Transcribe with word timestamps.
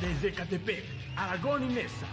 Desde 0.00 0.32
Catepec, 0.32 0.84
Aragón 1.16 1.70
y 1.70 1.74
Nesa. 1.74 2.06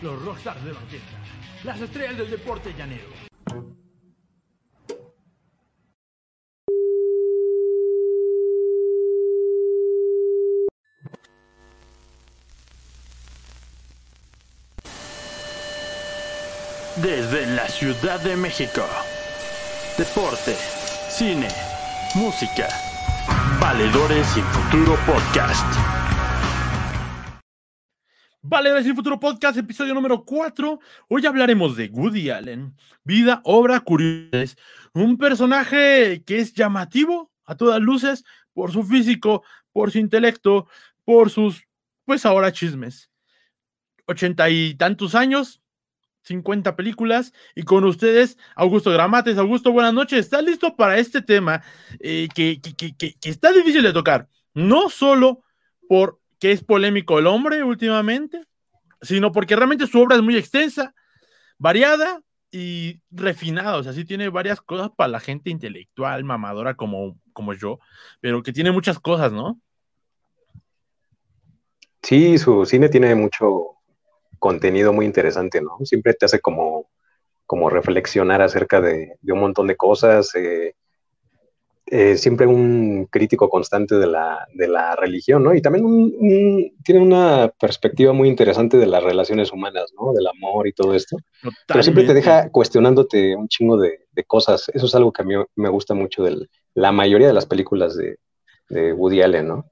Los 0.00 0.22
rockstars 0.22 0.64
de 0.64 0.72
la 0.72 0.78
orquesta. 0.78 1.16
Las 1.64 1.80
estrellas 1.80 2.16
del 2.18 2.30
deporte 2.30 2.72
llanero. 2.72 3.08
Desde 16.96 17.46
la 17.46 17.66
Ciudad 17.68 18.20
de 18.20 18.36
México. 18.36 18.82
Deporte, 19.98 20.56
cine, 21.10 21.48
música. 22.14 22.68
Valedores 23.58 24.28
sin 24.28 24.44
futuro 24.44 24.96
podcast. 25.04 26.03
Valedores 28.64 28.86
sin 28.86 28.96
futuro 28.96 29.20
podcast, 29.20 29.58
episodio 29.58 29.92
número 29.92 30.24
4. 30.24 30.80
Hoy 31.08 31.26
hablaremos 31.26 31.76
de 31.76 31.88
Woody 31.88 32.30
Allen, 32.30 32.74
vida, 33.04 33.42
obra, 33.44 33.78
curiosidades. 33.80 34.56
Un 34.94 35.18
personaje 35.18 36.22
que 36.24 36.38
es 36.38 36.54
llamativo 36.54 37.30
a 37.44 37.56
todas 37.56 37.78
luces 37.82 38.24
por 38.54 38.72
su 38.72 38.82
físico, 38.82 39.44
por 39.70 39.90
su 39.90 39.98
intelecto, 39.98 40.66
por 41.04 41.28
sus, 41.28 41.68
pues 42.06 42.24
ahora 42.24 42.52
chismes. 42.52 43.10
Ochenta 44.06 44.48
y 44.48 44.74
tantos 44.76 45.14
años, 45.14 45.60
50 46.22 46.74
películas 46.74 47.34
y 47.54 47.64
con 47.64 47.84
ustedes 47.84 48.38
Augusto 48.56 48.90
Gramates. 48.90 49.36
Augusto, 49.36 49.72
buenas 49.72 49.92
noches. 49.92 50.20
¿Estás 50.20 50.42
listo 50.42 50.74
para 50.74 50.96
este 50.96 51.20
tema 51.20 51.62
eh, 52.00 52.28
que, 52.34 52.62
que, 52.62 52.74
que, 52.96 53.12
que, 53.12 53.28
está 53.28 53.52
difícil 53.52 53.82
de 53.82 53.92
tocar? 53.92 54.26
No 54.54 54.88
solo 54.88 55.42
porque 55.86 56.50
es 56.50 56.64
polémico 56.64 57.18
el 57.18 57.26
hombre 57.26 57.62
últimamente, 57.62 58.46
sino 59.04 59.32
porque 59.32 59.56
realmente 59.56 59.86
su 59.86 60.00
obra 60.00 60.16
es 60.16 60.22
muy 60.22 60.36
extensa, 60.36 60.94
variada 61.58 62.20
y 62.50 63.00
refinada. 63.10 63.76
O 63.76 63.82
sea, 63.82 63.92
sí 63.92 64.04
tiene 64.04 64.28
varias 64.28 64.60
cosas 64.60 64.90
para 64.96 65.08
la 65.08 65.20
gente 65.20 65.50
intelectual, 65.50 66.24
mamadora 66.24 66.74
como, 66.74 67.18
como 67.32 67.54
yo, 67.54 67.78
pero 68.20 68.42
que 68.42 68.52
tiene 68.52 68.72
muchas 68.72 68.98
cosas, 68.98 69.32
¿no? 69.32 69.60
Sí, 72.02 72.36
su 72.38 72.66
cine 72.66 72.88
tiene 72.88 73.14
mucho, 73.14 73.74
contenido 74.44 74.92
muy 74.92 75.06
interesante, 75.06 75.62
¿no? 75.62 75.78
Siempre 75.84 76.12
te 76.12 76.26
hace 76.26 76.38
como, 76.38 76.90
como 77.46 77.70
reflexionar 77.70 78.42
acerca 78.42 78.82
de, 78.82 79.16
de 79.22 79.32
un 79.32 79.40
montón 79.40 79.66
de 79.66 79.74
cosas. 79.74 80.34
Eh, 80.34 80.74
eh, 81.86 82.16
siempre 82.16 82.46
un 82.46 83.06
crítico 83.10 83.50
constante 83.50 83.96
de 83.96 84.06
la, 84.06 84.46
de 84.54 84.68
la 84.68 84.96
religión, 84.96 85.42
¿no? 85.44 85.54
Y 85.54 85.60
también 85.60 85.84
tiene 86.82 87.00
una 87.00 87.52
perspectiva 87.60 88.12
muy 88.12 88.28
interesante 88.28 88.78
de 88.78 88.86
las 88.86 89.02
relaciones 89.02 89.52
humanas, 89.52 89.92
¿no? 89.98 90.12
Del 90.12 90.26
amor 90.26 90.66
y 90.66 90.72
todo 90.72 90.94
esto. 90.94 91.16
Totalmente. 91.42 91.64
Pero 91.66 91.82
siempre 91.82 92.04
te 92.04 92.14
deja 92.14 92.50
cuestionándote 92.50 93.36
un 93.36 93.48
chingo 93.48 93.76
de, 93.76 94.06
de, 94.12 94.24
cosas. 94.24 94.70
Eso 94.72 94.86
es 94.86 94.94
algo 94.94 95.12
que 95.12 95.22
a 95.22 95.24
mí 95.26 95.34
me 95.56 95.68
gusta 95.68 95.94
mucho 95.94 96.22
de 96.22 96.48
la 96.74 96.90
mayoría 96.90 97.26
de 97.26 97.34
las 97.34 97.46
películas 97.46 97.96
de, 97.96 98.18
de 98.68 98.92
Woody 98.92 99.22
Allen, 99.22 99.48
¿no? 99.48 99.70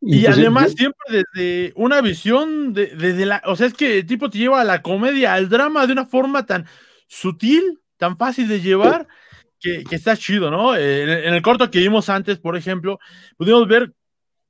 Y, 0.00 0.24
pues, 0.24 0.38
además 0.38 0.74
siempre 0.76 1.24
desde 1.34 1.72
una 1.74 2.00
visión, 2.00 2.72
de, 2.72 2.86
desde 2.94 3.26
la, 3.26 3.42
o 3.46 3.56
sea, 3.56 3.66
es 3.66 3.74
que 3.74 3.98
el 3.98 4.06
tipo 4.06 4.30
te 4.30 4.38
lleva 4.38 4.60
a 4.60 4.64
la 4.64 4.80
comedia, 4.80 5.34
al 5.34 5.48
drama 5.48 5.86
de 5.86 5.92
una 5.92 6.06
forma 6.06 6.46
tan 6.46 6.66
sutil, 7.08 7.80
tan 7.96 8.16
fácil 8.16 8.46
de 8.46 8.60
llevar, 8.60 9.08
que, 9.60 9.84
que 9.84 9.96
está 9.96 10.16
chido, 10.16 10.50
¿no? 10.50 10.76
En, 10.76 11.08
en, 11.08 11.34
el 11.34 11.42
corto 11.42 11.70
que 11.70 11.78
vimos 11.78 12.08
antes, 12.08 12.38
por 12.38 12.56
ejemplo, 12.56 12.98
pudimos 13.36 13.66
ver 13.66 13.92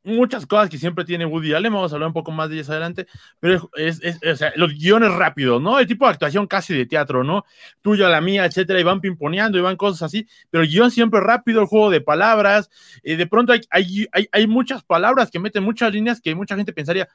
muchas 0.05 0.47
cosas 0.47 0.71
que 0.71 0.79
siempre 0.79 1.05
tiene 1.05 1.27
Woody 1.27 1.55
Allen, 1.55 1.73
vamos 1.73 1.93
a 1.93 1.97
hablar 1.97 2.09
un 2.09 2.15
poco 2.15 2.31
más 2.31 2.49
de 2.49 2.57
ellas 2.57 2.71
adelante, 2.71 3.07
pero 3.41 3.71
es, 3.75 4.03
es, 4.03 4.19
es 4.23 4.33
o 4.33 4.37
sea, 4.37 4.53
los 4.57 4.73
guiones 4.75 5.13
rápidos, 5.13 5.61
¿no? 5.61 5.79
El 5.79 5.87
tipo 5.87 6.07
de 6.07 6.13
actuación 6.13 6.47
casi 6.47 6.75
de 6.75 6.87
teatro, 6.87 7.25
¿no? 7.25 7.45
Tuya, 7.83 8.09
la 8.09 8.21
mía, 8.21 8.45
etcétera, 8.45 8.81
y 8.81 8.85
van 8.85 9.01
pimponeando 9.01 9.59
y 9.59 9.61
van 9.61 9.77
cosas 9.77 10.03
así, 10.03 10.27
pero 10.51 10.65
el 10.65 10.71
guion 10.71 10.91
siempre 10.91 11.21
rápido, 11.21 11.61
el 11.61 11.67
juego 11.67 11.91
de 11.91 12.01
palabras, 12.01 12.71
eh, 13.03 13.17
de 13.17 13.27
pronto 13.27 13.53
hay, 13.53 13.61
hay, 13.71 14.07
hay, 14.13 14.29
hay, 14.33 14.47
muchas 14.47 14.83
palabras 14.83 15.31
que 15.31 15.39
meten 15.39 15.63
muchas 15.63 15.93
líneas 15.93 16.21
que 16.21 16.35
mucha 16.35 16.57
gente 16.57 16.73
pensaría, 16.73 17.09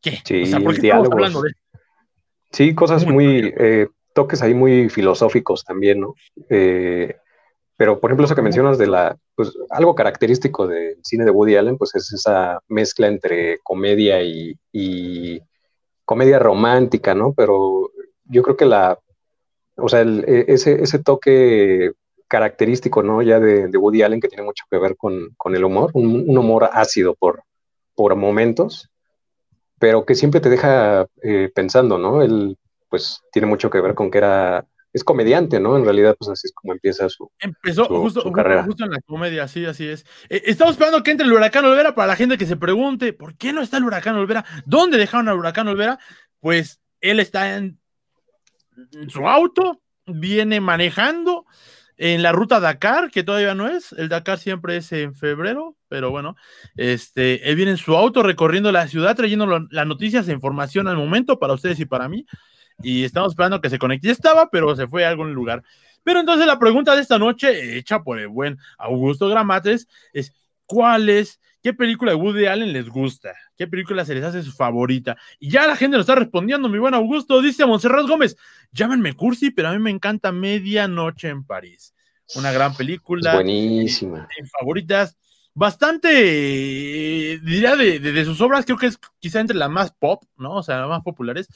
¿qué? 0.00 0.20
Sí, 0.24 0.42
o 0.42 0.46
sea, 0.46 0.60
¿por 0.60 0.78
qué 0.78 0.88
estamos 0.88 1.10
hablando 1.10 1.42
de 1.42 1.52
Sí, 2.50 2.74
cosas 2.74 3.06
muy, 3.06 3.14
muy 3.14 3.54
eh, 3.56 3.88
toques 4.14 4.42
ahí 4.42 4.54
muy 4.54 4.88
filosóficos 4.88 5.64
también, 5.64 6.00
¿no? 6.00 6.14
Eh, 6.48 7.16
pero, 7.76 7.98
por 7.98 8.10
ejemplo, 8.10 8.26
eso 8.26 8.34
que 8.34 8.42
mencionas 8.42 8.78
de 8.78 8.86
la, 8.86 9.16
pues 9.34 9.52
algo 9.70 9.94
característico 9.94 10.66
del 10.66 10.98
cine 11.02 11.24
de 11.24 11.30
Woody 11.30 11.56
Allen, 11.56 11.78
pues 11.78 11.94
es 11.94 12.12
esa 12.12 12.60
mezcla 12.68 13.08
entre 13.08 13.58
comedia 13.58 14.22
y, 14.22 14.56
y 14.72 15.40
comedia 16.04 16.38
romántica, 16.38 17.14
¿no? 17.14 17.32
Pero 17.32 17.90
yo 18.24 18.42
creo 18.42 18.56
que 18.56 18.66
la, 18.66 18.98
o 19.76 19.88
sea, 19.88 20.00
el, 20.02 20.24
e, 20.28 20.44
ese, 20.48 20.82
ese 20.82 20.98
toque 20.98 21.92
característico, 22.28 23.02
¿no? 23.02 23.22
Ya 23.22 23.40
de, 23.40 23.68
de, 23.68 23.78
Woody 23.78 24.02
Allen 24.02 24.20
que 24.20 24.28
tiene 24.28 24.44
mucho 24.44 24.64
que 24.70 24.78
ver 24.78 24.96
con, 24.96 25.30
con 25.36 25.54
el 25.56 25.64
humor, 25.64 25.90
un, 25.94 26.28
un, 26.28 26.38
humor 26.38 26.70
ácido 26.72 27.14
por, 27.14 27.42
por 27.94 28.14
momentos, 28.16 28.90
pero 29.78 30.06
que 30.06 30.14
siempre 30.14 30.40
te 30.40 30.50
deja 30.50 31.06
eh, 31.22 31.50
pensando, 31.54 31.98
¿no? 31.98 32.22
Él, 32.22 32.56
pues, 32.92 33.22
tiene 33.32 33.46
mucho 33.46 33.70
que 33.70 33.80
ver 33.80 33.94
con 33.94 34.10
que 34.10 34.18
era 34.18 34.66
es 34.92 35.04
comediante, 35.04 35.58
¿no? 35.58 35.76
En 35.76 35.84
realidad, 35.84 36.14
pues 36.18 36.28
así 36.30 36.48
es 36.48 36.52
como 36.52 36.74
empieza 36.74 37.08
su, 37.08 37.30
Empezó 37.38 37.86
su, 37.86 37.96
justo, 37.96 38.20
su 38.20 38.30
carrera. 38.30 38.64
justo 38.64 38.84
en 38.84 38.90
la 38.90 39.00
comedia, 39.00 39.48
sí, 39.48 39.64
así 39.64 39.88
es. 39.88 40.04
Eh, 40.28 40.42
estamos 40.44 40.72
esperando 40.72 41.02
que 41.02 41.12
entre 41.12 41.26
el 41.26 41.32
huracán 41.32 41.64
Olvera 41.64 41.94
para 41.94 42.08
la 42.08 42.16
gente 42.16 42.36
que 42.36 42.44
se 42.44 42.56
pregunte, 42.56 43.14
¿por 43.14 43.34
qué 43.36 43.54
no 43.54 43.62
está 43.62 43.78
el 43.78 43.84
huracán 43.84 44.16
Olvera? 44.16 44.44
¿Dónde 44.66 44.98
dejaron 44.98 45.28
al 45.28 45.38
huracán 45.38 45.68
Olvera? 45.68 45.98
Pues 46.40 46.80
él 47.00 47.20
está 47.20 47.56
en, 47.56 47.78
en 48.92 49.08
su 49.08 49.26
auto, 49.26 49.80
viene 50.04 50.60
manejando 50.60 51.46
en 51.96 52.22
la 52.22 52.32
ruta 52.32 52.60
Dakar, 52.60 53.10
que 53.10 53.22
todavía 53.22 53.54
no 53.54 53.68
es, 53.68 53.92
el 53.92 54.08
Dakar 54.08 54.38
siempre 54.38 54.76
es 54.76 54.92
en 54.92 55.14
febrero, 55.14 55.76
pero 55.88 56.10
bueno, 56.10 56.36
este, 56.76 57.48
él 57.48 57.56
viene 57.56 57.72
en 57.72 57.76
su 57.76 57.96
auto 57.96 58.22
recorriendo 58.22 58.72
la 58.72 58.88
ciudad, 58.88 59.14
trayendo 59.16 59.46
las 59.70 59.86
noticias 59.86 60.28
e 60.28 60.32
información 60.32 60.88
al 60.88 60.96
momento 60.96 61.38
para 61.38 61.54
ustedes 61.54 61.78
y 61.80 61.84
para 61.86 62.08
mí 62.08 62.26
y 62.82 63.04
estamos 63.04 63.32
esperando 63.32 63.60
que 63.60 63.70
se 63.70 63.78
conecte. 63.78 64.08
Ya 64.08 64.12
estaba, 64.12 64.50
pero 64.50 64.74
se 64.76 64.86
fue 64.86 65.04
a 65.04 65.08
algún 65.08 65.34
lugar. 65.34 65.62
Pero 66.04 66.20
entonces 66.20 66.46
la 66.46 66.58
pregunta 66.58 66.94
de 66.94 67.02
esta 67.02 67.18
noche, 67.18 67.78
hecha 67.78 68.02
por 68.02 68.18
el 68.18 68.28
buen 68.28 68.58
Augusto 68.78 69.28
Gramates, 69.28 69.88
es 70.12 70.32
¿cuál 70.66 71.08
es, 71.08 71.40
qué 71.62 71.72
película 71.72 72.12
de 72.12 72.16
Woody 72.16 72.46
Allen 72.46 72.72
les 72.72 72.88
gusta? 72.88 73.32
¿Qué 73.56 73.66
película 73.66 74.04
se 74.04 74.14
les 74.14 74.24
hace 74.24 74.42
su 74.42 74.52
favorita? 74.52 75.16
Y 75.38 75.50
ya 75.50 75.66
la 75.66 75.76
gente 75.76 75.96
lo 75.96 76.00
está 76.00 76.14
respondiendo, 76.14 76.68
mi 76.68 76.78
buen 76.78 76.94
Augusto, 76.94 77.40
dice 77.40 77.66
Monserrat 77.66 78.06
Gómez, 78.06 78.36
llámenme 78.72 79.14
cursi, 79.14 79.50
pero 79.50 79.68
a 79.68 79.72
mí 79.72 79.78
me 79.78 79.90
encanta 79.90 80.32
Medianoche 80.32 81.28
en 81.28 81.44
París. 81.44 81.94
Una 82.34 82.50
gran 82.50 82.74
película. 82.74 83.34
Buenísima. 83.34 84.28
De, 84.36 84.46
favoritas 84.58 85.18
bastante, 85.54 86.08
eh, 87.34 87.38
diría 87.42 87.76
de, 87.76 87.98
de, 87.98 88.12
de, 88.12 88.24
sus 88.24 88.40
obras, 88.40 88.64
creo 88.64 88.78
que 88.78 88.86
es 88.86 88.98
quizá 89.18 89.40
entre 89.40 89.56
las 89.56 89.70
más 89.70 89.92
pop, 89.92 90.24
¿no? 90.36 90.56
O 90.56 90.62
sea, 90.62 90.78
las 90.78 90.88
más 90.88 91.02
populares, 91.02 91.48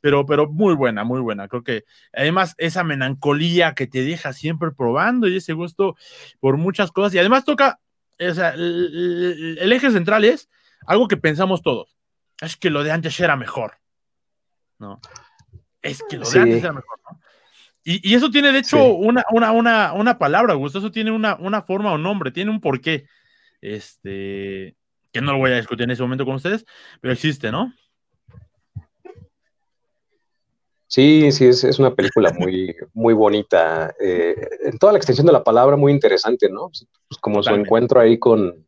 pero, 0.00 0.26
pero 0.26 0.50
muy 0.50 0.74
buena, 0.74 1.04
muy 1.04 1.20
buena. 1.20 1.48
Creo 1.48 1.62
que 1.62 1.84
además 2.12 2.54
esa 2.58 2.84
melancolía 2.84 3.74
que 3.74 3.86
te 3.86 4.02
deja 4.02 4.32
siempre 4.32 4.72
probando 4.72 5.28
y 5.28 5.36
ese 5.36 5.52
gusto 5.52 5.96
por 6.40 6.56
muchas 6.56 6.90
cosas. 6.90 7.14
Y 7.14 7.18
además 7.18 7.44
toca, 7.44 7.80
o 8.18 8.34
sea, 8.34 8.50
el, 8.50 9.58
el 9.60 9.72
eje 9.72 9.90
central 9.90 10.24
es 10.24 10.48
algo 10.86 11.08
que 11.08 11.16
pensamos 11.16 11.62
todos. 11.62 11.96
Es 12.40 12.56
que 12.56 12.70
lo 12.70 12.82
de 12.82 12.90
antes 12.90 13.18
era 13.20 13.36
mejor, 13.36 13.78
¿no? 14.78 15.00
Es 15.80 16.02
que 16.08 16.16
lo 16.16 16.24
de 16.24 16.30
sí. 16.30 16.38
antes 16.38 16.58
era 16.58 16.72
mejor, 16.72 16.98
¿no? 17.08 17.20
Y, 17.86 18.10
y, 18.10 18.14
eso 18.14 18.30
tiene, 18.30 18.50
de 18.50 18.60
hecho, 18.60 18.78
sí. 18.78 18.96
una, 18.98 19.22
una, 19.30 19.52
una, 19.52 19.92
una 19.92 20.18
palabra, 20.18 20.54
Augusto, 20.54 20.78
eso 20.78 20.90
tiene 20.90 21.10
una, 21.10 21.36
una 21.36 21.60
forma 21.60 21.92
o 21.92 21.98
nombre, 21.98 22.30
tiene 22.30 22.50
un 22.50 22.58
porqué 22.58 23.06
este, 23.64 24.76
que 25.12 25.20
no 25.20 25.32
lo 25.32 25.38
voy 25.38 25.52
a 25.52 25.56
discutir 25.56 25.84
en 25.84 25.92
ese 25.92 26.02
momento 26.02 26.24
con 26.24 26.34
ustedes, 26.34 26.64
pero 27.00 27.12
existe, 27.12 27.50
¿no? 27.50 27.72
Sí, 30.86 31.32
sí, 31.32 31.46
es, 31.46 31.64
es 31.64 31.78
una 31.78 31.94
película 31.94 32.32
muy, 32.38 32.76
muy 32.92 33.14
bonita. 33.14 33.94
Eh, 33.98 34.36
en 34.64 34.78
toda 34.78 34.92
la 34.92 34.98
extensión 34.98 35.26
de 35.26 35.32
la 35.32 35.42
palabra, 35.42 35.76
muy 35.76 35.90
interesante, 35.90 36.48
¿no? 36.48 36.68
Pues 36.68 37.18
como 37.20 37.38
Totalmente. 37.38 37.64
su 37.64 37.66
encuentro 37.66 38.00
ahí 38.00 38.18
con, 38.18 38.64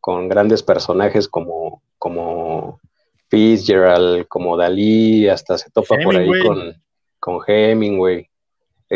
con 0.00 0.28
grandes 0.28 0.62
personajes 0.62 1.26
como, 1.26 1.82
como 1.98 2.80
Fitzgerald, 3.28 4.28
como 4.28 4.56
Dalí, 4.56 5.28
hasta 5.28 5.58
se 5.58 5.70
topa 5.70 5.96
Hemingway. 5.96 6.26
por 6.26 6.36
ahí 6.36 6.46
con, 6.46 6.82
con 7.18 7.40
Hemingway. 7.46 8.28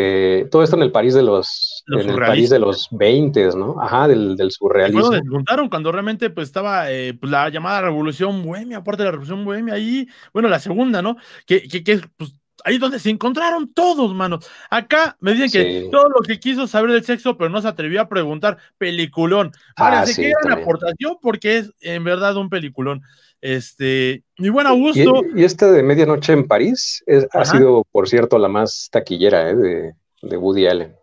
Eh, 0.01 0.47
todo 0.49 0.63
esto 0.63 0.77
en 0.77 0.83
el 0.83 0.91
París 0.93 1.13
de 1.13 1.23
los, 1.23 1.83
los 1.85 2.03
en 2.03 2.11
el 2.11 2.15
París 2.15 2.49
de 2.49 2.59
los 2.59 2.87
20, 2.91 3.49
¿no? 3.57 3.75
Ajá, 3.81 4.07
del, 4.07 4.37
del 4.37 4.49
surrealismo. 4.49 5.01
Cuando 5.01 5.17
desmontaron, 5.17 5.69
cuando 5.69 5.91
realmente 5.91 6.29
pues 6.29 6.47
estaba 6.47 6.89
eh, 6.89 7.13
pues, 7.19 7.29
la 7.29 7.49
llamada 7.49 7.81
Revolución 7.81 8.41
Bohemia, 8.41 8.77
aparte 8.77 9.03
de 9.03 9.07
la 9.07 9.11
Revolución 9.11 9.43
Bohemia, 9.43 9.73
ahí, 9.73 10.07
bueno, 10.31 10.47
la 10.47 10.59
segunda, 10.59 11.01
¿no? 11.01 11.17
Que, 11.45 11.67
que, 11.67 11.83
que 11.83 11.99
pues, 12.15 12.33
ahí 12.63 12.77
donde 12.77 12.99
se 12.99 13.09
encontraron 13.09 13.73
todos, 13.73 14.13
mano. 14.13 14.39
Acá 14.69 15.17
me 15.19 15.33
dicen 15.33 15.51
que 15.51 15.89
todo 15.91 16.07
lo 16.09 16.21
que 16.21 16.39
quiso 16.39 16.65
saber 16.65 16.91
del 16.91 17.03
sexo, 17.03 17.37
pero 17.37 17.49
no 17.49 17.61
se 17.61 17.67
atrevió 17.67 18.01
a 18.01 18.09
preguntar, 18.09 18.57
peliculón. 18.77 19.51
Ahora, 19.75 20.01
ah, 20.01 20.05
que 20.05 20.29
era 20.29 20.37
una 20.45 20.55
aportación 20.55 21.17
porque 21.21 21.57
es 21.57 21.73
en 21.81 22.03
verdad 22.03 22.37
un 22.37 22.49
peliculón. 22.49 23.01
Este, 23.41 24.23
mi 24.37 24.49
buen 24.49 24.67
Augusto. 24.67 25.21
Y, 25.35 25.43
esta 25.43 25.71
de 25.71 25.81
Medianoche 25.81 26.33
en 26.33 26.47
París 26.47 27.03
ha 27.31 27.45
sido, 27.45 27.85
por 27.91 28.09
cierto, 28.09 28.37
la 28.37 28.49
más 28.49 28.89
taquillera 28.91 29.49
¿eh? 29.49 29.55
de, 29.55 29.93
de, 30.21 30.37
Woody 30.37 30.67
Allen. 30.67 30.95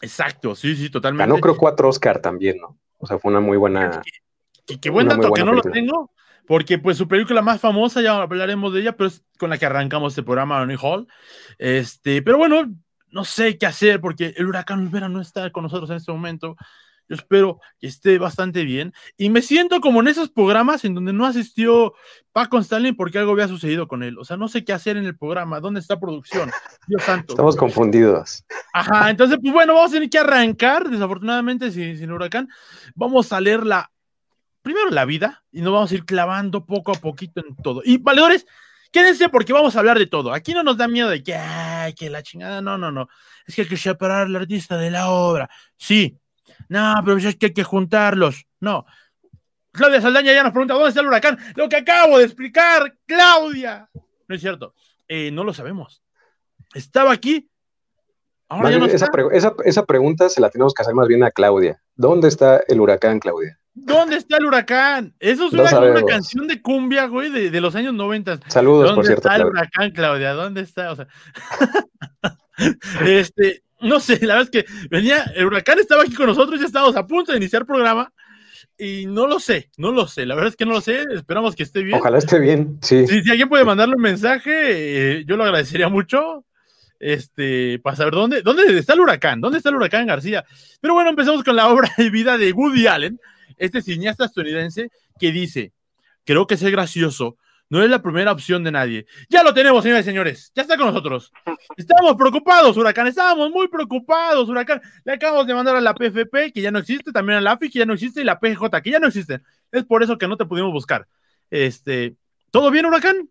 Exacto, 0.00 0.54
sí, 0.54 0.76
sí, 0.76 0.90
totalmente. 0.90 1.28
Ganó 1.28 1.40
creo 1.40 1.56
cuatro 1.56 1.88
Oscar 1.88 2.20
también, 2.20 2.58
¿no? 2.58 2.78
O 2.98 3.06
sea, 3.06 3.18
fue 3.18 3.30
una 3.30 3.40
muy 3.40 3.56
buena. 3.56 4.02
Y 4.66 4.78
qué 4.78 4.90
buen 4.90 5.08
dato 5.08 5.32
que 5.32 5.44
no 5.44 5.52
lo 5.52 5.62
tengo, 5.62 6.10
porque 6.46 6.78
pues 6.78 6.96
su 6.96 7.08
película 7.08 7.42
más 7.42 7.60
famosa, 7.60 8.00
ya 8.00 8.22
hablaremos 8.22 8.72
de 8.72 8.80
ella, 8.80 8.96
pero 8.96 9.08
es 9.08 9.24
con 9.38 9.50
la 9.50 9.58
que 9.58 9.66
arrancamos 9.66 10.12
este 10.12 10.22
programa, 10.22 10.60
Ronnie 10.60 10.78
Hall. 10.80 11.08
Este, 11.58 12.22
pero 12.22 12.38
bueno, 12.38 12.72
no 13.10 13.24
sé 13.24 13.58
qué 13.58 13.66
hacer, 13.66 14.00
porque 14.00 14.34
el 14.36 14.46
huracán 14.46 14.80
Olvera 14.80 15.08
no 15.08 15.20
está 15.20 15.50
con 15.50 15.64
nosotros 15.64 15.90
en 15.90 15.96
este 15.96 16.12
momento. 16.12 16.56
Yo 17.10 17.16
espero 17.16 17.60
que 17.80 17.88
esté 17.88 18.18
bastante 18.18 18.62
bien. 18.62 18.94
Y 19.16 19.30
me 19.30 19.42
siento 19.42 19.80
como 19.80 20.00
en 20.00 20.06
esos 20.06 20.30
programas 20.30 20.84
en 20.84 20.94
donde 20.94 21.12
no 21.12 21.26
asistió 21.26 21.92
Paco 22.30 22.56
Stanley 22.58 22.92
porque 22.92 23.18
algo 23.18 23.32
había 23.32 23.48
sucedido 23.48 23.88
con 23.88 24.04
él. 24.04 24.16
O 24.16 24.24
sea, 24.24 24.36
no 24.36 24.46
sé 24.46 24.64
qué 24.64 24.72
hacer 24.72 24.96
en 24.96 25.06
el 25.06 25.18
programa. 25.18 25.58
¿Dónde 25.58 25.80
está 25.80 25.98
producción? 25.98 26.52
Dios 26.86 27.02
santo. 27.02 27.32
Estamos 27.32 27.56
confundidos. 27.56 28.44
Ajá, 28.72 29.10
entonces, 29.10 29.38
pues 29.42 29.52
bueno, 29.52 29.74
vamos 29.74 29.90
a 29.90 29.94
tener 29.94 30.08
que 30.08 30.18
arrancar, 30.18 30.88
desafortunadamente, 30.88 31.72
sin, 31.72 31.98
sin 31.98 32.12
huracán. 32.12 32.48
Vamos 32.94 33.32
a 33.32 33.40
leer 33.40 33.66
la, 33.66 33.90
primero 34.62 34.88
la 34.90 35.04
vida 35.04 35.42
y 35.50 35.62
nos 35.62 35.72
vamos 35.72 35.90
a 35.90 35.94
ir 35.96 36.04
clavando 36.04 36.64
poco 36.64 36.92
a 36.92 36.94
poquito 36.94 37.44
en 37.44 37.56
todo. 37.56 37.82
Y 37.84 37.98
valedores, 37.98 38.46
quédense 38.92 39.28
porque 39.30 39.52
vamos 39.52 39.74
a 39.74 39.80
hablar 39.80 39.98
de 39.98 40.06
todo. 40.06 40.32
Aquí 40.32 40.54
no 40.54 40.62
nos 40.62 40.76
da 40.76 40.86
miedo 40.86 41.08
de 41.08 41.24
que, 41.24 41.34
ay, 41.34 41.92
que 41.94 42.08
la 42.08 42.22
chingada, 42.22 42.62
no, 42.62 42.78
no, 42.78 42.92
no. 42.92 43.08
Es 43.46 43.56
que 43.56 43.62
hay 43.62 43.68
que 43.68 43.76
separar 43.76 44.28
al 44.28 44.36
artista 44.36 44.76
de 44.76 44.92
la 44.92 45.10
obra. 45.10 45.50
Sí, 45.76 46.19
no, 46.68 46.94
pero 47.04 47.16
es 47.16 47.36
que 47.36 47.46
hay 47.46 47.52
que 47.52 47.64
juntarlos. 47.64 48.46
No. 48.60 48.86
Claudia 49.72 50.00
Saldaña 50.00 50.32
ya 50.32 50.42
nos 50.42 50.52
pregunta, 50.52 50.74
¿dónde 50.74 50.88
está 50.88 51.00
el 51.00 51.06
huracán? 51.06 51.38
Lo 51.54 51.68
que 51.68 51.76
acabo 51.76 52.18
de 52.18 52.24
explicar, 52.24 52.96
Claudia. 53.06 53.88
No 54.28 54.34
es 54.34 54.40
cierto. 54.40 54.74
Eh, 55.08 55.30
no 55.30 55.44
lo 55.44 55.52
sabemos. 55.52 56.02
Estaba 56.74 57.12
aquí. 57.12 57.48
Ahora 58.48 58.70
esa, 58.86 59.06
esa, 59.64 59.84
pregunta 59.84 60.28
se 60.28 60.40
la 60.40 60.50
tenemos 60.50 60.74
que 60.74 60.82
hacer 60.82 60.94
más 60.94 61.06
bien 61.06 61.22
a 61.22 61.30
Claudia. 61.30 61.80
¿Dónde 61.94 62.26
está 62.26 62.60
el 62.66 62.80
huracán, 62.80 63.20
Claudia? 63.20 63.60
¿Dónde 63.74 64.16
está 64.16 64.38
el 64.38 64.46
huracán? 64.46 65.14
Eso 65.20 65.46
es 65.46 65.52
una, 65.52 66.04
canción 66.04 66.48
de 66.48 66.60
cumbia, 66.60 67.06
güey, 67.06 67.30
de, 67.30 67.60
los 67.60 67.76
años 67.76 67.94
90. 67.94 68.40
Saludos, 68.48 68.92
por 68.92 69.06
cierto. 69.06 69.28
¿Dónde 69.28 69.36
está 69.36 69.36
el 69.36 69.46
huracán, 69.46 69.90
Claudia? 69.92 70.32
¿Dónde 70.32 70.60
está? 70.62 70.90
O 70.90 70.96
sea, 70.96 71.06
este, 73.06 73.62
no 73.80 74.00
sé, 74.00 74.18
la 74.24 74.34
verdad 74.36 74.50
es 74.52 74.64
que 74.64 74.72
venía, 74.88 75.24
el 75.34 75.46
huracán 75.46 75.78
estaba 75.78 76.02
aquí 76.02 76.14
con 76.14 76.26
nosotros, 76.26 76.60
ya 76.60 76.66
estábamos 76.66 76.96
a 76.96 77.06
punto 77.06 77.32
de 77.32 77.38
iniciar 77.38 77.66
programa 77.66 78.12
y 78.78 79.06
no 79.06 79.26
lo 79.26 79.40
sé, 79.40 79.70
no 79.76 79.92
lo 79.92 80.06
sé, 80.06 80.26
la 80.26 80.34
verdad 80.34 80.50
es 80.50 80.56
que 80.56 80.64
no 80.64 80.72
lo 80.72 80.80
sé, 80.80 81.04
esperamos 81.14 81.54
que 81.54 81.62
esté 81.62 81.82
bien. 81.82 81.98
Ojalá 81.98 82.18
esté 82.18 82.38
bien, 82.38 82.78
sí. 82.82 83.06
Si, 83.06 83.30
alguien 83.30 83.48
puede 83.48 83.64
mandarle 83.64 83.94
un 83.96 84.02
mensaje, 84.02 84.50
eh, 85.18 85.24
yo 85.26 85.36
lo 85.36 85.44
agradecería 85.44 85.88
mucho, 85.88 86.44
este, 86.98 87.78
para 87.78 87.96
saber 87.96 88.14
dónde, 88.14 88.42
dónde 88.42 88.78
está 88.78 88.94
el 88.94 89.00
huracán, 89.00 89.40
dónde 89.40 89.58
está 89.58 89.70
el 89.70 89.76
huracán 89.76 90.06
García. 90.06 90.44
Pero 90.80 90.94
bueno, 90.94 91.10
empezamos 91.10 91.42
con 91.44 91.56
la 91.56 91.68
obra 91.68 91.90
de 91.96 92.10
vida 92.10 92.38
de 92.38 92.52
Woody 92.52 92.86
Allen, 92.86 93.20
este 93.56 93.82
cineasta 93.82 94.26
estadounidense 94.26 94.90
que 95.18 95.32
dice, 95.32 95.72
creo 96.24 96.46
que 96.46 96.54
es 96.54 96.62
gracioso 96.62 97.36
no 97.70 97.82
es 97.82 97.88
la 97.88 98.02
primera 98.02 98.32
opción 98.32 98.64
de 98.64 98.72
nadie. 98.72 99.06
Ya 99.28 99.44
lo 99.44 99.54
tenemos, 99.54 99.84
señores 99.84 100.04
y 100.04 100.10
señores. 100.10 100.52
Ya 100.56 100.62
está 100.62 100.76
con 100.76 100.86
nosotros. 100.86 101.32
Estamos 101.76 102.16
preocupados, 102.16 102.76
Huracán. 102.76 103.06
Estábamos 103.06 103.50
muy 103.50 103.68
preocupados, 103.68 104.48
Huracán. 104.48 104.82
Le 105.04 105.12
acabamos 105.12 105.46
de 105.46 105.54
mandar 105.54 105.76
a 105.76 105.80
la 105.80 105.94
PFP, 105.94 106.52
que 106.52 106.60
ya 106.60 106.72
no 106.72 106.80
existe, 106.80 107.12
también 107.12 107.38
a 107.38 107.40
la 107.40 107.52
AFI, 107.52 107.70
que 107.70 107.78
ya 107.78 107.86
no 107.86 107.94
existe, 107.94 108.20
y 108.20 108.24
la 108.24 108.40
PJ, 108.40 108.82
que 108.82 108.90
ya 108.90 108.98
no 108.98 109.06
existe. 109.06 109.40
Es 109.70 109.84
por 109.84 110.02
eso 110.02 110.18
que 110.18 110.26
no 110.26 110.36
te 110.36 110.46
pudimos 110.46 110.72
buscar. 110.72 111.06
Este, 111.48 112.16
¿Todo 112.50 112.72
bien, 112.72 112.86
Huracán? 112.86 113.28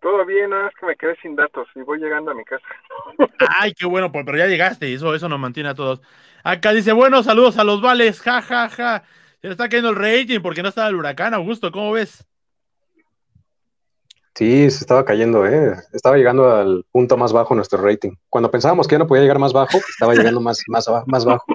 Todo 0.00 0.24
bien, 0.26 0.50
nada 0.50 0.68
es 0.68 0.74
que 0.74 0.86
me 0.86 0.96
quedé 0.96 1.16
sin 1.22 1.36
datos 1.36 1.68
y 1.76 1.80
voy 1.80 1.98
llegando 1.98 2.32
a 2.32 2.34
mi 2.34 2.44
casa. 2.44 2.66
Ay, 3.60 3.74
qué 3.74 3.86
bueno, 3.86 4.10
pues, 4.10 4.24
pero 4.24 4.38
ya 4.38 4.46
llegaste, 4.46 4.92
eso, 4.92 5.14
eso 5.14 5.28
nos 5.28 5.38
mantiene 5.38 5.68
a 5.68 5.74
todos. 5.74 6.00
Acá 6.42 6.72
dice, 6.72 6.92
bueno, 6.92 7.22
saludos 7.22 7.58
a 7.58 7.64
los 7.64 7.80
vales, 7.80 8.20
ja, 8.20 8.42
ja, 8.42 8.68
ja. 8.68 9.04
Se 9.40 9.46
le 9.46 9.52
está 9.52 9.68
cayendo 9.68 9.90
el 9.90 9.96
rating 9.96 10.40
porque 10.40 10.62
no 10.62 10.68
estaba 10.68 10.88
el 10.88 10.96
huracán, 10.96 11.32
Augusto, 11.32 11.70
¿cómo 11.70 11.92
ves? 11.92 12.24
Sí, 14.34 14.70
se 14.70 14.78
estaba 14.78 15.04
cayendo, 15.04 15.46
¿eh? 15.46 15.76
Estaba 15.92 16.16
llegando 16.16 16.50
al 16.50 16.84
punto 16.92 17.16
más 17.16 17.32
bajo 17.32 17.54
nuestro 17.54 17.82
rating. 17.82 18.12
Cuando 18.28 18.50
pensábamos 18.50 18.86
que 18.86 18.94
ya 18.94 19.00
no 19.00 19.06
podía 19.06 19.22
llegar 19.22 19.38
más 19.38 19.52
bajo, 19.52 19.78
estaba 19.78 20.14
llegando 20.14 20.40
más, 20.40 20.62
más, 20.68 20.86
más 21.06 21.24
bajo. 21.24 21.44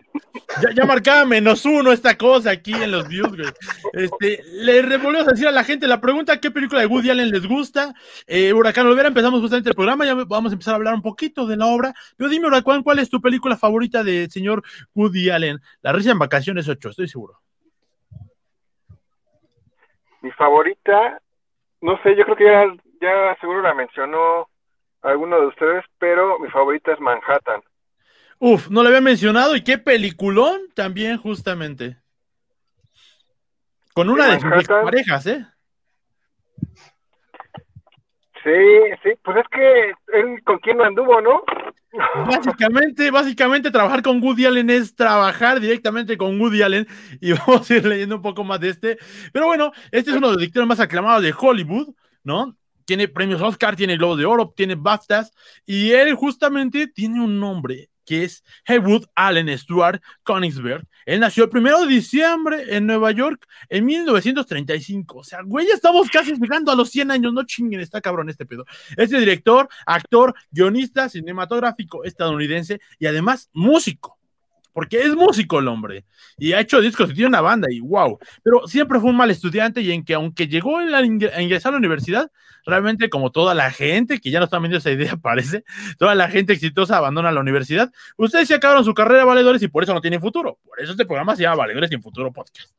Ya, 0.62 0.70
ya, 0.72 0.86
marcaba 0.86 1.26
menos 1.26 1.66
uno 1.66 1.92
esta 1.92 2.16
cosa 2.16 2.52
aquí 2.52 2.74
en 2.74 2.92
los 2.92 3.08
views, 3.08 3.36
güey. 3.36 3.50
Este, 3.94 4.44
le 4.52 4.82
volvemos 4.98 5.28
a 5.28 5.32
decir 5.32 5.48
a 5.48 5.52
la 5.52 5.64
gente 5.64 5.88
la 5.88 6.00
pregunta, 6.00 6.40
¿qué 6.40 6.52
película 6.52 6.82
de 6.82 6.86
Woody 6.86 7.10
Allen 7.10 7.32
les 7.32 7.48
gusta? 7.48 7.96
Eh, 8.28 8.54
Huracán 8.54 8.86
Olvera, 8.86 9.08
empezamos 9.08 9.42
justamente 9.42 9.70
el 9.70 9.76
programa, 9.76 10.06
ya 10.06 10.14
vamos 10.14 10.52
a 10.52 10.54
empezar 10.54 10.74
a 10.74 10.78
hablar 10.78 10.94
un 10.94 11.02
poquito 11.02 11.48
de 11.48 11.58
la 11.58 11.66
obra. 11.66 11.96
Pero 12.18 12.30
dime, 12.30 12.48
Huracán, 12.48 12.84
¿cuál 12.84 13.00
es 13.00 13.10
tu 13.10 13.20
película 13.20 13.58
favorita 13.58 14.04
del 14.04 14.30
señor 14.30 14.62
Woody 14.94 15.32
Allen? 15.32 15.60
La 15.82 15.92
risa 15.92 16.12
en 16.12 16.20
vacaciones 16.20 16.68
8, 16.68 16.90
estoy 16.90 17.08
seguro. 17.08 17.42
Mi 20.24 20.32
favorita, 20.32 21.22
no 21.82 22.02
sé, 22.02 22.16
yo 22.16 22.24
creo 22.24 22.36
que 22.36 22.46
ya, 22.46 22.66
ya 23.02 23.38
seguro 23.40 23.62
la 23.62 23.74
mencionó 23.74 24.50
alguno 25.02 25.40
de 25.40 25.48
ustedes, 25.48 25.84
pero 26.00 26.40
mi 26.40 26.50
favorita 26.50 26.94
es 26.94 27.00
Manhattan. 27.02 27.62
Uf, 28.40 28.70
no 28.70 28.82
la 28.84 28.90
había 28.90 29.02
mencionado 29.02 29.56
y 29.56 29.64
qué 29.64 29.78
peliculón 29.78 30.62
también 30.74 31.18
justamente. 31.18 31.98
Con 33.94 34.10
una 34.10 34.34
de 34.34 34.40
sus 34.40 34.68
parejas, 34.68 35.28
¿eh? 35.28 35.46
Sí, 38.44 38.52
sí, 39.04 39.12
pues 39.24 39.38
es 39.38 39.48
que 39.50 39.94
él 40.14 40.42
con 40.44 40.58
quién 40.60 40.78
no 40.78 40.86
anduvo, 40.86 41.20
¿no? 41.22 41.44
Básicamente, 42.26 43.12
básicamente 43.12 43.70
trabajar 43.70 44.02
con 44.02 44.22
Woody 44.22 44.46
Allen 44.46 44.70
es 44.70 44.96
trabajar 44.96 45.60
directamente 45.60 46.18
con 46.18 46.40
Woody 46.40 46.62
Allen 46.64 46.88
y 47.22 47.32
vamos 47.34 47.70
a 47.70 47.76
ir 47.76 47.86
leyendo 47.86 48.16
un 48.16 48.22
poco 48.22 48.44
más 48.44 48.60
de 48.60 48.70
este. 48.70 48.98
Pero 49.32 49.46
bueno, 49.46 49.72
este 49.92 50.12
es 50.12 50.18
uno 50.18 50.28
de 50.28 50.34
los 50.34 50.40
directores 50.40 50.68
más 50.68 50.80
aclamados 50.80 51.22
de 51.22 51.34
Hollywood, 51.38 51.94
¿no? 52.24 52.58
Tiene 52.86 53.08
premios 53.08 53.42
Oscar, 53.42 53.76
tiene 53.76 53.98
Globo 53.98 54.18
de 54.18 54.26
Oro, 54.26 54.54
tiene 54.56 54.76
BAFTAs 54.76 55.32
y 55.66 55.92
él 55.92 56.16
justamente 56.16 56.88
tiene 56.88 57.22
un 57.22 57.40
nombre 57.40 57.90
que 58.06 58.24
es 58.24 58.44
Heywood 58.66 59.06
Allen 59.16 59.58
Stuart 59.58 60.02
Königsberg. 60.24 60.86
Él 61.06 61.20
nació 61.20 61.46
el 61.46 61.50
primero 61.50 61.82
de 61.82 61.88
diciembre 61.88 62.76
en 62.76 62.88
Nueva 62.88 63.12
York 63.12 63.46
en 63.70 63.86
1935. 63.86 65.20
O 65.20 65.24
sea, 65.24 65.42
güey, 65.44 65.68
ya 65.68 65.74
estamos 65.74 66.10
casi 66.10 66.34
llegando 66.36 66.72
a 66.72 66.76
los 66.76 66.90
100 66.90 67.12
años. 67.12 67.34
No 67.34 67.44
chinguen, 67.44 67.80
está 67.80 68.02
cabrón 68.02 68.30
este 68.30 68.46
pedo. 68.46 68.66
Este 68.98 69.20
director, 69.20 69.68
actor, 69.86 70.34
guionista 70.52 71.10
cinematográfico 71.10 72.04
estadounidense 72.04 72.80
y 73.00 73.06
además 73.06 73.50
músico 73.54 74.23
porque 74.74 75.02
es 75.02 75.16
músico 75.16 75.60
el 75.60 75.68
hombre 75.68 76.06
y 76.38 76.54
ha 76.54 76.60
hecho 76.60 76.82
discos 76.82 77.12
y 77.12 77.14
tiene 77.14 77.30
una 77.30 77.42
banda 77.42 77.68
y 77.72 77.80
wow, 77.80 78.18
pero 78.44 78.68
siempre 78.68 79.00
fue 79.00 79.12
un 79.12 79.16
mal 79.16 79.32
estudiante 79.32 79.82
y 79.82 79.92
en 79.92 80.04
que 80.04 80.16
aunque 80.16 80.48
llegó 80.48 80.80
a 80.80 81.04
ingresar 81.04 81.70
a 81.70 81.74
la 81.74 81.78
universidad, 81.78 82.32
realmente 82.66 83.10
como 83.10 83.32
toda 83.32 83.54
la 83.54 83.72
gente, 83.72 84.20
que 84.20 84.32
ya 84.32 84.40
no 84.40 84.46
está 84.46 84.60
viendo 84.60 84.78
esa 84.78 84.92
idea 84.92 85.16
parece, 85.22 85.64
toda 85.98 86.16
la 86.16 86.28
gente 86.30 86.54
exitosa 86.54 86.98
abandona 86.98 87.32
la 87.32 87.40
universidad, 87.40 87.92
ustedes 88.18 88.48
se 88.48 88.56
acabaron 88.56 88.84
su 88.84 88.94
carrera 88.94 89.26
valedores 89.26 89.62
y 89.62 89.68
por 89.68 89.84
eso 89.84 89.94
no 89.94 90.02
tienen 90.02 90.20
futuro, 90.20 90.60
por 90.66 90.82
eso 90.82 90.92
este 90.92 91.06
programa 91.06 91.36
se 91.36 91.44
llama 91.44 91.58
Valedores 91.58 91.90
sin 91.90 92.02
Futuro 92.02 92.34
Podcast. 92.34 92.74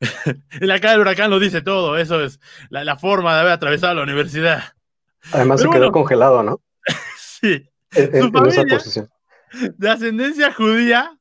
la 0.60 0.78
cara 0.78 0.92
del 0.92 1.00
huracán 1.00 1.30
lo 1.30 1.38
dice 1.38 1.60
todo, 1.60 1.98
eso 1.98 2.22
es 2.22 2.40
la, 2.70 2.96
forma 2.96 3.34
de 3.34 3.40
haber 3.40 3.52
atravesado 3.52 3.94
la 3.94 4.02
universidad. 4.02 4.62
Además 5.32 5.60
se 5.60 5.68
quedó 5.68 5.90
congelado, 5.90 6.42
¿no? 6.42 6.60
sí. 7.18 7.68
En, 7.92 8.14
esa 8.46 8.64
posición 8.64 9.08
de 9.76 9.90
ascendencia 9.90 10.52
judía, 10.52 11.18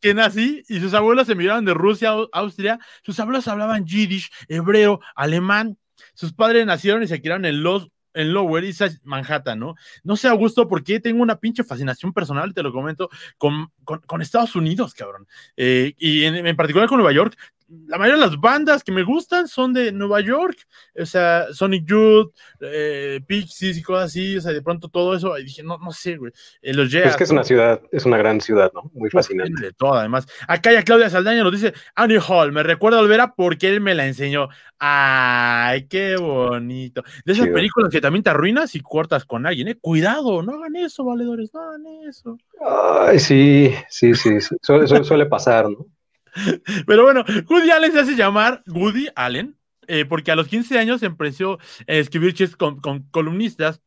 que 0.00 0.14
nací, 0.14 0.62
y 0.68 0.80
sus 0.80 0.94
abuelos 0.94 1.28
emigraron 1.28 1.64
de 1.64 1.74
Rusia 1.74 2.10
a 2.10 2.26
Austria. 2.32 2.78
Sus 3.02 3.18
abuelos 3.20 3.48
hablaban 3.48 3.86
yiddish, 3.86 4.30
hebreo, 4.48 5.00
alemán. 5.14 5.78
Sus 6.14 6.32
padres 6.32 6.66
nacieron 6.66 7.02
y 7.02 7.06
se 7.08 7.20
criaron 7.20 7.44
en 7.44 7.62
Los 7.62 7.88
en 8.14 8.32
Lower 8.32 8.64
East 8.64 8.82
Manhattan, 9.04 9.58
¿no? 9.58 9.74
No 10.02 10.16
sé, 10.16 10.28
Augusto, 10.28 10.68
porque 10.68 11.00
tengo 11.00 11.22
una 11.22 11.36
pinche 11.36 11.64
fascinación 11.64 12.12
personal, 12.12 12.52
te 12.54 12.62
lo 12.62 12.72
comento, 12.72 13.08
con, 13.38 13.70
con, 13.84 14.22
Estados 14.22 14.56
Unidos, 14.56 14.94
cabrón. 14.94 15.26
Eh, 15.56 15.94
y 15.98 16.24
en, 16.24 16.56
particular 16.56 16.88
con 16.88 16.98
Nueva 16.98 17.12
York, 17.12 17.36
la 17.86 17.98
mayoría 17.98 18.20
de 18.20 18.30
las 18.30 18.40
bandas 18.40 18.82
que 18.82 18.92
me 18.92 19.04
gustan 19.04 19.46
son 19.46 19.72
de 19.72 19.92
Nueva 19.92 20.20
York, 20.20 20.56
o 20.98 21.06
sea, 21.06 21.46
Sonic 21.52 21.86
Youth, 21.86 22.32
eh, 22.60 23.20
Pixies 23.26 23.78
y 23.78 23.82
cosas 23.82 24.06
así, 24.06 24.36
o 24.36 24.40
sea, 24.40 24.52
de 24.52 24.62
pronto 24.62 24.88
todo 24.88 25.14
eso, 25.14 25.38
y 25.38 25.44
dije, 25.44 25.62
no, 25.62 25.78
no 25.78 25.92
sé, 25.92 26.16
güey, 26.16 26.32
eh, 26.62 26.74
los 26.74 26.92
Es 26.92 27.16
que 27.16 27.24
es 27.24 27.30
una 27.30 27.44
ciudad, 27.44 27.80
es 27.92 28.04
una 28.04 28.16
gran 28.16 28.40
ciudad, 28.40 28.72
¿no? 28.74 28.90
Muy 28.94 29.08
fascinante. 29.10 29.62
De 29.62 29.72
todo, 29.72 29.94
además. 29.94 30.26
Acá 30.48 30.72
ya 30.72 30.82
Claudia 30.82 31.10
Saldaña 31.10 31.44
nos 31.44 31.52
dice, 31.52 31.72
Annie 31.94 32.18
Hall, 32.26 32.52
me 32.52 32.62
recuerda 32.62 32.98
a 32.98 33.02
Olvera 33.02 33.34
porque 33.34 33.68
él 33.68 33.80
me 33.80 33.94
la 33.94 34.06
enseñó. 34.06 34.48
Ay, 34.78 35.86
qué 35.86 36.16
bonito. 36.16 37.02
De 37.24 37.34
esas 37.34 37.48
películas 37.48 37.90
que 37.90 38.00
también 38.00 38.22
te 38.22 38.30
arruinas 38.30 38.74
y 38.74 38.80
cortas 38.80 39.24
con 39.24 39.46
alguien, 39.46 39.68
¿eh? 39.68 39.78
Cuidado, 39.80 40.42
no 40.42 40.54
hagan 40.54 40.76
eso, 40.76 41.04
valedores, 41.04 41.52
no 41.54 41.60
hagan 41.60 41.84
eso. 42.08 42.38
Ay, 42.66 43.18
sí, 43.18 43.74
sí, 43.88 44.14
sí, 44.14 44.38
suele 44.60 45.26
pasar, 45.26 45.68
¿no? 45.68 45.86
Pero 46.86 47.02
bueno, 47.02 47.24
Woody 47.48 47.70
Allen 47.70 47.92
se 47.92 48.00
hace 48.00 48.16
llamar 48.16 48.62
Woody 48.66 49.08
Allen, 49.14 49.56
eh, 49.86 50.04
porque 50.04 50.30
a 50.30 50.36
los 50.36 50.48
15 50.48 50.78
años 50.78 51.02
empezó 51.02 51.54
a 51.54 51.92
escribir 51.92 52.34
chistes 52.34 52.56
con, 52.56 52.80
columnistas 53.10 53.80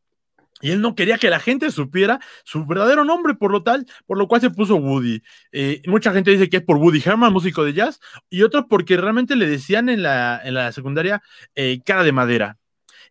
y 0.60 0.70
él 0.70 0.80
no 0.80 0.94
quería 0.94 1.18
que 1.18 1.30
la 1.30 1.40
gente 1.40 1.70
supiera 1.70 2.20
su 2.44 2.64
verdadero 2.64 3.04
nombre, 3.04 3.34
por 3.34 3.50
lo 3.50 3.62
tal, 3.62 3.86
por 4.06 4.16
lo 4.16 4.28
cual 4.28 4.40
se 4.40 4.50
puso 4.50 4.76
Woody. 4.76 5.22
Eh, 5.52 5.82
mucha 5.86 6.12
gente 6.12 6.30
dice 6.30 6.48
que 6.48 6.58
es 6.58 6.62
por 6.62 6.78
Woody 6.78 7.02
Herman, 7.04 7.32
músico 7.32 7.64
de 7.64 7.74
jazz, 7.74 8.00
y 8.30 8.42
otros 8.42 8.64
porque 8.68 8.96
realmente 8.96 9.36
le 9.36 9.46
decían 9.46 9.88
en 9.88 10.02
la, 10.02 10.40
en 10.42 10.54
la 10.54 10.72
secundaria 10.72 11.22
eh, 11.54 11.80
cara 11.84 12.02
de 12.02 12.12
madera. 12.12 12.58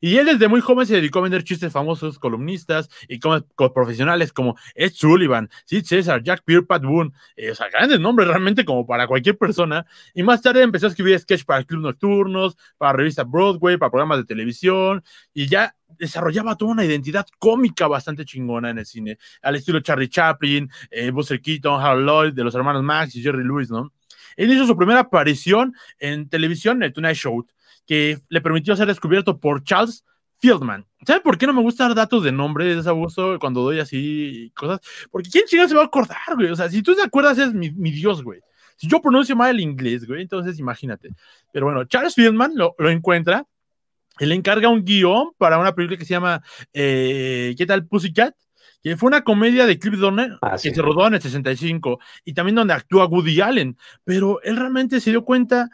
Y 0.03 0.17
él 0.17 0.25
desde 0.25 0.50
muy 0.50 0.60
joven 0.60 0.86
se 0.86 0.95
dedicó 0.95 1.19
a 1.19 1.22
vender 1.22 1.45
chistes 1.45 1.72
famosos, 1.72 2.19
columnistas 2.19 2.89
y 3.07 3.22
profesionales 3.74 4.33
como 4.33 4.57
Ed 4.75 4.91
Sullivan, 4.93 5.50
Sid 5.63 5.86
Cesar, 5.86 6.22
Jack 6.22 6.43
Pierre, 6.43 6.65
Pat 6.65 6.83
Boone, 6.83 7.13
eh, 7.38 7.51
o 7.51 7.55
sea, 7.55 7.69
grandes 7.69 8.01
nombres 8.01 8.27
realmente 8.27 8.65
como 8.65 8.86
para 8.86 9.07
cualquier 9.07 9.38
persona. 9.38 9.86
Y 10.13 10.22
más 10.22 10.41
tarde 10.41 10.62
empezó 10.62 10.88
a 10.88 10.89
escribir 10.89 11.17
sketch 11.17 11.45
para 11.45 11.63
club 11.63 11.83
nocturnos, 11.83 12.57
para 12.77 12.91
revista 12.91 13.24
Broadway, 13.24 13.77
para 13.77 13.91
programas 13.91 14.17
de 14.17 14.25
televisión 14.25 15.01
y 15.33 15.48
ya 15.48 15.74
desarrollaba 15.88 16.57
toda 16.57 16.74
una 16.74 16.83
identidad 16.83 17.25
cómica 17.39 17.88
bastante 17.88 18.25
chingona 18.25 18.72
en 18.72 18.79
el 18.79 18.86
cine, 18.86 19.17
al 19.41 19.55
estilo 19.55 19.79
Charlie 19.79 20.10
Chaplin, 20.10 20.69
eh, 20.91 21.12
Buster 21.12 21.39
Keaton, 21.39 21.79
Harold 21.81 22.05
Lloyd, 22.05 22.33
de 22.33 22.43
los 22.43 22.53
hermanos 22.53 22.83
Max 22.83 23.15
y 23.15 23.24
Jerry 23.24 23.45
Lewis, 23.45 23.72
¿no? 23.72 23.93
Él 24.36 24.51
hizo 24.51 24.67
su 24.67 24.75
primera 24.75 25.00
aparición 25.00 25.74
en 25.98 26.27
televisión 26.27 26.77
en 26.77 26.83
el 26.83 26.93
Tonight 26.93 27.15
Show, 27.15 27.48
que 27.86 28.20
le 28.30 28.42
permitió 28.42 28.75
ser 28.75 28.88
descubierto 28.88 29.40
por 29.40 29.63
Charles 29.63 30.04
Fieldman. 30.38 30.86
¿Sabe 31.06 31.22
por 31.22 31.38
qué 31.38 31.48
no 31.48 31.54
me 31.54 31.62
gusta 31.62 31.86
dar 31.86 31.96
datos 31.96 32.24
de 32.24 32.32
nombre 32.32 32.66
de 32.66 32.75
desabuso 32.75 33.38
cuando 33.40 33.62
doy 33.62 33.80
así 33.80 34.52
cosas? 34.56 34.80
Porque 35.12 35.30
¿quién 35.30 35.46
chingado 35.46 35.70
se 35.70 35.75
va 35.75 35.84
a 35.84 35.86
acordar, 35.86 36.36
güey? 36.36 36.50
O 36.50 36.56
sea, 36.56 36.70
si 36.70 36.82
tú 36.82 36.96
te 36.96 37.02
acuerdas 37.02 37.38
es 37.38 37.54
mi, 37.54 37.70
Dios, 37.70 38.24
güey. 38.24 38.42
Si 38.75 38.88
yo 38.88 39.02
pronuncio 39.02 39.36
mal 39.36 39.52
el 39.52 39.62
inglés, 39.62 40.06
güey, 40.06 40.22
entonces 40.22 40.60
imagínate. 40.60 41.10
Pero 41.52 41.68
bueno, 41.68 41.86
Charles 41.86 42.16
Fieldman 42.16 42.54
lo, 42.56 42.75
lo 42.78 42.90
encuentra, 42.90 43.46
él 44.20 44.30
le 44.30 44.36
encarga 44.36 44.70
un 44.70 44.84
guion 44.84 45.32
para 45.38 45.58
una 45.60 45.74
película 45.74 45.98
que 45.98 46.06
se 46.06 46.13
llama 46.13 46.42
eh, 46.74 47.56
¿Qué 47.58 47.66
tal 47.66 47.88
Pussycat? 47.88 48.36
que 48.84 48.98
fue 48.98 49.08
una 49.08 49.24
comedia 49.24 49.66
de 49.66 49.80
Cliff 49.80 49.98
Donner 49.98 50.38
ah, 50.42 50.58
que 50.62 50.75
se 50.75 50.82
rodó 50.82 51.08
en 51.08 51.13
el 51.13 51.22
65 51.22 52.00
y 52.25 52.34
también 52.34 52.56
donde 52.56 52.74
actúa 52.74 53.06
Woody 53.06 53.40
Allen, 53.40 53.78
pero 54.04 54.42
él 54.44 54.58
realmente 54.58 55.00
se 55.00 55.12
dio 55.12 55.24
cuenta 55.24 55.70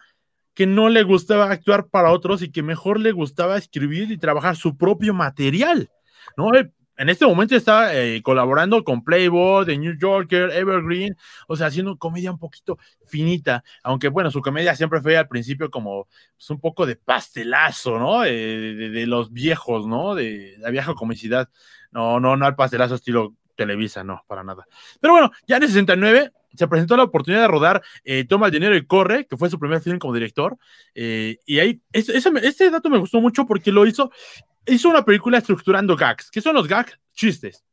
que 0.59 0.67
no 0.67 0.89
le 0.89 1.03
gustaba 1.03 1.49
actuar 1.49 1.87
para 1.87 2.11
otros 2.11 2.41
y 2.41 2.51
que 2.51 2.61
mejor 2.63 2.99
le 2.99 3.13
gustaba 3.13 3.57
escribir 3.57 4.11
y 4.11 4.17
trabajar 4.17 4.57
su 4.57 4.75
propio 4.75 5.13
material, 5.13 5.89
¿no? 6.35 6.53
Eh, 6.53 6.69
en 6.97 7.07
este 7.07 7.25
momento 7.25 7.55
está 7.55 7.95
eh, 7.97 8.21
colaborando 8.21 8.83
con 8.83 9.01
Playboy, 9.01 9.65
The 9.65 9.77
New 9.77 9.97
Yorker, 9.97 10.51
Evergreen, 10.51 11.15
o 11.47 11.55
sea, 11.55 11.67
haciendo 11.67 11.97
comedia 11.97 12.29
un 12.29 12.39
poquito 12.39 12.77
finita, 13.07 13.63
aunque 13.83 14.09
bueno, 14.09 14.31
su 14.31 14.41
comedia 14.41 14.75
siempre 14.75 14.99
fue 14.99 15.15
al 15.15 15.29
principio 15.29 15.71
como 15.71 16.09
pues, 16.35 16.49
un 16.49 16.59
poco 16.59 16.85
de 16.85 16.97
pastelazo, 16.97 17.97
¿no? 17.97 18.23
de, 18.23 18.89
de, 18.89 19.07
los 19.07 19.31
viejos, 19.31 19.87
¿no? 19.87 20.13
De 20.13 20.55
la 20.57 20.71
vieja 20.71 20.93
comicidad. 20.93 21.47
No, 21.91 22.19
no, 22.19 22.35
no 22.35 22.45
al 22.45 22.57
pastelazo 22.57 22.95
estilo 22.95 23.33
Televisa, 23.59 24.05
no, 24.05 24.23
para 24.25 24.41
nada. 24.41 24.65
Pero 25.01 25.13
bueno, 25.13 25.31
ya 25.45 25.57
en 25.57 25.63
el 25.63 25.69
69 25.69 26.31
se 26.55 26.67
presentó 26.67 26.95
la 26.95 27.03
oportunidad 27.03 27.41
de 27.41 27.47
rodar 27.49 27.83
eh, 28.05 28.23
Toma 28.23 28.45
el 28.45 28.53
dinero 28.53 28.75
y 28.75 28.85
corre, 28.85 29.27
que 29.27 29.35
fue 29.35 29.49
su 29.49 29.59
primer 29.59 29.81
film 29.81 29.99
como 29.99 30.13
director. 30.13 30.57
Eh, 30.95 31.37
y 31.45 31.59
ahí, 31.59 31.81
este, 31.91 32.71
dato 32.71 32.89
me 32.89 32.97
gustó 32.97 33.19
mucho 33.19 33.45
porque 33.45 33.73
lo 33.73 33.85
hizo, 33.85 34.11
hizo 34.65 34.89
una 34.89 35.03
película 35.03 35.37
estructurando 35.37 35.97
gags. 35.97 36.31
¿Qué 36.31 36.39
son 36.39 36.55
los 36.55 36.67
gags? 36.69 36.97
Chistes. 37.13 37.65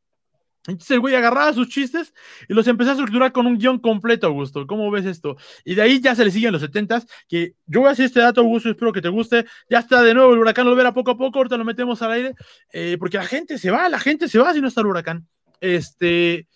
Entonces 0.67 0.91
el 0.91 1.01
güey 1.01 1.15
agarraba 1.15 1.53
sus 1.53 1.69
chistes 1.69 2.13
y 2.49 2.55
los 2.55 2.67
empezó 2.67 2.91
a 2.91 2.93
estructurar 2.95 3.31
con 3.31 3.47
un 3.47 3.57
guion 3.57 3.79
completo, 3.79 4.27
Augusto. 4.27 4.67
¿Cómo 4.67 4.91
ves 4.91 5.05
esto? 5.05 5.37
Y 5.65 5.77
de 5.77 5.83
ahí 5.83 6.01
ya 6.01 6.17
se 6.17 6.25
le 6.25 6.33
siguen 6.33 6.51
los 6.51 6.61
70 6.61 7.05
que 7.29 7.55
yo 7.67 7.81
voy 7.81 7.89
a 7.89 7.93
hacer 7.93 8.07
este 8.07 8.19
dato, 8.19 8.41
Augusto, 8.41 8.71
espero 8.71 8.93
que 8.93 9.01
te 9.01 9.09
guste. 9.09 9.47
Ya 9.71 9.79
está 9.79 10.03
de 10.03 10.15
nuevo 10.15 10.33
el 10.33 10.41
huracán, 10.41 10.67
lo 10.67 10.75
verá 10.75 10.93
poco 10.93 11.13
a 11.13 11.17
poco, 11.17 11.39
ahorita 11.39 11.57
lo 11.57 11.65
metemos 11.65 12.03
al 12.03 12.11
aire, 12.11 12.35
eh, 12.73 12.97
porque 12.99 13.17
la 13.17 13.27
gente 13.27 13.59
se 13.59 13.71
va, 13.71 13.89
la 13.89 14.01
gente 14.01 14.29
se 14.29 14.41
va 14.41 14.53
si 14.53 14.61
no 14.61 14.67
está 14.67 14.81
el 14.81 14.89
huracán. 14.89 15.29
Este, 15.61 16.49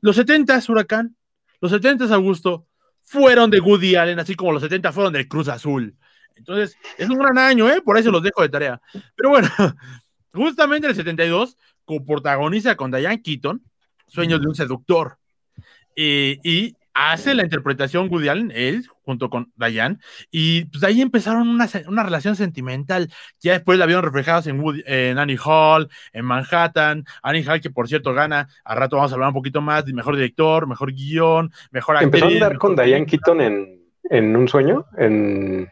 los 0.00 0.16
70 0.16 0.60
huracán, 0.68 1.16
los 1.60 1.70
70 1.70 2.12
Augusto, 2.14 2.66
fueron 3.02 3.50
de 3.50 3.60
Woody 3.60 3.96
Allen, 3.96 4.18
así 4.18 4.34
como 4.34 4.52
los 4.52 4.62
70 4.62 4.92
fueron 4.92 5.12
del 5.12 5.28
Cruz 5.28 5.48
Azul. 5.48 5.96
Entonces, 6.36 6.76
es 6.96 7.08
un 7.08 7.18
gran 7.18 7.36
año, 7.38 7.68
¿eh? 7.68 7.82
Por 7.82 7.98
eso 7.98 8.10
los 8.10 8.22
dejo 8.22 8.42
de 8.42 8.48
tarea. 8.48 8.80
Pero 9.16 9.30
bueno, 9.30 9.48
justamente 10.32 10.86
en 10.86 10.90
el 10.90 10.96
72, 10.96 11.56
protagoniza 12.06 12.76
con 12.76 12.90
Diane 12.90 13.22
Keaton, 13.22 13.62
Sueños 14.06 14.40
de 14.40 14.48
un 14.48 14.54
seductor. 14.54 15.18
Eh, 15.96 16.38
y 16.42 16.76
hace 16.94 17.34
la 17.34 17.42
interpretación 17.42 18.08
Woody 18.10 18.28
Allen, 18.28 18.52
él, 18.54 18.86
junto 19.02 19.30
con 19.30 19.52
Diane, 19.56 19.98
y 20.30 20.64
pues 20.66 20.80
de 20.80 20.86
ahí 20.88 21.00
empezaron 21.00 21.48
una, 21.48 21.68
una 21.86 22.02
relación 22.02 22.36
sentimental. 22.36 23.10
Ya 23.40 23.52
después 23.52 23.78
la 23.78 23.86
vieron 23.86 24.04
reflejados 24.04 24.46
en, 24.46 24.62
en 24.86 25.18
Annie 25.18 25.38
Hall, 25.44 25.88
en 26.12 26.24
Manhattan. 26.24 27.04
Annie 27.22 27.44
Hall, 27.48 27.60
que 27.60 27.70
por 27.70 27.88
cierto 27.88 28.12
gana, 28.12 28.48
a 28.64 28.74
rato 28.74 28.96
vamos 28.96 29.12
a 29.12 29.14
hablar 29.14 29.28
un 29.28 29.34
poquito 29.34 29.60
más 29.60 29.84
de 29.84 29.92
mejor 29.92 30.16
director, 30.16 30.66
mejor 30.66 30.92
guion, 30.92 31.52
mejor 31.70 31.96
actriz. 31.96 32.22
¿Empezó 32.22 32.26
a 32.26 32.28
andar 32.28 32.58
con 32.58 32.76
Diane 32.76 33.06
Keaton 33.06 33.40
en, 33.40 33.82
en 34.04 34.36
Un 34.36 34.48
Sueño? 34.48 34.86
En, 34.98 35.68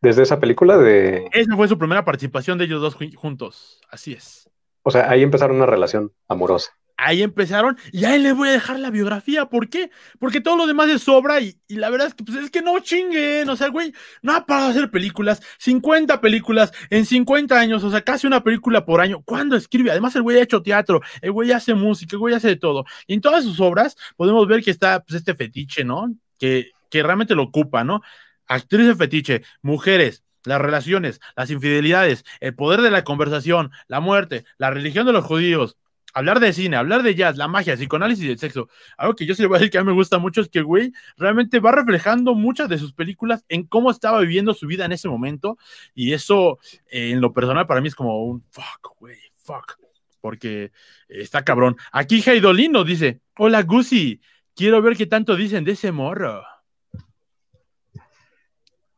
desde 0.00 0.22
esa 0.22 0.40
película 0.40 0.76
de... 0.76 1.28
Esa 1.32 1.56
fue 1.56 1.68
su 1.68 1.78
primera 1.78 2.04
participación 2.04 2.58
de 2.58 2.64
ellos 2.64 2.80
dos 2.80 2.96
juntos, 3.16 3.80
así 3.90 4.12
es. 4.12 4.50
O 4.82 4.90
sea, 4.90 5.08
ahí 5.08 5.22
empezaron 5.22 5.56
una 5.56 5.66
relación 5.66 6.12
amorosa 6.26 6.72
ahí 7.02 7.22
empezaron 7.22 7.76
y 7.90 8.04
ahí 8.04 8.20
le 8.20 8.32
voy 8.32 8.48
a 8.48 8.52
dejar 8.52 8.78
la 8.78 8.90
biografía. 8.90 9.46
¿Por 9.46 9.68
qué? 9.68 9.90
Porque 10.18 10.40
todo 10.40 10.56
lo 10.56 10.66
demás 10.66 10.88
es 10.88 11.02
sobra 11.02 11.40
y, 11.40 11.56
la 11.68 11.90
verdad 11.90 12.08
es 12.08 12.14
que, 12.14 12.24
pues, 12.24 12.38
es 12.38 12.50
que 12.50 12.62
no 12.62 12.78
chinguen. 12.80 13.48
O 13.48 13.56
sea, 13.56 13.68
güey, 13.68 13.92
no 14.22 14.34
ha 14.34 14.46
parado 14.46 14.68
de 14.68 14.78
hacer 14.78 14.90
películas, 14.90 15.42
50 15.58 16.20
películas 16.20 16.72
en 16.90 17.04
50 17.04 17.58
años, 17.58 17.84
o 17.84 17.90
sea, 17.90 18.02
casi 18.02 18.26
una 18.26 18.42
película 18.42 18.84
por 18.84 19.00
año. 19.00 19.22
¿Cuándo 19.24 19.56
escribe? 19.56 19.90
Además, 19.90 20.14
el 20.16 20.22
güey 20.22 20.38
ha 20.38 20.42
hecho 20.42 20.62
teatro, 20.62 21.00
el 21.20 21.32
güey 21.32 21.52
hace 21.52 21.74
música, 21.74 22.16
el 22.16 22.20
güey 22.20 22.34
hace 22.34 22.48
de 22.48 22.56
todo. 22.56 22.84
Y 23.06 23.14
en 23.14 23.20
todas 23.20 23.44
sus 23.44 23.60
obras 23.60 23.96
podemos 24.16 24.46
ver 24.46 24.62
que 24.62 24.70
está 24.70 25.00
pues, 25.00 25.18
este 25.18 25.34
fetiche, 25.34 25.84
¿no? 25.84 26.14
Que, 26.38 26.70
que 26.90 27.02
realmente 27.02 27.34
lo 27.34 27.44
ocupa, 27.44 27.84
¿no? 27.84 28.02
Actriz 28.46 28.86
de 28.86 28.94
fetiche, 28.94 29.42
mujeres, 29.62 30.24
las 30.44 30.60
relaciones, 30.60 31.20
las 31.36 31.50
infidelidades, 31.50 32.24
el 32.40 32.54
poder 32.54 32.80
de 32.82 32.90
la 32.90 33.04
conversación, 33.04 33.70
la 33.88 34.00
muerte, 34.00 34.44
la 34.58 34.70
religión 34.70 35.06
de 35.06 35.12
los 35.12 35.24
judíos, 35.24 35.76
hablar 36.12 36.40
de 36.40 36.52
cine, 36.52 36.76
hablar 36.76 37.02
de 37.02 37.14
jazz, 37.14 37.36
la 37.36 37.48
magia, 37.48 37.74
psicoanálisis 37.76 38.24
y 38.24 38.30
el 38.30 38.38
sexo. 38.38 38.68
Algo 38.96 39.14
que 39.14 39.26
yo 39.26 39.34
sí 39.34 39.42
le 39.42 39.48
voy 39.48 39.56
a 39.56 39.58
decir 39.58 39.70
que 39.70 39.78
a 39.78 39.82
mí 39.82 39.86
me 39.86 39.94
gusta 39.94 40.18
mucho 40.18 40.40
es 40.40 40.48
que 40.48 40.62
güey 40.62 40.92
realmente 41.16 41.60
va 41.60 41.72
reflejando 41.72 42.34
muchas 42.34 42.68
de 42.68 42.78
sus 42.78 42.92
películas 42.92 43.44
en 43.48 43.64
cómo 43.64 43.90
estaba 43.90 44.20
viviendo 44.20 44.54
su 44.54 44.66
vida 44.66 44.84
en 44.84 44.92
ese 44.92 45.08
momento. 45.08 45.58
Y 45.94 46.12
eso, 46.12 46.58
eh, 46.90 47.10
en 47.10 47.20
lo 47.20 47.32
personal, 47.32 47.66
para 47.66 47.80
mí 47.80 47.88
es 47.88 47.94
como 47.94 48.24
un 48.24 48.44
fuck, 48.50 48.96
güey, 48.98 49.18
fuck. 49.36 49.78
Porque 50.20 50.70
está 51.08 51.42
cabrón. 51.42 51.76
Aquí 51.90 52.22
Heidolino 52.24 52.84
dice: 52.84 53.20
Hola, 53.36 53.62
Gusi, 53.62 54.20
quiero 54.54 54.80
ver 54.80 54.96
qué 54.96 55.06
tanto 55.06 55.34
dicen 55.34 55.64
de 55.64 55.72
ese 55.72 55.90
morro. 55.90 56.44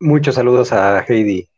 Muchos 0.01 0.35
saludos 0.35 0.71
a 0.73 1.03
Heidi. 1.09 1.49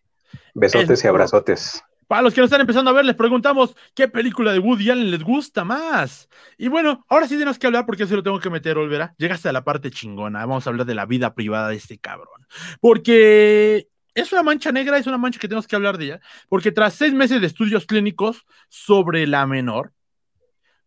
Besotes 0.55 1.03
y 1.05 1.09
abrazotes. 1.09 1.83
Para 2.07 2.23
los 2.23 2.33
que 2.33 2.41
no 2.41 2.45
están 2.45 2.61
empezando 2.61 2.91
a 2.91 2.95
ver, 2.95 3.05
les 3.05 3.17
preguntamos 3.17 3.75
qué 3.95 4.07
película 4.07 4.53
de 4.53 4.61
Woody 4.61 4.91
Allen 4.91 5.11
les 5.11 5.25
gusta 5.25 5.65
más. 5.65 6.29
Y 6.57 6.69
bueno, 6.69 7.05
ahora 7.09 7.27
sí 7.27 7.35
tenemos 7.35 7.59
que 7.59 7.67
hablar 7.67 7.85
porque 7.85 8.05
eso 8.05 8.15
lo 8.15 8.23
tengo 8.23 8.39
que 8.39 8.51
meter, 8.51 8.79
Olvera. 8.79 9.15
Llegaste 9.19 9.49
a 9.49 9.53
la 9.53 9.65
parte 9.65 9.91
chingona. 9.91 10.47
Vamos 10.47 10.67
a 10.67 10.71
hablar 10.71 10.87
de 10.87 10.95
la 10.95 11.07
vida 11.07 11.35
privada 11.35 11.69
de 11.69 11.77
este 11.77 11.99
cabrón. 11.99 12.47
Porque 12.81 13.89
es 14.15 14.33
una 14.33 14.45
mancha 14.45 14.71
negra, 14.71 14.99
es 14.99 15.07
una 15.07 15.19
mancha 15.19 15.41
que 15.41 15.49
tenemos 15.49 15.67
que 15.67 15.75
hablar 15.75 15.99
de 15.99 16.05
ella. 16.05 16.21
Porque 16.49 16.71
tras 16.71 16.95
seis 16.95 17.13
meses 17.13 17.41
de 17.41 17.47
estudios 17.49 17.87
clínicos 17.87 18.47
sobre 18.69 19.27
la 19.27 19.47
menor, 19.47 19.93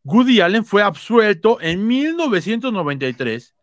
Woody 0.03 0.39
Allen 0.39 0.63
fue 0.63 0.81
absuelto 0.81 1.59
en 1.59 1.85
1993 1.85 3.55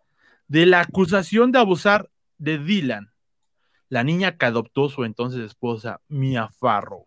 de 0.48 0.66
la 0.66 0.80
acusación 0.80 1.52
de 1.52 1.58
abusar 1.58 2.10
de 2.38 2.58
Dylan, 2.58 3.12
la 3.88 4.04
niña 4.04 4.36
que 4.36 4.46
adoptó 4.46 4.88
su 4.88 5.04
entonces 5.04 5.40
esposa, 5.40 6.00
Mia 6.08 6.48
Farrow. 6.48 7.05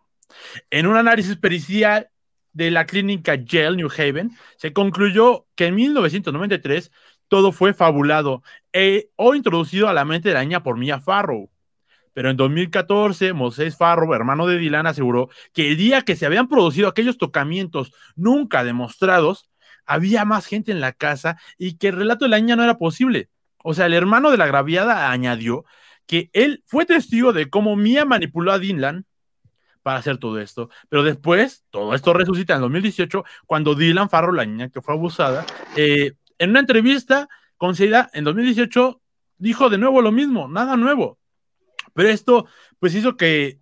En 0.70 0.86
un 0.86 0.96
análisis 0.96 1.36
pericial 1.36 2.10
de 2.52 2.70
la 2.70 2.86
clínica 2.86 3.34
Yale 3.36 3.76
New 3.76 3.90
Haven, 3.96 4.32
se 4.56 4.72
concluyó 4.72 5.46
que 5.54 5.66
en 5.66 5.74
1993 5.76 6.90
todo 7.28 7.52
fue 7.52 7.74
fabulado 7.74 8.42
e, 8.72 9.10
o 9.16 9.34
introducido 9.34 9.88
a 9.88 9.94
la 9.94 10.04
mente 10.04 10.28
de 10.28 10.34
la 10.34 10.42
niña 10.42 10.62
por 10.62 10.76
Mia 10.76 11.00
Farrow. 11.00 11.50
Pero 12.12 12.30
en 12.30 12.36
2014, 12.36 13.32
Moses 13.32 13.76
Farrow, 13.76 14.12
hermano 14.14 14.46
de 14.46 14.58
Dylan, 14.58 14.86
aseguró 14.86 15.30
que 15.52 15.68
el 15.68 15.76
día 15.76 16.02
que 16.02 16.16
se 16.16 16.26
habían 16.26 16.48
producido 16.48 16.88
aquellos 16.88 17.18
tocamientos 17.18 17.92
nunca 18.16 18.64
demostrados, 18.64 19.48
había 19.86 20.24
más 20.24 20.46
gente 20.46 20.72
en 20.72 20.80
la 20.80 20.92
casa 20.92 21.38
y 21.56 21.78
que 21.78 21.88
el 21.88 21.96
relato 21.96 22.24
de 22.24 22.30
la 22.30 22.38
niña 22.38 22.56
no 22.56 22.64
era 22.64 22.78
posible. 22.78 23.28
O 23.62 23.74
sea, 23.74 23.86
el 23.86 23.94
hermano 23.94 24.30
de 24.30 24.38
la 24.38 24.44
agraviada 24.44 25.10
añadió 25.10 25.64
que 26.06 26.30
él 26.32 26.64
fue 26.66 26.86
testigo 26.86 27.32
de 27.32 27.48
cómo 27.48 27.76
Mia 27.76 28.04
manipuló 28.04 28.52
a 28.52 28.58
Dylan 28.58 29.06
para 29.82 29.98
hacer 29.98 30.18
todo 30.18 30.38
esto. 30.40 30.70
Pero 30.88 31.02
después, 31.02 31.64
todo 31.70 31.94
esto 31.94 32.12
resucita 32.12 32.54
en 32.54 32.60
2018, 32.60 33.24
cuando 33.46 33.74
Dylan 33.74 34.10
Farrow, 34.10 34.32
la 34.32 34.44
niña 34.44 34.68
que 34.68 34.82
fue 34.82 34.94
abusada, 34.94 35.46
eh, 35.76 36.12
en 36.38 36.50
una 36.50 36.60
entrevista 36.60 37.28
concedida 37.56 38.10
en 38.12 38.24
2018, 38.24 39.00
dijo 39.38 39.70
de 39.70 39.78
nuevo 39.78 40.02
lo 40.02 40.12
mismo, 40.12 40.48
nada 40.48 40.76
nuevo. 40.76 41.18
Pero 41.94 42.08
esto, 42.08 42.46
pues 42.78 42.94
hizo 42.94 43.16
que 43.16 43.60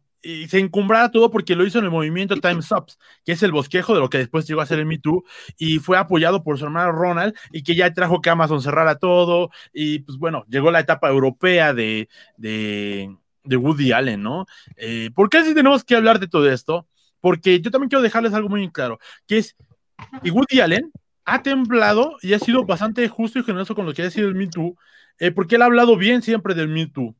se 0.49 0.59
encumbrara 0.59 1.11
todo 1.11 1.31
porque 1.31 1.55
lo 1.55 1.65
hizo 1.65 1.79
en 1.79 1.85
el 1.85 1.91
movimiento 1.91 2.37
Time's 2.37 2.71
Up, 2.73 2.87
que 3.25 3.33
es 3.33 3.43
el 3.43 3.53
bosquejo 3.53 3.95
de 3.95 4.01
lo 4.01 4.11
que 4.11 4.19
después 4.19 4.47
llegó 4.47 4.61
a 4.61 4.67
ser 4.67 4.81
el 4.81 4.87
Me 4.87 4.99
Too, 4.99 5.25
y 5.57 5.79
fue 5.79 5.97
apoyado 5.97 6.43
por 6.43 6.59
su 6.59 6.65
hermano 6.65 6.93
Ronald, 6.93 7.35
y 7.53 7.63
que 7.63 7.75
ya 7.75 7.93
trajo 7.93 8.21
que 8.21 8.31
Amazon 8.31 8.61
cerrara 8.61 8.97
todo, 8.97 9.51
y 9.73 10.01
pues 10.01 10.19
bueno, 10.19 10.45
llegó 10.49 10.71
la 10.71 10.81
etapa 10.81 11.09
europea 11.09 11.73
de, 11.73 12.09
de, 12.37 13.17
Woody 13.57 13.93
Allen, 13.93 14.23
¿no? 14.23 14.47
Eh, 14.77 15.11
¿Por 15.15 15.29
qué 15.31 15.45
sí 15.45 15.55
tenemos 15.55 15.85
que 15.85 15.97
hablar 15.97 16.19
de 16.21 16.29
todo 16.29 16.51
esto? 16.51 16.87
Porque 17.21 17.61
yo 17.61 17.71
también 17.71 17.89
quiero 17.89 18.03
dejarles 18.03 18.35
algo 18.35 18.49
muy 18.49 18.71
claro, 18.71 18.99
que 19.27 19.39
es, 19.39 19.57
y 20.23 20.31
Woody 20.31 20.61
Allen 20.61 20.93
ha 21.25 21.43
temblado 21.43 22.17
y 22.23 22.33
ha 22.33 22.39
sido 22.39 22.65
bastante 22.65 23.07
justo 23.09 23.39
y 23.39 23.43
generoso 23.45 23.75
con 23.75 23.87
lo 23.87 23.93
que 23.93 24.03
ha 24.03 24.11
sido 24.11 24.29
el 24.29 24.35
Me 24.35 24.47
Too, 24.47 24.77
eh, 25.19 25.31
porque 25.31 25.57
él 25.57 25.63
ha 25.63 25.67
hablado 25.67 25.97
bien 25.97 26.23
siempre 26.23 26.55
del 26.55 26.69
Me 26.69 26.87
Too 26.87 27.15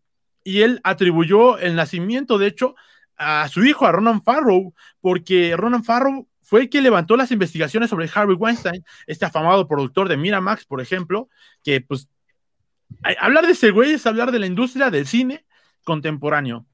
y 0.45 0.63
él 0.63 0.81
atribuyó 0.83 1.59
el 1.59 1.75
nacimiento, 1.75 2.39
de 2.39 2.47
hecho, 2.47 2.75
a 3.17 3.49
su 3.49 3.65
hijo, 3.65 3.87
a 3.87 3.93
Ronan 3.93 4.23
Farrow, 4.23 4.73
porque 5.01 5.55
Ronan 5.57 5.85
Farrow 5.85 6.27
fue 6.41 6.63
el 6.63 6.71
que 6.71 6.81
levantó 6.81 7.19
las 7.19 7.31
investigaciones 7.31 7.91
sobre 7.91 8.09
Harvey 8.13 8.35
Weinstein, 8.35 8.83
este 9.07 9.27
afamado 9.27 9.69
productor 9.69 10.09
de 10.09 10.17
Miramax, 10.17 10.65
por 10.65 10.81
ejemplo, 10.81 11.29
que 11.63 11.83
pues 11.83 12.09
hablar 13.21 13.45
de 13.45 13.53
ese 13.53 13.71
güey 13.71 13.93
es 13.93 14.07
hablar 14.07 14.33
de 14.33 14.39
la 14.39 14.47
industria 14.47 14.91
del 14.91 15.07
cine 15.07 15.45
contemporáneo. 15.89 16.67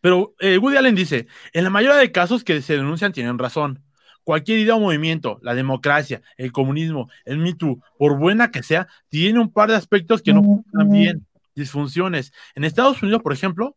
Pero 0.00 0.36
eh, 0.38 0.56
Woody 0.56 0.76
Allen 0.76 0.94
dice, 0.94 1.26
en 1.52 1.64
la 1.64 1.70
mayoría 1.70 1.98
de 1.98 2.12
casos 2.12 2.44
que 2.44 2.62
se 2.62 2.76
denuncian 2.76 3.12
tienen 3.12 3.38
razón. 3.38 3.82
Cualquier 4.22 4.60
idea 4.60 4.76
o 4.76 4.80
movimiento, 4.80 5.40
la 5.42 5.54
democracia, 5.54 6.22
el 6.36 6.52
comunismo, 6.52 7.10
el 7.24 7.38
Me 7.38 7.54
Too, 7.54 7.80
por 7.98 8.16
buena 8.16 8.50
que 8.50 8.62
sea, 8.62 8.86
tiene 9.08 9.40
un 9.40 9.52
par 9.52 9.68
de 9.68 9.76
aspectos 9.76 10.22
que 10.22 10.32
no 10.32 10.42
funcionan 10.42 10.90
bien 10.90 11.26
disfunciones. 11.56 12.32
En 12.54 12.64
Estados 12.64 13.02
Unidos, 13.02 13.22
por 13.22 13.32
ejemplo, 13.32 13.76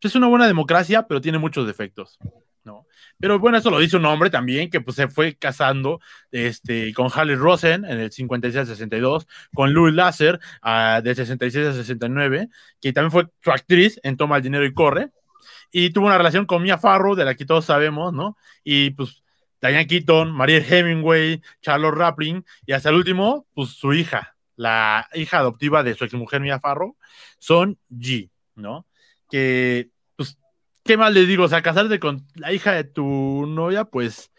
es 0.00 0.14
una 0.14 0.28
buena 0.28 0.46
democracia, 0.46 1.06
pero 1.06 1.20
tiene 1.20 1.38
muchos 1.38 1.66
defectos. 1.66 2.18
¿No? 2.66 2.86
Pero 3.18 3.38
bueno, 3.38 3.56
eso 3.56 3.70
lo 3.70 3.78
dice 3.78 3.96
un 3.96 4.04
hombre 4.04 4.28
también 4.28 4.68
que 4.68 4.80
pues, 4.80 4.96
se 4.96 5.08
fue 5.08 5.36
casando 5.36 6.00
este, 6.32 6.92
con 6.92 7.08
Harley 7.14 7.36
Rosen 7.36 7.84
en 7.84 8.00
el 8.00 8.12
56 8.12 8.68
62, 8.68 9.26
con 9.54 9.72
Louis 9.72 9.94
Lasser 9.94 10.38
uh, 10.62 11.00
de 11.00 11.14
66 11.14 11.68
a 11.68 11.72
69, 11.72 12.48
que 12.80 12.92
también 12.92 13.12
fue 13.12 13.28
su 13.42 13.50
actriz 13.50 13.98
en 14.02 14.16
Toma 14.16 14.36
el 14.36 14.42
Dinero 14.42 14.66
y 14.66 14.74
Corre, 14.74 15.10
y 15.70 15.90
tuvo 15.90 16.06
una 16.06 16.18
relación 16.18 16.44
con 16.44 16.62
Mia 16.62 16.76
Farrow, 16.76 17.14
de 17.14 17.24
la 17.24 17.34
que 17.34 17.46
todos 17.46 17.64
sabemos, 17.64 18.12
¿no? 18.12 18.36
Y 18.64 18.90
pues 18.90 19.22
Diane 19.60 19.86
Keaton, 19.86 20.32
Maria 20.32 20.58
Hemingway, 20.58 21.40
Charlotte 21.62 21.94
Raplin, 21.94 22.44
y 22.66 22.72
hasta 22.72 22.90
el 22.90 22.96
último, 22.96 23.46
pues 23.54 23.70
su 23.70 23.94
hija, 23.94 24.36
la 24.56 25.08
hija 25.14 25.38
adoptiva 25.38 25.82
de 25.82 25.94
su 25.94 26.04
exmujer 26.04 26.40
Mia 26.40 26.60
Farrow, 26.60 26.96
son 27.38 27.78
G, 27.90 28.30
¿no? 28.54 28.86
Que, 29.30 29.90
¿qué 30.86 30.96
más 30.96 31.12
le 31.12 31.26
digo? 31.26 31.44
O 31.44 31.48
sea, 31.48 31.62
casarte 31.62 32.00
con 32.00 32.26
la 32.34 32.52
hija 32.52 32.72
de 32.72 32.84
tu 32.84 33.46
novia, 33.46 33.84
pues, 33.84 34.30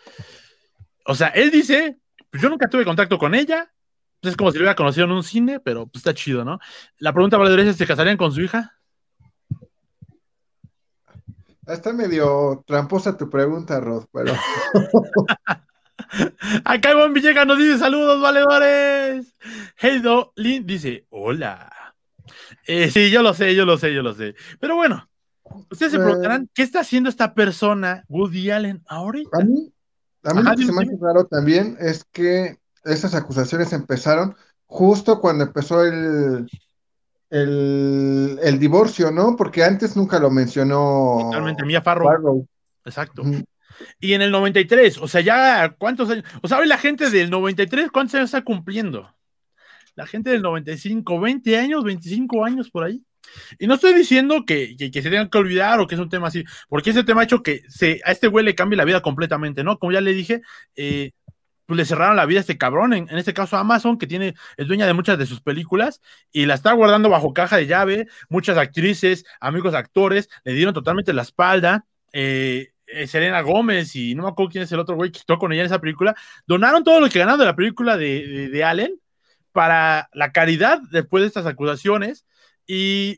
o 1.06 1.16
sea, 1.16 1.28
él 1.30 1.52
dice, 1.52 2.00
pues 2.30 2.42
yo 2.42 2.50
nunca 2.50 2.70
tuve 2.70 2.86
contacto 2.86 3.18
con 3.18 3.36
ella, 3.36 3.72
pues 4.22 4.32
es 4.32 4.38
como 4.38 4.52
si 4.52 4.58
lo 4.58 4.64
hubiera 4.64 4.76
conocido 4.76 5.06
en 5.06 5.12
un 5.12 5.24
cine, 5.24 5.60
pero 5.60 5.86
pues 5.86 5.98
está 5.98 6.14
chido, 6.14 6.44
¿no? 6.44 6.60
La 6.98 7.14
pregunta 7.14 7.38
vale 7.38 7.70
es, 7.70 7.76
¿se 7.76 7.86
casarían 7.86 8.18
con 8.18 8.32
su 8.32 8.42
hija? 8.42 8.74
Está 11.68 11.92
medio 11.92 12.64
tramposa 12.66 13.18
tu 13.18 13.30
pregunta, 13.30 13.80
Rod, 13.80 14.06
pero... 14.12 14.34
Acá 16.64 16.92
Iván 16.92 17.14
Villegas 17.14 17.46
nos 17.46 17.58
dice 17.58 17.78
saludos, 17.78 18.22
valedores. 18.22 19.36
Heido 19.78 20.32
Lin 20.36 20.66
dice 20.66 21.06
hola. 21.10 21.72
Eh, 22.66 22.90
sí, 22.90 23.10
yo 23.10 23.22
lo 23.22 23.34
sé, 23.34 23.56
yo 23.56 23.66
lo 23.66 23.78
sé, 23.78 23.94
yo 23.94 24.04
lo 24.04 24.14
sé. 24.14 24.36
Pero 24.60 24.76
bueno, 24.76 25.10
ustedes 25.70 25.92
se 25.92 26.00
preguntarán, 26.00 26.50
¿qué 26.54 26.64
está 26.64 26.82
haciendo 26.82 27.10
esta 27.10 27.34
persona, 27.34 28.04
Woody 28.08 28.52
Allen, 28.52 28.84
ahorita? 28.88 29.38
A 29.40 29.44
mí, 29.44 29.72
a 30.24 30.34
mí 30.34 30.44
lo 30.44 30.56
que 30.56 30.66
se 30.66 30.72
me 30.72 30.84
hace 30.84 30.98
raro 31.00 31.26
también 31.26 31.78
es 31.80 32.04
que 32.12 32.58
esas 32.84 33.16
acusaciones 33.16 33.74
empezaron 33.74 34.36
justo 34.66 35.20
cuando 35.20 35.46
empezó 35.46 35.84
el, 35.84 36.48
el, 37.30 38.40
el 38.42 38.60
divorcio, 38.60 39.12
¿no? 39.12 39.36
Porque 39.36 39.64
antes 39.64 39.96
nunca 39.96 40.20
lo 40.20 40.30
mencionó. 40.30 41.18
Totalmente, 41.22 41.66
Mia 41.66 41.82
Farrow. 41.82 42.48
Exacto. 42.86 43.24
Y 44.00 44.14
en 44.14 44.22
el 44.22 44.32
93, 44.32 44.98
o 44.98 45.08
sea, 45.08 45.22
ya, 45.22 45.76
¿cuántos 45.78 46.10
años? 46.10 46.24
O 46.42 46.48
sea, 46.48 46.60
hoy 46.60 46.68
la 46.68 46.78
gente 46.78 47.10
del 47.10 47.30
93, 47.30 47.92
¿cuántos 47.92 48.16
años 48.16 48.30
está 48.30 48.44
cumpliendo? 48.44 49.14
La 49.96 50.06
gente 50.06 50.30
del 50.30 50.42
95, 50.42 51.20
20 51.20 51.58
años, 51.58 51.84
25 51.84 52.46
años 52.46 52.70
por 52.70 52.84
ahí. 52.84 53.04
Y 53.60 53.68
no 53.68 53.76
estoy 53.76 53.94
diciendo 53.94 54.44
que, 54.46 54.76
se 54.78 55.02
tengan 55.02 55.30
que 55.30 55.38
olvidar 55.38 55.80
o 55.80 55.88
que 55.88 55.96
es 55.96 56.02
un 56.02 56.10
tema 56.10 56.28
así, 56.28 56.44
porque 56.70 56.92
ese 56.92 57.04
tema 57.04 57.22
ha 57.22 57.24
hecho 57.26 57.44
que 57.44 57.64
se, 57.68 58.02
a 58.06 58.12
este 58.12 58.28
güey 58.28 58.46
le 58.46 58.56
cambie 58.56 58.78
la 58.78 58.86
vida 58.86 59.02
completamente, 59.02 59.64
¿no? 59.64 59.80
Como 59.80 59.92
ya 59.92 60.02
le 60.02 60.14
dije, 60.14 60.42
eh, 60.76 61.12
pues 61.66 61.78
le 61.78 61.86
cerraron 61.86 62.16
la 62.16 62.26
vida 62.26 62.40
a 62.40 62.42
este 62.42 62.58
cabrón, 62.58 62.94
en, 62.94 63.10
este 63.10 63.34
caso 63.34 63.58
Amazon, 63.58 63.98
que 63.98 64.08
tiene, 64.08 64.36
es 64.56 64.68
dueña 64.68 64.88
de 64.88 64.94
muchas 64.94 65.18
de 65.18 65.26
sus 65.26 65.42
películas 65.42 66.02
y 66.32 66.46
la 66.46 66.54
está 66.54 66.72
guardando 66.72 67.10
bajo 67.10 67.34
caja 67.34 67.58
de 67.58 67.68
llave. 67.68 68.08
Muchas 68.30 68.58
actrices, 68.58 69.26
amigos 69.42 69.74
actores, 69.74 70.30
le 70.46 70.54
dieron 70.54 70.74
totalmente 70.74 71.12
la 71.12 71.24
espalda. 71.24 71.86
Eh, 72.14 72.72
eh, 72.88 73.06
Serena 73.06 73.42
Gómez 73.42 73.98
y 73.98 74.16
no 74.16 74.24
me 74.24 74.30
acuerdo 74.30 74.50
quién 74.50 74.64
es 74.64 74.72
el 74.72 74.80
otro 74.80 74.96
güey 74.96 75.12
que 75.12 75.20
estuvo 75.20 75.38
con 75.38 75.52
ella 75.52 75.64
en 75.64 75.66
esa 75.66 75.82
película, 75.82 76.16
donaron 76.46 76.86
todo 76.86 77.02
lo 77.02 77.10
que 77.10 77.20
ganaron 77.20 77.40
de 77.40 77.46
la 77.46 77.56
película 77.56 77.98
de, 77.98 78.48
de, 78.50 78.64
Allen 78.64 79.02
para 79.52 80.08
la 80.14 80.32
caridad 80.32 80.80
después 80.90 81.22
de 81.22 81.28
estas 81.28 81.46
acusaciones 81.46 82.26
y, 82.68 83.18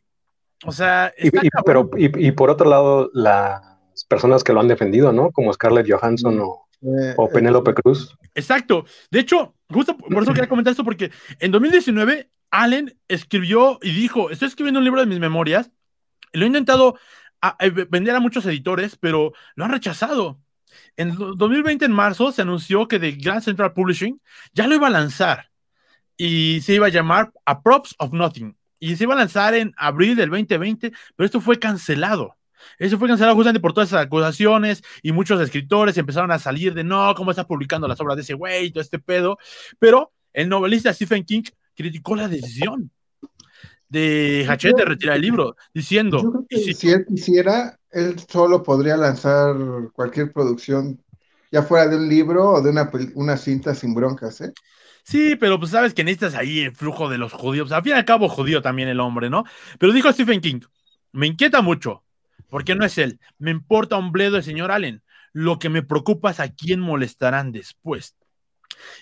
o 0.63 0.71
sea... 0.71 1.11
Y, 1.17 1.31
pero, 1.65 1.89
y, 1.97 2.31
por 2.31 2.49
otro 2.49 2.69
lado, 2.69 3.09
las 3.13 4.05
personas 4.07 4.43
que 4.43 4.53
lo 4.53 4.59
han 4.59 4.67
defendido, 4.67 5.11
¿no? 5.11 5.31
Como 5.31 5.51
Scarlett 5.51 5.89
Johansson 5.89 6.39
o, 6.39 6.67
eh, 6.81 7.13
o 7.17 7.29
Penélope 7.29 7.73
Cruz. 7.73 8.15
Exacto. 8.35 8.85
De 9.11 9.19
hecho, 9.19 9.55
justo 9.69 9.97
por 9.97 10.23
eso 10.23 10.33
quería 10.33 10.49
comentar 10.49 10.71
esto, 10.71 10.83
porque 10.83 11.11
en 11.39 11.51
2019 11.51 12.29
Allen 12.51 12.97
escribió 13.07 13.79
y 13.81 13.91
dijo, 13.91 14.29
estoy 14.29 14.47
escribiendo 14.47 14.79
un 14.79 14.85
libro 14.85 15.01
de 15.01 15.07
mis 15.07 15.19
memorias, 15.19 15.71
lo 16.31 16.43
he 16.43 16.47
intentado 16.47 16.97
a, 17.41 17.57
vender 17.89 18.15
a 18.15 18.19
muchos 18.19 18.45
editores, 18.45 18.97
pero 18.97 19.33
lo 19.55 19.65
han 19.65 19.71
rechazado. 19.71 20.39
En 20.95 21.15
2020, 21.15 21.85
en 21.85 21.91
marzo, 21.91 22.31
se 22.31 22.41
anunció 22.41 22.87
que 22.87 22.99
The 22.99 23.13
Grand 23.13 23.41
Central 23.41 23.73
Publishing 23.73 24.21
ya 24.53 24.67
lo 24.67 24.75
iba 24.75 24.87
a 24.87 24.91
lanzar 24.91 25.49
y 26.17 26.61
se 26.61 26.75
iba 26.75 26.87
a 26.87 26.89
llamar 26.89 27.31
A 27.45 27.61
Props 27.61 27.95
of 27.97 28.13
Nothing. 28.13 28.55
Y 28.79 28.95
se 28.95 29.03
iba 29.03 29.13
a 29.13 29.17
lanzar 29.17 29.53
en 29.55 29.73
abril 29.77 30.15
del 30.15 30.29
2020, 30.29 30.91
pero 31.15 31.25
esto 31.25 31.41
fue 31.41 31.59
cancelado. 31.59 32.35
Eso 32.77 32.97
fue 32.97 33.07
cancelado 33.07 33.35
justamente 33.35 33.61
por 33.61 33.73
todas 33.73 33.89
esas 33.89 34.05
acusaciones 34.05 34.83
y 35.01 35.11
muchos 35.11 35.41
escritores 35.41 35.97
empezaron 35.97 36.31
a 36.31 36.39
salir 36.39 36.73
de 36.73 36.83
no, 36.83 37.13
¿cómo 37.15 37.31
está 37.31 37.45
publicando 37.47 37.87
las 37.87 37.99
obras 37.99 38.15
de 38.15 38.23
ese 38.23 38.33
güey 38.33 38.71
todo 38.71 38.81
este 38.81 38.99
pedo? 38.99 39.37
Pero 39.79 40.11
el 40.33 40.49
novelista 40.49 40.93
Stephen 40.93 41.23
King 41.23 41.43
criticó 41.75 42.15
la 42.15 42.27
decisión 42.27 42.91
de 43.87 44.45
Hachette 44.47 44.77
de 44.77 44.85
retirar 44.85 45.15
el 45.15 45.21
libro, 45.21 45.55
diciendo... 45.73 46.45
si, 46.49 46.91
él 46.91 47.05
quisiera, 47.05 47.79
él 47.89 48.15
solo 48.29 48.61
podría 48.61 48.95
lanzar 48.95 49.55
cualquier 49.93 50.31
producción, 50.31 51.03
ya 51.51 51.63
fuera 51.63 51.87
de 51.87 51.97
un 51.97 52.07
libro 52.07 52.51
o 52.51 52.61
de 52.61 52.69
una, 52.69 52.91
una 53.15 53.35
cinta 53.35 53.73
sin 53.73 53.95
broncas, 53.95 54.41
¿eh? 54.41 54.53
Sí, 55.03 55.35
pero 55.35 55.59
pues 55.59 55.71
sabes 55.71 55.93
que 55.93 56.03
necesitas 56.03 56.35
ahí 56.35 56.59
el 56.59 56.75
flujo 56.75 57.09
de 57.09 57.17
los 57.17 57.33
judíos. 57.33 57.71
Al 57.71 57.83
fin 57.83 57.93
y 57.93 57.95
al 57.95 58.05
cabo, 58.05 58.29
judío 58.29 58.61
también 58.61 58.89
el 58.89 58.99
hombre, 58.99 59.29
¿no? 59.29 59.43
Pero 59.79 59.93
dijo 59.93 60.11
Stephen 60.11 60.41
King, 60.41 60.61
me 61.11 61.27
inquieta 61.27 61.61
mucho, 61.61 62.03
porque 62.49 62.75
no 62.75 62.85
es 62.85 62.97
él. 62.97 63.19
Me 63.37 63.51
importa 63.51 63.97
un 63.97 64.11
bledo 64.11 64.37
el 64.37 64.43
señor 64.43 64.71
Allen. 64.71 65.03
Lo 65.33 65.59
que 65.59 65.69
me 65.69 65.83
preocupa 65.83 66.31
es 66.31 66.39
a 66.39 66.49
quién 66.49 66.79
molestarán 66.79 67.51
después. 67.51 68.15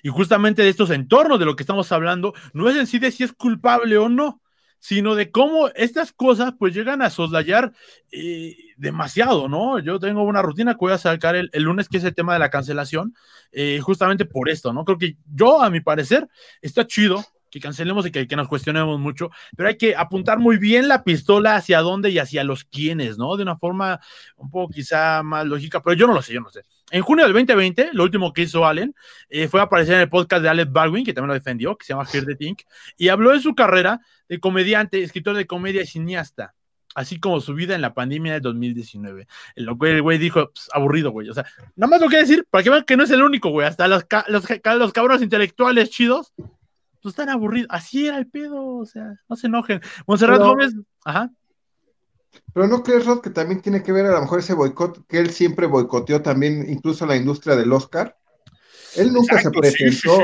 Y 0.04 0.10
justamente 0.10 0.62
de 0.62 0.70
estos 0.70 0.90
entornos 0.90 1.40
de 1.40 1.46
lo 1.46 1.56
que 1.56 1.64
estamos 1.64 1.92
hablando, 1.92 2.34
no 2.54 2.70
es 2.70 2.76
en 2.76 2.88
sí 2.88 3.00
de 3.00 3.12
si 3.12 3.24
es 3.24 3.34
culpable 3.34 3.98
o 3.98 4.10
no, 4.10 4.42
sino 4.80 5.16
de 5.16 5.32
cómo 5.32 5.70
estas 5.70 6.12
cosas 6.14 6.54
pues 6.58 6.74
llegan 6.74 7.02
a 7.02 7.10
soslayar 7.10 7.74
eh, 8.12 8.56
demasiado, 8.78 9.50
¿no? 9.50 9.80
Yo 9.80 10.00
tengo 10.00 10.24
una 10.24 10.42
rutina 10.42 10.74
que 10.74 10.80
voy 10.80 10.94
a 10.94 10.98
sacar 10.98 11.36
el, 11.36 11.50
lunes, 11.56 11.90
que 11.90 11.98
es 11.98 12.04
el 12.04 12.16
tema 12.16 12.34
de 12.34 12.40
la 12.40 12.50
cancelación, 12.50 13.16
eh, 13.52 13.80
justamente 13.82 14.26
por 14.26 14.50
esto, 14.50 14.74
¿no? 14.74 14.86
Creo 14.86 14.98
que 14.98 15.18
yo, 15.34 15.62
a 15.62 15.70
mi 15.70 15.82
parecer, 15.82 16.28
está 16.62 16.86
chido 16.86 17.26
que 17.50 17.60
cancelemos 17.60 18.06
y 18.06 18.12
que, 18.12 18.28
que, 18.28 18.36
nos 18.36 18.48
cuestionemos 18.48 19.00
mucho, 19.00 19.30
pero 19.56 19.70
hay 19.70 19.78
que 19.78 19.96
apuntar 19.96 20.40
muy 20.40 20.58
bien 20.58 20.88
la 20.88 21.04
pistola 21.04 21.56
hacia 21.56 21.82
dónde 21.82 22.10
y 22.10 22.20
hacia 22.20 22.44
los 22.44 22.64
quiénes, 22.64 23.18
¿no? 23.18 23.36
De 23.38 23.44
una 23.44 23.58
forma 23.58 24.00
un 24.36 24.50
poco 24.50 24.74
quizá 24.74 25.24
más 25.24 25.46
lógica, 25.46 25.82
pero 25.82 25.94
yo 25.96 26.08
no 26.08 26.14
lo 26.14 26.22
sé, 26.22 26.34
yo 26.34 26.42
no 26.42 26.50
sé. 26.50 26.64
En 26.90 27.02
junio 27.02 27.26
del 27.26 27.34
2020, 27.34 27.90
lo 27.94 28.04
último 28.04 28.32
que 28.32 28.44
hizo 28.44 28.66
Allen 28.66 28.96
eh, 29.30 29.48
fue 29.48 29.62
aparecer 29.62 29.96
en 29.96 30.02
el 30.02 30.10
podcast 30.10 30.42
de 30.42 30.50
Alec 30.50 30.72
Baldwin, 30.72 31.04
que 31.04 31.14
también 31.14 31.30
lo 31.30 31.34
defendió, 31.34 31.76
que 31.78 31.86
se 31.86 31.94
llama 31.94 32.08
Hear 32.12 32.26
the 32.26 32.36
Think, 32.36 32.62
y 32.98 33.10
habló 33.10 33.32
de 33.32 33.40
su 33.40 33.56
carrera 33.56 34.00
de 34.30 34.40
comediante, 34.40 35.02
escritor 35.02 35.36
de 35.36 35.46
comedia 35.46 35.82
y 35.82 35.88
cineasta 35.88 36.54
así 36.98 37.20
como 37.20 37.40
su 37.42 37.54
vida 37.54 37.76
en 37.76 37.82
la 37.82 37.94
pandemia 37.94 38.34
de 38.34 38.40
2019. 38.40 39.28
El 39.56 39.72
güey 39.76 40.18
dijo, 40.18 40.50
pues, 40.52 40.68
aburrido, 40.74 41.12
güey. 41.12 41.30
O 41.30 41.34
sea, 41.34 41.46
nada 41.76 41.92
más 41.92 42.02
lo 42.02 42.10
que 42.10 42.18
decir, 42.18 42.48
para 42.50 42.64
que 42.64 42.72
vean 42.72 42.86
que 42.86 42.98
no 42.98 43.04
es 43.04 43.12
el 43.12 43.22
único, 43.22 43.50
güey. 43.50 43.68
Hasta 43.68 43.88
los, 43.88 44.04
los, 44.30 44.44
los 44.80 44.94
cabrones 44.94 45.22
intelectuales 45.22 45.92
chidos 45.92 46.34
pues 47.08 47.14
están 47.14 47.30
aburridos. 47.30 47.68
Así 47.72 48.06
era 48.06 48.18
el 48.18 48.28
pedo, 48.28 48.66
o 48.66 48.86
sea, 48.86 49.14
no 49.30 49.36
se 49.38 49.48
enojen. 49.48 49.80
Monserrat 50.06 50.40
Gómez, 50.40 50.74
ajá. 51.06 51.32
Pero 52.54 52.68
no 52.68 52.84
crees, 52.84 53.06
Rod, 53.06 53.22
que 53.22 53.30
también 53.30 53.62
tiene 53.62 53.82
que 53.82 53.94
ver 53.94 54.06
a 54.08 54.12
lo 54.12 54.22
mejor 54.22 54.40
ese 54.40 54.54
boicot, 54.54 55.08
que 55.08 55.20
él 55.20 55.30
siempre 55.30 55.68
boicoteó 55.68 56.22
también 56.22 56.70
incluso 56.70 57.06
la 57.06 57.16
industria 57.16 57.56
del 57.56 57.72
Oscar. 57.72 58.18
Él 58.98 59.14
nunca 59.14 59.40
se 59.40 59.50
presentó, 59.52 60.20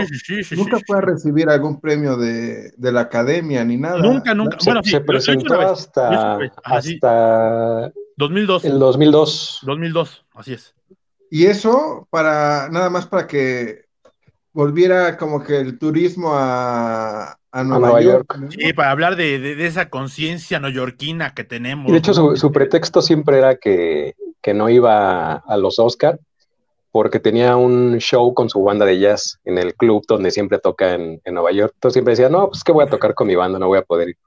nunca 0.57 0.79
fue 0.85 0.97
a 0.97 1.01
recibir 1.01 1.47
algún 1.47 1.79
premio 1.79 2.17
de, 2.17 2.73
de, 2.75 2.91
la 2.91 3.01
academia 3.01 3.63
ni 3.63 3.77
nada. 3.77 3.99
Nunca, 3.99 4.33
nunca. 4.33 4.59
Se, 4.59 4.69
bueno, 4.69 4.83
se 4.83 4.99
presentó 4.99 5.61
hasta, 5.61 6.37
hasta 6.63 7.93
2002. 8.17 8.65
El 8.65 8.79
2002. 8.79 9.59
2002, 9.63 10.25
así 10.33 10.53
es. 10.53 10.75
Y 11.29 11.45
eso 11.45 12.07
para 12.09 12.67
nada 12.69 12.89
más 12.89 13.07
para 13.07 13.25
que 13.25 13.82
volviera 14.53 15.17
como 15.17 15.43
que 15.43 15.57
el 15.57 15.77
turismo 15.77 16.31
a, 16.33 17.37
Nueva, 17.53 18.01
York. 18.01 18.35
Sí, 18.49 18.73
para 18.73 18.91
hablar 18.91 19.15
de, 19.15 19.65
esa 19.65 19.89
conciencia 19.89 20.59
neoyorquina 20.59 21.33
que 21.35 21.43
tenemos. 21.43 21.91
de 21.91 21.97
hecho, 21.97 22.35
su, 22.35 22.51
pretexto 22.51 23.01
siempre 23.01 23.37
era 23.37 23.57
que, 23.57 24.15
no 24.53 24.69
iba 24.69 25.35
a 25.35 25.57
los 25.57 25.77
Oscars 25.79 26.19
porque 26.91 27.19
tenía 27.19 27.55
un 27.55 27.97
show 27.97 28.33
con 28.35 28.49
su 28.49 28.61
banda 28.61 28.85
de 28.85 28.99
jazz 28.99 29.39
en 29.45 29.57
el 29.57 29.73
club 29.73 30.03
donde 30.07 30.29
siempre 30.29 30.59
toca 30.59 30.93
en, 30.93 31.21
Nueva 31.25 31.51
York. 31.51 31.73
Entonces 31.75 31.93
siempre 31.93 32.11
decía, 32.11 32.29
no, 32.29 32.49
pues 32.49 32.63
que 32.63 32.71
voy 32.71 32.85
a 32.85 32.89
tocar 32.89 33.15
con 33.15 33.27
mi 33.27 33.35
banda, 33.35 33.57
no 33.57 33.67
voy 33.67 33.79
a 33.79 33.83
poder 33.83 34.09
ir. 34.09 34.17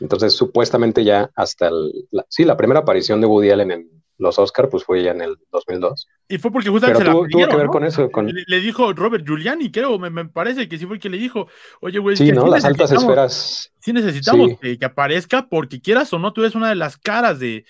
Entonces, 0.00 0.32
supuestamente 0.32 1.02
ya 1.02 1.28
hasta 1.34 1.70
la, 2.12 2.24
sí, 2.28 2.44
la 2.44 2.56
primera 2.56 2.80
aparición 2.80 3.20
de 3.20 3.26
Woody 3.26 3.50
Allen 3.50 3.72
en 3.72 3.90
los 4.16 4.38
Oscars, 4.38 4.68
pues 4.70 4.84
fue 4.84 5.02
ya 5.02 5.10
en 5.10 5.22
el 5.22 5.36
2002. 5.50 6.06
Y 6.30 6.36
fue 6.36 6.50
porque 6.50 6.68
justamente 6.68 6.98
Pero 7.02 7.24
se 7.24 7.30
tuvo, 7.30 7.48
que 7.48 7.56
ver 7.56 7.66
con 7.68 7.84
eso. 7.84 8.10
Le, 8.46 8.60
dijo 8.60 8.92
Robert 8.92 9.26
Giuliani, 9.26 9.70
creo, 9.70 9.98
me, 9.98 10.26
parece 10.26 10.68
que 10.68 10.76
sí 10.76 10.84
fue 10.84 10.96
el 10.96 11.00
que 11.00 11.08
le 11.08 11.16
dijo, 11.16 11.48
oye, 11.80 11.98
güey, 11.98 12.16
sí, 12.18 12.30
¿no? 12.32 12.46
Las 12.46 12.66
altas 12.66 12.92
esferas. 12.92 13.72
Sí 13.80 13.92
necesitamos 13.92 14.58
Que, 14.60 14.76
aparezca 14.84 15.48
porque 15.48 15.80
quieras 15.80 16.12
o 16.12 16.18
no, 16.18 16.32
tú 16.32 16.42
eres 16.42 16.54
una 16.54 16.68
de 16.68 16.74
las 16.74 16.98
caras 16.98 17.38
de, 17.38 17.64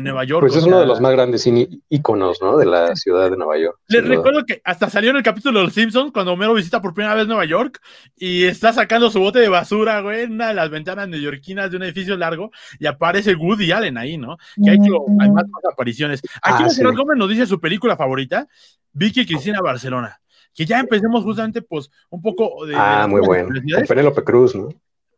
Nueva 0.00 0.24
York. 0.24 0.46
Pues 0.46 0.56
es 0.56 0.64
uno 0.64 0.80
de 0.80 0.86
los 0.86 1.00
más 1.00 1.12
grandes 1.12 1.46
íconos, 1.90 2.38
¿no? 2.40 2.56
De 2.56 2.64
la 2.64 2.96
ciudad 2.96 3.30
de 3.30 3.36
Nueva 3.36 3.58
York. 3.58 3.78
Les 3.88 4.06
recuerdo 4.06 4.46
que 4.46 4.62
hasta 4.64 4.88
salió 4.88 5.10
en 5.10 5.16
el 5.16 5.22
capítulo 5.22 5.58
de 5.58 5.66
Los 5.66 5.74
Simpsons 5.74 6.12
cuando 6.12 6.32
Homero 6.32 6.54
visita 6.54 6.80
por 6.80 6.94
primera 6.94 7.14
vez 7.14 7.26
Nueva 7.26 7.44
York 7.44 7.80
y 8.16 8.44
está 8.44 8.72
sacando 8.72 9.10
su 9.10 9.20
bote 9.20 9.40
de 9.40 9.48
basura, 9.48 10.00
güey, 10.00 10.22
en 10.22 10.32
una 10.32 10.48
de 10.48 10.54
las 10.54 10.70
ventanas 10.70 11.08
neoyorquinas 11.08 11.70
de 11.70 11.76
un 11.76 11.82
edificio 11.82 12.16
largo 12.16 12.50
y 12.78 12.86
aparece 12.86 13.34
Woody 13.34 13.72
Allen 13.72 13.98
ahí, 13.98 14.16
¿no? 14.16 14.38
Que 14.62 14.70
ha 14.70 14.74
hecho 14.74 15.04
más 15.08 15.44
apariciones. 15.70 16.22
Aquí 16.40 16.64
ah, 16.64 16.90
Gómez 16.96 17.18
nos 17.18 17.28
dice 17.28 17.44
su 17.44 17.60
película 17.60 17.89
favorita, 17.96 18.48
Vicky 18.92 19.26
Cristina 19.26 19.60
Barcelona. 19.60 20.20
Que 20.54 20.66
ya 20.66 20.80
empecemos 20.80 21.22
justamente, 21.22 21.62
pues, 21.62 21.90
un 22.10 22.20
poco 22.20 22.66
de. 22.66 22.74
Ah, 22.76 23.06
muy 23.08 23.20
bueno. 23.20 23.48
Con 23.48 23.86
Penélope 23.86 24.24
Cruz, 24.24 24.54
¿no? 24.54 24.68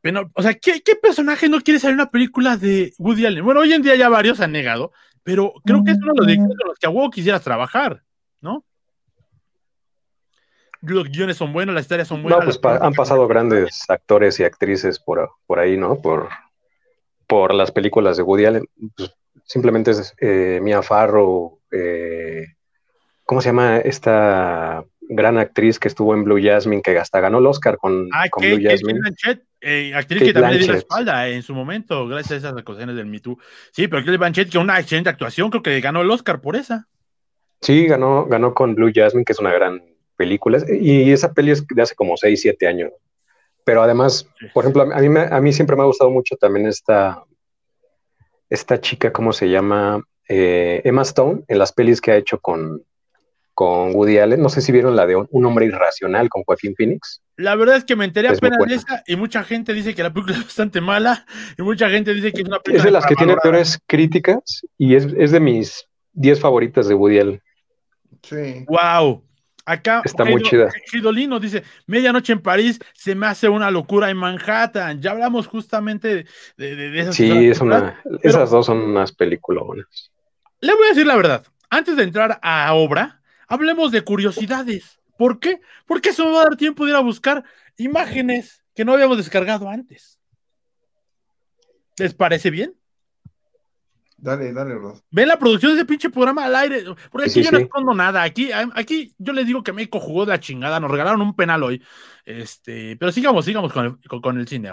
Pero, 0.02 0.30
o 0.34 0.42
sea, 0.42 0.54
¿qué, 0.54 0.82
personaje 1.00 1.48
no 1.48 1.60
quiere 1.60 1.78
salir 1.78 1.94
en 1.94 2.00
una 2.00 2.10
película 2.10 2.56
de 2.56 2.92
Woody 2.98 3.24
Allen? 3.24 3.44
Bueno, 3.44 3.60
hoy 3.60 3.72
en 3.72 3.82
día 3.82 3.94
ya 3.94 4.08
varios 4.08 4.40
han 4.40 4.50
negado, 4.50 4.92
pero 5.22 5.54
creo 5.64 5.84
que 5.84 5.92
es 5.92 5.98
uno 5.98 6.12
de 6.24 6.36
los, 6.36 6.78
que 6.78 6.86
a 6.86 6.90
huevo 6.90 7.08
quisieras 7.08 7.42
trabajar, 7.42 8.02
¿no? 8.40 8.64
Los 10.80 11.08
guiones 11.08 11.36
son 11.36 11.52
buenos, 11.52 11.76
las 11.76 11.84
historias 11.84 12.08
son 12.08 12.20
buenas. 12.22 12.44
No, 12.44 12.60
pues 12.60 12.82
han 12.82 12.92
pasado 12.94 13.28
grandes 13.28 13.88
actores 13.88 14.40
y 14.40 14.44
actrices 14.44 14.98
por, 14.98 15.30
por 15.46 15.60
ahí, 15.60 15.76
¿no? 15.76 16.02
Por, 16.02 16.28
por 17.28 17.54
las 17.54 17.70
películas 17.70 18.16
de 18.16 18.24
Woody 18.24 18.46
Allen. 18.46 18.64
Pues, 18.96 19.14
simplemente 19.44 19.92
es 19.92 20.12
eh, 20.20 20.58
Mia 20.60 20.82
Farrow, 20.82 21.60
eh, 21.70 22.46
¿cómo 23.24 23.40
se 23.40 23.48
llama 23.48 23.78
esta 23.78 24.84
gran 25.00 25.38
actriz 25.38 25.78
que 25.78 25.88
estuvo 25.88 26.14
en 26.14 26.24
Blue 26.24 26.40
Jasmine, 26.42 26.82
que 26.82 26.98
hasta 26.98 27.20
ganó 27.20 27.38
el 27.38 27.46
Oscar 27.46 27.76
con, 27.76 28.08
ah, 28.12 28.24
Blue 28.36 28.60
Jasmine? 28.62 29.00
Eh, 29.64 29.94
actriz 29.94 30.24
que 30.24 30.32
también 30.32 30.54
le 30.54 30.64
dio 30.64 30.72
la 30.72 30.78
espalda 30.78 31.28
en 31.28 31.42
su 31.42 31.54
momento, 31.54 32.08
gracias 32.08 32.32
a 32.32 32.48
esas 32.48 32.58
acusaciones 32.58 32.96
del 32.96 33.06
Me 33.06 33.20
Too. 33.20 33.38
Sí, 33.70 33.86
pero 33.86 34.04
Kate 34.04 34.16
Blanchett, 34.16 34.50
que 34.50 34.58
una 34.58 34.80
excelente 34.80 35.10
actuación, 35.10 35.50
creo 35.50 35.62
que 35.62 35.80
ganó 35.80 36.00
el 36.02 36.10
Oscar 36.10 36.40
por 36.40 36.56
esa. 36.56 36.88
Sí, 37.60 37.86
ganó, 37.86 38.26
ganó 38.26 38.54
con 38.54 38.74
Blue 38.74 38.90
Jasmine, 38.92 39.24
que 39.24 39.32
es 39.32 39.38
una 39.38 39.52
gran 39.52 39.80
película. 40.16 40.58
Y 40.68 41.12
esa 41.12 41.32
peli 41.32 41.52
es 41.52 41.64
de 41.64 41.82
hace 41.82 41.94
como 41.94 42.16
6, 42.16 42.40
7 42.40 42.66
años. 42.66 42.90
Pero 43.64 43.82
además, 43.82 44.28
por 44.52 44.64
ejemplo, 44.64 44.82
a 44.82 44.98
mí, 44.98 45.20
a 45.30 45.40
mí 45.40 45.52
siempre 45.52 45.76
me 45.76 45.82
ha 45.82 45.86
gustado 45.86 46.10
mucho 46.10 46.34
también 46.36 46.66
esta, 46.66 47.22
esta 48.50 48.80
chica, 48.80 49.12
¿cómo 49.12 49.32
se 49.32 49.48
llama? 49.48 50.02
Eh, 50.28 50.80
Emma 50.84 51.02
Stone, 51.02 51.42
en 51.46 51.58
las 51.58 51.72
pelis 51.72 52.00
que 52.00 52.10
ha 52.10 52.16
hecho 52.16 52.40
con, 52.40 52.84
con 53.54 53.94
Woody 53.94 54.18
Allen. 54.18 54.40
No 54.40 54.48
sé 54.48 54.60
si 54.60 54.72
vieron 54.72 54.96
la 54.96 55.06
de 55.06 55.16
Un 55.16 55.44
hombre 55.44 55.66
irracional 55.66 56.28
con 56.28 56.42
Joaquín 56.44 56.74
Phoenix. 56.76 57.22
La 57.36 57.54
verdad 57.54 57.76
es 57.76 57.84
que 57.84 57.96
me 57.96 58.04
enteré 58.04 58.28
apenas 58.28 58.58
de 58.66 58.74
esa 58.74 59.02
y 59.06 59.16
mucha 59.16 59.42
gente 59.44 59.72
dice 59.72 59.94
que 59.94 60.02
la 60.02 60.12
película 60.12 60.36
es 60.36 60.44
bastante 60.44 60.80
mala 60.80 61.26
y 61.58 61.62
mucha 61.62 61.88
gente 61.88 62.14
dice 62.14 62.32
que 62.32 62.42
es 62.42 62.48
una 62.48 62.60
película. 62.60 62.78
Es 62.78 62.84
de 62.84 62.90
las 62.90 63.06
que 63.06 63.14
tiene 63.14 63.36
peores 63.36 63.78
críticas 63.86 64.62
y 64.78 64.94
es, 64.94 65.06
es 65.16 65.30
de 65.30 65.40
mis 65.40 65.86
10 66.12 66.40
favoritas 66.40 66.88
de 66.88 66.94
Woody 66.94 67.18
Allen. 67.18 67.42
Sí. 68.22 68.64
Wow. 68.68 69.24
Acá 69.64 70.02
está 70.04 70.24
muy 70.24 70.42
chida. 70.42 70.70
Gidolino 70.90 71.38
dice, 71.38 71.62
medianoche 71.86 72.32
en 72.32 72.40
París 72.40 72.80
se 72.94 73.14
me 73.14 73.26
hace 73.26 73.48
una 73.48 73.70
locura 73.70 74.10
en 74.10 74.16
Manhattan. 74.16 75.00
Ya 75.00 75.12
hablamos 75.12 75.46
justamente 75.46 76.26
de, 76.56 76.76
de, 76.76 77.00
esas 77.00 77.14
Sí, 77.14 77.48
es 77.48 77.60
una, 77.60 78.00
esas 78.22 78.50
dos 78.50 78.66
son 78.66 78.78
unas 78.78 79.12
películas 79.12 79.64
buenas. 79.64 80.10
Le 80.60 80.74
voy 80.74 80.86
a 80.86 80.88
decir 80.88 81.06
la 81.06 81.16
verdad. 81.16 81.44
Antes 81.70 81.96
de 81.96 82.02
entrar 82.02 82.38
a 82.42 82.74
obra, 82.74 83.21
hablemos 83.52 83.92
de 83.92 84.02
curiosidades. 84.02 84.98
¿Por 85.18 85.38
qué? 85.38 85.60
Porque 85.86 86.08
eso 86.08 86.24
me 86.24 86.32
va 86.32 86.40
a 86.40 86.44
dar 86.44 86.56
tiempo 86.56 86.84
de 86.84 86.92
ir 86.92 86.96
a 86.96 87.00
buscar 87.00 87.44
imágenes 87.76 88.64
que 88.74 88.84
no 88.84 88.94
habíamos 88.94 89.18
descargado 89.18 89.68
antes. 89.68 90.18
¿Les 91.98 92.14
parece 92.14 92.50
bien? 92.50 92.74
Dale, 94.16 94.52
dale, 94.54 94.74
Rod. 94.74 95.00
Ven 95.10 95.28
la 95.28 95.38
producción 95.38 95.72
de 95.72 95.78
ese 95.78 95.84
pinche 95.84 96.08
programa 96.08 96.46
al 96.46 96.56
aire. 96.56 96.84
Porque 97.10 97.28
aquí 97.28 97.42
yo 97.42 97.50
no 97.50 97.58
escondo 97.58 97.92
nada. 97.92 98.22
Aquí, 98.22 98.50
aquí 98.52 99.14
yo 99.18 99.34
les 99.34 99.46
digo 99.46 99.62
que 99.62 99.74
México 99.74 100.00
jugó 100.00 100.24
de 100.24 100.30
la 100.30 100.40
chingada. 100.40 100.80
Nos 100.80 100.90
regalaron 100.90 101.20
un 101.20 101.36
penal 101.36 101.62
hoy. 101.62 101.82
Este, 102.24 102.96
pero 102.96 103.12
sigamos, 103.12 103.44
sigamos 103.44 103.70
con 103.72 103.84
el, 103.84 104.20
con, 104.22 104.38
el 104.38 104.48
cine, 104.48 104.70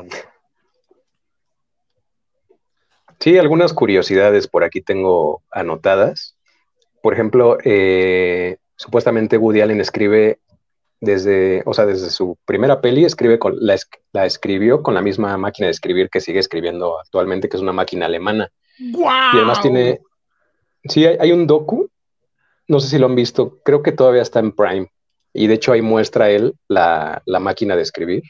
Sí, 3.19 3.37
algunas 3.37 3.73
curiosidades 3.73 4.47
por 4.47 4.63
aquí 4.63 4.79
tengo 4.79 5.43
anotadas. 5.51 6.37
Por 7.01 7.13
ejemplo, 7.13 7.57
eh, 7.65 8.57
supuestamente 8.79 9.37
Woody 9.37 9.59
Allen 9.59 9.81
escribe 9.81 10.39
desde, 11.01 11.63
o 11.65 11.73
sea, 11.73 11.85
desde 11.85 12.09
su 12.09 12.37
primera 12.45 12.79
peli, 12.81 13.03
escribe 13.03 13.37
con, 13.37 13.55
la, 13.59 13.77
la 14.13 14.25
escribió 14.25 14.81
con 14.81 14.93
la 14.93 15.01
misma 15.01 15.37
máquina 15.37 15.67
de 15.67 15.71
escribir 15.71 16.09
que 16.09 16.21
sigue 16.21 16.39
escribiendo 16.39 16.97
actualmente, 16.99 17.49
que 17.49 17.57
es 17.57 17.63
una 17.63 17.73
máquina 17.73 18.05
alemana. 18.05 18.51
Y 18.77 19.03
además 19.05 19.61
tiene. 19.61 19.99
Sí, 20.85 21.05
hay, 21.05 21.31
un 21.33 21.45
docu. 21.45 21.89
No 22.67 22.79
sé 22.79 22.87
si 22.87 22.97
lo 22.97 23.07
han 23.07 23.15
visto. 23.15 23.59
Creo 23.63 23.83
que 23.83 23.91
todavía 23.91 24.21
está 24.21 24.39
en 24.39 24.53
Prime. 24.53 24.87
Y 25.33 25.47
de 25.47 25.55
hecho 25.55 25.73
ahí 25.73 25.81
muestra 25.81 26.29
él 26.29 26.55
la, 26.69 27.21
máquina 27.25 27.75
de 27.75 27.81
escribir. 27.81 28.23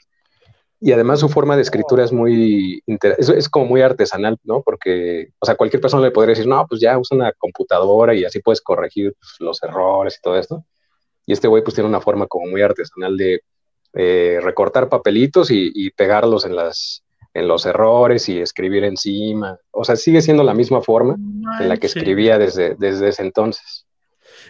Y 0.82 0.94
además 0.94 1.20
su 1.20 1.28
forma 1.28 1.56
de 1.56 1.62
escritura 1.62 2.04
es 2.04 2.14
muy. 2.14 2.82
Es, 2.88 3.30
es, 3.30 3.50
como 3.50 3.66
muy 3.66 3.82
artesanal, 3.82 4.38
¿no? 4.44 4.62
Porque, 4.62 5.32
o 5.40 5.46
sea, 5.46 5.56
cualquier 5.56 5.82
persona 5.82 6.04
le 6.04 6.12
podría 6.12 6.32
decir, 6.36 6.48
no, 6.48 6.66
pues 6.68 6.80
ya 6.80 6.98
usa 6.98 7.18
una 7.18 7.34
computadora 7.34 8.14
y 8.16 8.24
así 8.24 8.40
puedes 8.40 8.62
corregir 8.62 9.14
pues, 9.20 9.36
los 9.40 9.62
errores 9.64 10.18
y 10.18 10.22
todo 10.22 10.38
esto. 10.38 10.64
Y 11.26 11.34
este 11.34 11.48
güey, 11.48 11.64
pues 11.64 11.76
tiene 11.76 11.90
una 11.90 12.02
forma 12.02 12.28
como 12.28 12.48
muy 12.48 12.62
artesanal 12.62 13.18
de 13.18 13.42
eh, 13.94 14.40
recortar 14.42 14.88
papelitos 14.88 15.50
y 15.52 15.90
pegarlos 15.92 16.46
en 16.46 16.56
las, 16.56 17.04
en 17.34 17.48
los 17.48 17.66
errores 17.66 18.28
y 18.30 18.40
escribir 18.40 18.84
encima. 18.84 19.58
O 19.72 19.84
sea, 19.84 19.96
sigue 19.96 20.22
siendo 20.22 20.44
la 20.44 20.54
misma 20.54 20.82
forma 20.82 21.16
en 21.60 21.70
la 21.70 21.78
que 21.78 21.88
escribía 21.88 22.38
desde, 22.38 22.76
desde 22.76 23.10
ese 23.10 23.24
entonces. 23.24 23.86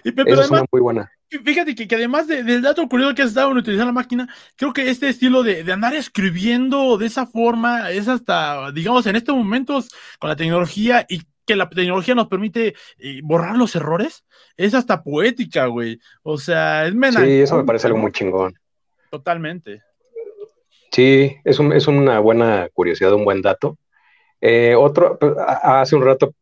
Y, 0.04 0.12
pero 0.12 0.42
es 0.42 0.50
una 0.50 0.66
muy 0.72 0.82
buena. 0.82 1.12
Fíjate 1.30 1.76
que, 1.76 1.96
además 1.96 2.28
del 2.28 2.62
dato 2.62 2.88
curioso 2.90 3.14
que 3.14 3.22
has 3.22 3.30
estado 3.30 3.50
utilizando 3.50 3.86
la 3.86 3.92
máquina, 3.92 4.28
creo 4.56 4.74
que 4.74 4.90
este 4.90 5.10
estilo 5.10 5.44
de, 5.44 5.72
andar 5.72 5.94
escribiendo 5.94 6.98
de 6.98 7.06
esa 7.06 7.28
forma 7.28 7.92
es 7.92 8.08
hasta, 8.08 8.72
digamos, 8.72 9.06
en 9.06 9.16
estos 9.16 9.36
momentos 9.36 9.90
con 10.18 10.30
la 10.30 10.36
tecnología 10.36 11.06
y 11.08 11.22
que 11.46 11.56
la 11.56 11.70
tecnología 11.70 12.16
nos 12.16 12.28
permite 12.28 12.74
eh, 12.98 13.22
borrar 13.24 13.58
los 13.58 13.76
errores, 13.76 14.24
es 14.58 14.74
hasta 14.74 15.04
poética, 15.04 15.68
güey. 15.68 16.00
O 16.24 16.38
sea, 16.38 16.88
es 16.88 16.96
mena. 16.96 17.22
Sí, 17.22 17.42
eso 17.42 17.58
me 17.58 17.64
parece 17.64 17.88
algo 17.88 18.00
muy 18.00 18.12
chingón. 18.12 18.54
Totalmente. 19.12 19.84
Sí, 20.92 21.36
es, 21.44 21.60
es 21.60 21.88
una 21.88 22.20
buena 22.20 22.70
curiosidad, 22.74 23.14
un 23.14 23.26
buen 23.26 23.42
dato. 23.42 23.78
Eh, 24.42 24.74
otro, 24.76 25.20
pues, 25.20 25.34
hace 25.38 25.96
un 25.96 26.06
rato 26.06 26.34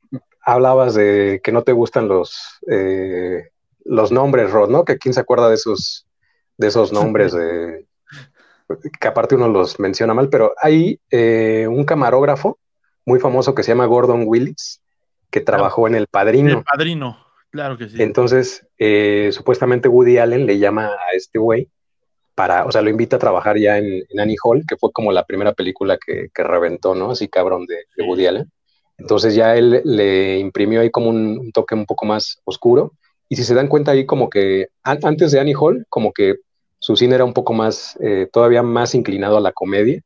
hablabas 0.41 0.95
de 0.95 1.41
que 1.43 1.51
no 1.51 1.63
te 1.63 1.73
gustan 1.73 2.07
los, 2.07 2.59
eh, 2.71 3.49
los 3.87 4.11
nombres, 4.11 4.51
Rod, 4.51 4.69
¿no? 4.69 4.85
Que 4.85 4.97
quién 4.97 5.13
se 5.13 5.19
acuerda 5.19 5.49
de 5.49 5.55
esos, 5.55 6.05
de 6.57 6.67
esos 6.67 6.91
nombres 6.91 7.33
que 8.99 9.07
aparte 9.07 9.35
uno 9.35 9.47
los 9.47 9.79
menciona 9.79 10.13
mal, 10.13 10.29
pero 10.29 10.53
hay 10.61 10.99
eh, 11.09 11.67
un 11.69 11.85
camarógrafo 11.85 12.59
muy 13.05 13.19
famoso 13.19 13.55
que 13.55 13.63
se 13.63 13.71
llama 13.71 13.85
Gordon 13.85 14.23
Willis, 14.25 14.81
que 15.31 15.41
trabajó 15.41 15.87
en 15.87 15.95
El 15.95 16.07
Padrino. 16.07 16.59
El 16.59 16.63
Padrino, 16.63 17.17
claro 17.49 17.77
que 17.77 17.89
sí. 17.89 18.01
Entonces, 18.01 18.67
eh, 18.77 19.29
supuestamente 19.31 19.87
Woody 19.87 20.17
Allen 20.17 20.45
le 20.45 20.59
llama 20.59 20.87
a 20.87 21.15
este 21.15 21.39
güey 21.39 21.69
para, 22.35 22.65
o 22.65 22.71
sea, 22.71 22.81
lo 22.81 22.89
invita 22.89 23.15
a 23.15 23.19
trabajar 23.19 23.57
ya 23.57 23.77
en, 23.77 24.03
Annie 24.19 24.35
Hall, 24.43 24.63
que 24.67 24.77
fue 24.77 24.91
como 24.91 25.11
la 25.11 25.25
primera 25.25 25.53
película 25.53 25.97
que, 25.97 26.29
reventó, 26.35 26.93
¿no? 26.93 27.11
Así 27.11 27.29
cabrón 27.29 27.65
de, 27.65 28.05
Woody 28.05 28.27
Allen. 28.27 28.51
Entonces 28.97 29.35
ya 29.35 29.55
él 29.55 29.81
le 29.85 30.39
imprimió 30.39 30.81
ahí 30.81 30.89
como 30.89 31.09
un, 31.09 31.51
toque 31.51 31.75
un 31.75 31.85
poco 31.85 32.05
más 32.05 32.41
oscuro. 32.43 32.93
Y 33.29 33.35
si 33.35 33.43
se 33.43 33.53
dan 33.53 33.67
cuenta 33.67 33.91
ahí 33.91 34.05
como 34.05 34.29
que 34.29 34.67
antes 34.83 35.31
de 35.31 35.39
Annie 35.39 35.55
Hall, 35.59 35.85
como 35.89 36.13
que 36.13 36.35
su 36.79 36.95
cine 36.95 37.15
era 37.15 37.25
un 37.25 37.33
poco 37.33 37.53
más, 37.53 37.97
eh, 38.01 38.29
todavía 38.31 38.63
más 38.63 38.95
inclinado 38.95 39.37
a 39.37 39.41
la 39.41 39.51
comedia 39.51 40.01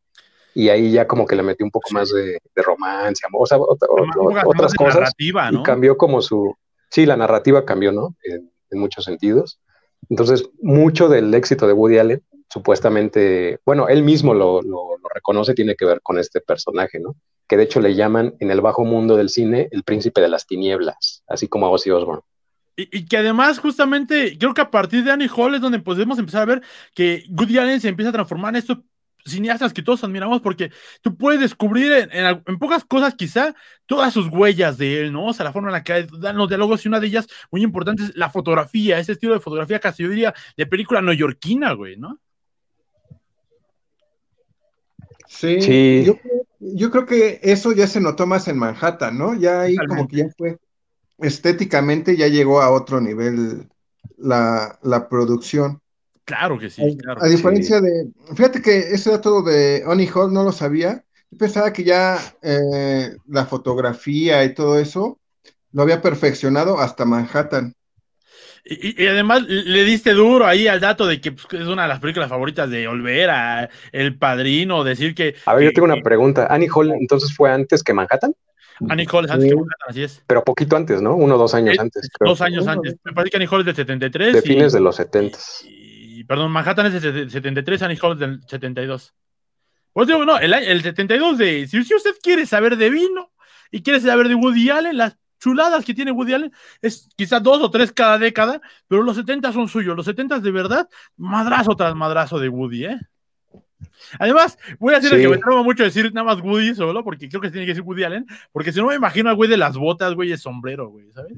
y 0.54 0.70
ahí 0.70 0.92
ya 0.92 1.08
como 1.08 1.26
que 1.26 1.36
le 1.36 1.44
metí 1.44 1.64
un 1.64 1.72
poco 1.72 1.90
más 1.92 2.12
de, 2.12 2.40
romance, 2.56 3.24
o 3.32 3.46
sea, 3.46 3.58
otras 3.60 4.74
cosas. 4.74 5.12
Y 5.18 5.64
cambió 5.64 5.98
como 5.98 6.22
su, 6.22 6.56
sí, 6.90 7.06
la 7.06 7.18
narrativa 7.18 7.66
cambió, 7.66 7.92
¿no? 7.92 8.16
En, 8.24 8.50
muchos 8.74 9.04
sentidos. 9.04 9.60
Entonces, 10.10 10.50
mucho 10.62 11.10
del 11.10 11.34
éxito 11.34 11.68
de 11.68 11.74
Woody 11.74 11.98
Allen, 11.98 12.24
supuestamente, 12.48 13.60
bueno, 13.66 13.90
él 13.90 14.02
mismo 14.02 14.34
lo, 14.34 14.62
reconoce, 15.14 15.54
tiene 15.54 15.76
que 15.76 15.84
ver 15.84 16.02
con 16.02 16.18
este 16.18 16.40
personaje, 16.40 16.98
¿no? 16.98 17.16
Que 17.50 17.58
de 17.58 17.64
hecho 17.64 17.82
le 17.82 17.96
llaman 17.96 18.34
en 18.40 18.50
el 18.50 18.62
bajo 18.62 18.86
mundo 18.86 19.18
del 19.18 19.28
cine 19.28 19.68
el 19.72 19.84
príncipe 19.84 20.22
de 20.22 20.30
las 20.30 20.48
tinieblas, 20.48 21.24
así 21.28 21.50
como 21.50 21.66
a 21.66 21.70
Ozzy 21.70 21.92
Osbourne. 21.92 22.24
Y, 22.76 23.06
que 23.06 23.18
además, 23.18 23.60
justamente, 23.60 24.38
creo 24.38 24.54
que 24.54 24.62
a 24.62 24.72
partir 24.72 25.04
de 25.04 25.12
Annie 25.12 25.30
Hall 25.36 25.56
es 25.56 25.62
donde 25.62 25.80
podemos 25.80 26.18
empezar 26.18 26.44
a 26.44 26.46
ver 26.46 26.62
que 26.96 27.26
Woody 27.30 27.58
Allen 27.58 27.82
se 27.82 27.90
empieza 27.90 28.10
a 28.10 28.14
transformar 28.14 28.54
en 28.54 28.60
estos 28.60 28.80
cineastas 29.26 29.74
que 29.74 29.84
todos 29.84 30.04
admiramos 30.04 30.42
porque 30.42 30.72
tú 31.02 31.16
puedes 31.16 31.40
descubrir 31.40 32.10
en, 32.12 32.60
pocas 32.60 32.84
cosas 32.86 33.14
quizá 33.14 33.54
todas 33.86 34.14
sus 34.14 34.28
huellas 34.30 34.78
de 34.78 35.02
él, 35.02 35.14
¿no? 35.14 35.28
O 35.28 35.34
sea, 35.34 35.44
la 35.44 35.54
forma 35.54 35.70
en 35.70 35.74
la 35.74 35.84
que 35.84 36.08
dan 36.20 36.38
los 36.38 36.48
diálogos 36.48 36.84
y 36.84 36.88
una 36.88 37.00
de 37.00 37.08
ellas 37.08 37.28
muy 37.52 37.62
importante 37.62 38.04
es 38.04 38.16
la 38.16 38.30
fotografía, 38.30 39.00
ese 39.00 39.12
estilo 39.12 39.34
de 39.34 39.40
fotografía 39.40 39.80
casi 39.80 40.04
yo 40.04 40.10
diría 40.10 40.34
de 40.58 40.66
película 40.66 41.02
neoyorquina, 41.02 41.74
güey, 41.74 41.98
¿no? 41.98 42.20
Sí, 45.28 46.06
Yo, 46.60 46.92
creo 46.92 47.06
que 47.06 47.40
eso 47.42 47.72
ya 47.72 47.88
se 47.88 48.02
notó 48.02 48.28
más 48.28 48.48
en 48.50 48.58
Manhattan, 48.58 49.18
¿no? 49.18 49.34
Ya 49.34 49.62
ahí 49.62 49.78
como 49.78 50.08
que 50.08 50.18
ya 50.18 50.30
fue 50.38 50.58
estéticamente, 51.22 52.18
ya 52.18 52.28
llegó 52.28 52.62
a 52.62 52.72
otro 52.72 53.02
nivel 53.02 53.68
la, 54.18 54.80
la 54.84 55.10
producción. 55.10 55.82
Claro 56.26 56.58
que 56.60 56.70
sí. 56.70 56.98
a, 57.20 57.28
diferencia 57.28 57.82
de. 57.82 58.08
Fíjate 58.36 58.62
que 58.62 58.78
ese 58.78 59.12
dato 59.12 59.42
de 59.42 59.84
Oni 59.86 60.08
Hall 60.08 60.34
no 60.34 60.44
lo 60.44 60.52
sabía. 60.52 61.04
Yo 61.30 61.38
pensaba 61.38 61.74
que 61.74 61.84
ya 61.84 62.18
eh, 62.42 63.16
la 63.28 63.46
fotografía 63.46 64.44
y 64.44 64.54
todo 64.54 64.80
eso 64.80 65.20
lo 65.72 65.82
había 65.82 66.02
perfeccionado 66.02 66.80
hasta 66.80 67.06
Manhattan. 67.06 67.74
Y, 68.64 69.08
además 69.08 69.42
le 69.44 69.84
diste 69.84 70.14
duro 70.14 70.46
ahí 70.46 70.68
al 70.68 70.80
dato 70.80 71.08
de 71.08 71.20
que 71.20 71.32
pues, 71.32 71.62
es 71.62 71.68
una 71.68 71.84
de 71.84 71.88
las 71.88 72.00
películas 72.00 72.30
favoritas 72.30 72.70
de 72.70 72.88
Olvera, 72.88 73.70
El 73.92 74.18
Padrino, 74.18 74.84
decir 74.84 75.16
que... 75.16 75.36
A 75.46 75.56
ver, 75.56 75.66
yo 75.66 75.72
tengo 75.74 75.86
una 75.86 76.02
pregunta. 76.02 76.46
¿Annie 76.48 76.70
Hall 76.72 76.92
entonces 76.92 77.36
fue 77.36 77.52
antes 77.52 77.84
que 77.84 77.94
Manhattan? 77.94 78.36
Es 78.86 79.32
antes 79.32 79.50
que 79.50 79.56
Manhattan, 79.56 79.88
así 79.88 80.04
es. 80.04 80.24
Pero 80.28 80.44
poquito 80.44 80.76
antes, 80.76 81.02
¿no? 81.02 81.16
Uno 81.16 81.36
o 81.36 81.38
dos 81.38 81.54
años 81.54 81.78
antes. 81.80 82.10
Dos 82.20 82.42
años 82.42 82.68
antes. 82.68 82.96
Me 83.04 83.14
parece 83.14 83.32
que 83.32 83.38
Annie 83.38 83.48
Hall 83.52 83.62
es 83.62 83.66
del 83.68 83.76
73. 83.76 84.34
De 84.34 84.42
fines 84.42 84.74
de 84.74 84.80
los 84.80 84.96
70 84.96 85.38
perdón, 86.32 86.52
Manhattan 86.52 86.86
es 86.88 87.02
del 87.02 87.30
73, 87.30 87.82
Annie 87.82 88.00
Hall 88.02 88.18
del 88.18 88.42
72. 88.48 89.14
Pues 89.94 90.08
digo, 90.08 90.26
no, 90.26 90.38
el, 90.40 90.54
el 90.54 90.82
72 90.82 91.38
de, 91.38 91.68
si, 91.68 91.80
usted 91.80 92.16
quiere 92.24 92.46
saber 92.46 92.78
de 92.78 92.90
vino 92.90 93.32
y 93.70 93.82
quiere 93.82 94.00
saber 94.00 94.30
de 94.30 94.36
Woody 94.36 94.70
Allen, 94.70 94.98
las 94.98 95.18
chuladas 95.40 95.84
que 95.84 95.94
tiene 95.94 96.12
Woody 96.12 96.34
Allen 96.34 96.54
es 96.82 97.10
quizás 97.18 97.44
dos 97.44 97.62
o 97.62 97.70
tres 97.70 97.92
cada 97.92 98.18
década, 98.18 98.62
pero 98.88 99.04
los 99.04 99.18
70 99.18 99.52
son 99.52 99.68
suyos, 99.68 99.96
los 99.96 100.06
70 100.06 100.40
de 100.40 100.52
verdad, 100.52 100.88
madrazo 101.18 101.76
tras 101.76 101.96
madrazo 101.96 102.40
de 102.40 102.48
Woody, 102.48 102.86
¿eh? 102.86 103.00
Además, 104.20 104.58
voy 104.80 104.94
a 104.94 105.00
decir 105.00 105.18
que 105.18 105.28
me 105.28 105.38
tramo 105.38 105.64
mucho 105.64 105.84
decir 105.84 106.14
nada 106.14 106.26
más 106.26 106.42
Woody 106.42 106.76
solo, 106.76 107.04
porque 107.04 107.30
creo 107.30 107.42
que 107.42 107.50
tiene 107.50 107.66
que 107.66 107.74
decir 107.74 107.84
Woody 107.84 108.04
Allen, 108.04 108.26
porque 108.52 108.72
si 108.72 108.80
no 108.80 108.88
me 108.88 108.96
imagino 108.96 109.30
al 109.30 109.36
güey 109.36 109.50
de 109.50 109.58
las 109.58 109.78
botas, 109.78 110.14
güey, 110.14 110.30
de 110.30 110.38
sombrero, 110.38 110.90
güey, 110.90 111.12
¿sabes? 111.12 111.34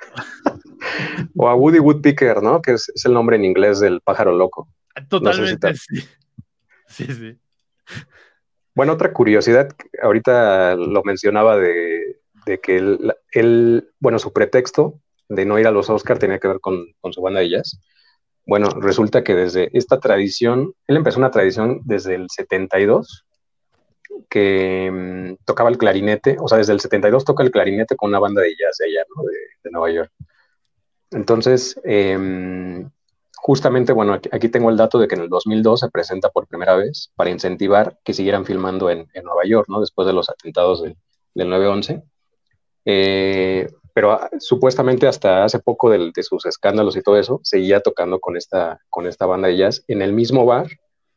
o 1.36 1.48
a 1.48 1.54
Woody 1.54 1.78
Woodpecker, 1.78 2.42
¿no? 2.42 2.60
Que 2.60 2.72
es, 2.72 2.90
el 3.04 3.12
nombre 3.12 3.36
en 3.36 3.44
inglés 3.44 3.80
del 3.80 4.00
pájaro 4.00 4.32
loco. 4.32 4.68
Totalmente, 5.08 5.74
sí. 5.74 6.04
Sí, 6.86 7.06
sí. 7.06 7.36
Bueno, 8.74 8.92
otra 8.92 9.12
curiosidad, 9.12 9.74
ahorita 10.02 10.76
lo 10.76 11.02
mencionaba 11.02 11.56
de, 11.56 12.20
que 12.62 12.76
él, 13.32 13.88
bueno, 13.98 14.18
su 14.18 14.32
pretexto 14.32 15.00
de 15.28 15.44
no 15.44 15.58
ir 15.58 15.66
a 15.66 15.70
los 15.70 15.90
Oscars 15.90 16.20
tenía 16.20 16.38
que 16.38 16.48
ver 16.48 16.60
con, 16.60 16.86
su 17.10 17.22
banda 17.22 17.40
de 17.40 17.50
jazz. 17.50 17.80
Bueno, 18.46 18.68
resulta 18.80 19.24
que 19.24 19.34
desde 19.34 19.70
esta 19.76 20.00
tradición, 20.00 20.74
él 20.86 20.96
empezó 20.96 21.18
una 21.18 21.30
tradición 21.30 21.80
desde 21.84 22.14
el 22.14 22.28
72, 22.28 23.24
que 24.28 24.90
mm, 24.92 25.44
tocaba 25.44 25.70
el 25.70 25.78
clarinete, 25.78 26.36
o 26.40 26.48
sea, 26.48 26.58
desde 26.58 26.72
el 26.72 26.80
72 26.80 27.24
toca 27.24 27.42
el 27.42 27.50
clarinete 27.50 27.96
con 27.96 28.10
una 28.10 28.18
banda 28.18 28.42
de 28.42 28.50
jazz 28.50 28.78
de 28.78 28.86
allá, 28.86 29.04
¿no? 29.16 29.22
de 29.24 29.70
Nueva 29.70 29.90
York. 29.90 30.12
Entonces, 31.14 31.80
em, 31.84 32.90
justamente, 33.36 33.92
bueno, 33.92 34.14
aquí, 34.14 34.48
tengo 34.48 34.70
el 34.70 34.76
dato 34.76 34.98
de 34.98 35.06
que 35.08 35.14
en 35.14 35.22
el 35.22 35.28
2002 35.28 35.80
se 35.80 35.90
presenta 35.90 36.28
por 36.30 36.46
primera 36.48 36.74
vez 36.76 37.12
para 37.14 37.30
incentivar 37.30 37.98
que 38.04 38.14
siguieran 38.14 38.44
filmando 38.44 38.90
en, 38.90 39.06
Nueva 39.22 39.44
York, 39.46 39.68
¿no? 39.68 39.80
Después 39.80 40.06
de 40.06 40.12
los 40.12 40.28
atentados 40.28 40.82
del 40.82 40.96
9-11. 41.48 42.02
Eh, 42.84 43.68
pero 43.94 44.12
ah, 44.12 44.28
supuestamente 44.38 45.06
hasta 45.06 45.44
hace 45.44 45.60
poco 45.60 45.88
de, 45.88 46.12
sus 46.22 46.44
escándalos 46.44 46.96
y 46.96 47.02
todo 47.02 47.16
eso, 47.16 47.40
seguía 47.42 47.80
tocando 47.80 48.20
con 48.20 48.36
esta, 48.36 48.80
con 48.90 49.06
esta 49.06 49.24
banda 49.24 49.48
de 49.48 49.56
jazz 49.56 49.84
en 49.88 50.02
el 50.02 50.12
mismo 50.12 50.44
bar. 50.44 50.66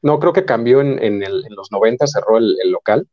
No, 0.01 0.19
creo 0.19 0.31
que 0.31 0.45
cambió 0.45 0.79
en, 0.79 1.19
los 1.49 1.71
90, 1.71 2.07
cerró 2.07 2.37
el, 2.37 2.55
local. 2.71 3.07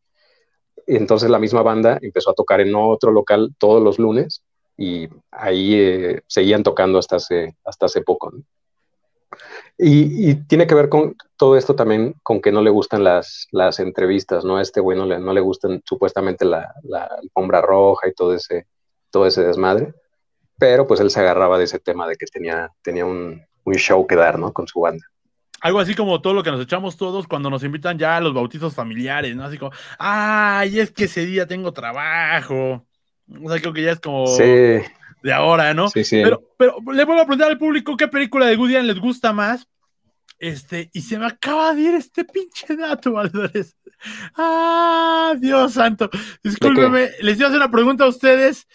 Entonces 0.87 1.31
la 1.31 1.39
misma 1.39 1.63
banda 1.63 1.99
empezó 2.03 2.31
a 2.31 2.35
tocar 2.35 2.61
en 2.61 2.75
otro 2.75 3.11
local 3.11 3.55
todos 3.59 3.83
los 3.83 3.99
lunes 3.99 4.43
y 4.77 5.09
ahí 5.31 5.75
eh, 5.75 6.23
seguían 6.27 6.63
tocando 6.63 6.99
hasta 6.99 7.17
hace, 7.17 7.57
hasta 7.65 7.87
hace 7.87 8.03
poco. 8.03 8.33
Y, 9.79 10.35
tiene 10.47 10.67
que 10.67 10.75
ver 10.75 10.89
con 10.91 11.17
todo 11.37 11.57
esto 11.57 11.75
también 11.75 12.15
con 12.23 12.41
que 12.41 12.53
no 12.53 12.63
le 12.63 12.71
gustan 12.71 13.03
las, 13.03 13.49
las 13.51 13.81
entrevistas, 13.81 14.45
¿no? 14.45 14.59
A 14.59 14.63
este 14.63 14.81
güey 14.81 14.97
no 14.97 15.07
le, 15.07 15.19
no 15.19 15.33
le 15.33 15.41
gustan 15.41 15.83
supuestamente 15.85 16.45
la, 16.45 16.73
la, 16.83 17.07
alfombra 17.07 17.61
roja 17.61 18.09
y 18.09 18.15
todo 18.15 18.35
ese, 18.35 18.67
todo 19.15 19.29
ese 19.29 19.45
desmadre, 19.45 19.95
pero 20.59 20.89
pues 20.89 20.99
él 20.99 21.11
se 21.11 21.21
agarraba 21.21 21.57
de 21.57 21.65
ese 21.65 21.79
tema 21.79 22.09
de 22.09 22.17
que 22.17 22.27
tenía, 22.27 22.73
tenía 22.83 23.07
un, 23.07 23.41
un 23.63 23.75
show 23.75 24.05
que 24.09 24.17
dar, 24.17 24.41
¿no? 24.41 24.53
Con 24.53 24.67
su 24.67 24.81
banda 24.81 25.07
algo 25.61 25.81
así 25.81 25.95
como 25.95 26.21
todo 26.21 26.35
lo 26.35 26.43
que 26.43 26.51
nos 26.51 26.61
echamos 26.61 26.99
todos 26.99 27.27
cuando 27.27 27.49
nos 27.49 27.65
invitan 27.65 27.99
ya 27.99 28.19
a 28.19 28.21
los 28.21 28.35
bautizos 28.35 28.75
familiares, 28.75 29.35
¿no? 29.35 29.45
Así 29.45 29.57
como, 29.57 29.73
ay, 29.99 30.79
es 30.79 30.91
que 30.91 31.05
ese 31.05 31.25
día 31.25 31.47
tengo 31.47 31.73
trabajo. 31.73 32.87
O 33.43 33.51
sea, 33.51 33.59
creo 33.59 33.73
que 33.73 33.83
ya 33.83 33.93
es 33.93 34.01
como 34.01 34.27
de 34.37 35.33
ahora, 35.33 35.73
¿no? 35.73 35.89
Sí, 35.89 36.05
sí. 36.05 36.21
Pero, 36.23 36.43
pero 36.59 36.77
le 36.93 37.07
vuelvo 37.07 37.23
a 37.23 37.25
preguntar 37.25 37.51
al 37.51 37.57
público 37.57 37.97
qué 37.97 38.09
película 38.09 38.45
de 38.45 38.57
Woody 38.57 38.77
Allen 38.77 38.89
les 38.89 39.01
gusta 39.01 39.33
más. 39.33 39.67
Este, 40.39 40.91
y 40.93 41.01
se 41.01 41.19
me 41.19 41.25
acaba 41.25 41.73
de 41.73 41.81
ir 41.81 41.95
este 41.95 42.27
pinche 42.27 42.77
dato, 42.77 43.13
Valdores. 43.15 43.75
Ah, 44.37 45.35
Dios 45.39 45.73
santo. 45.73 46.11
Discúlpeme, 46.43 47.09
les 47.23 47.39
iba 47.39 47.47
a 47.47 47.49
hacer 47.49 47.63
una 47.63 47.71
pregunta 47.71 48.05
a 48.05 48.09
ustedes 48.09 48.67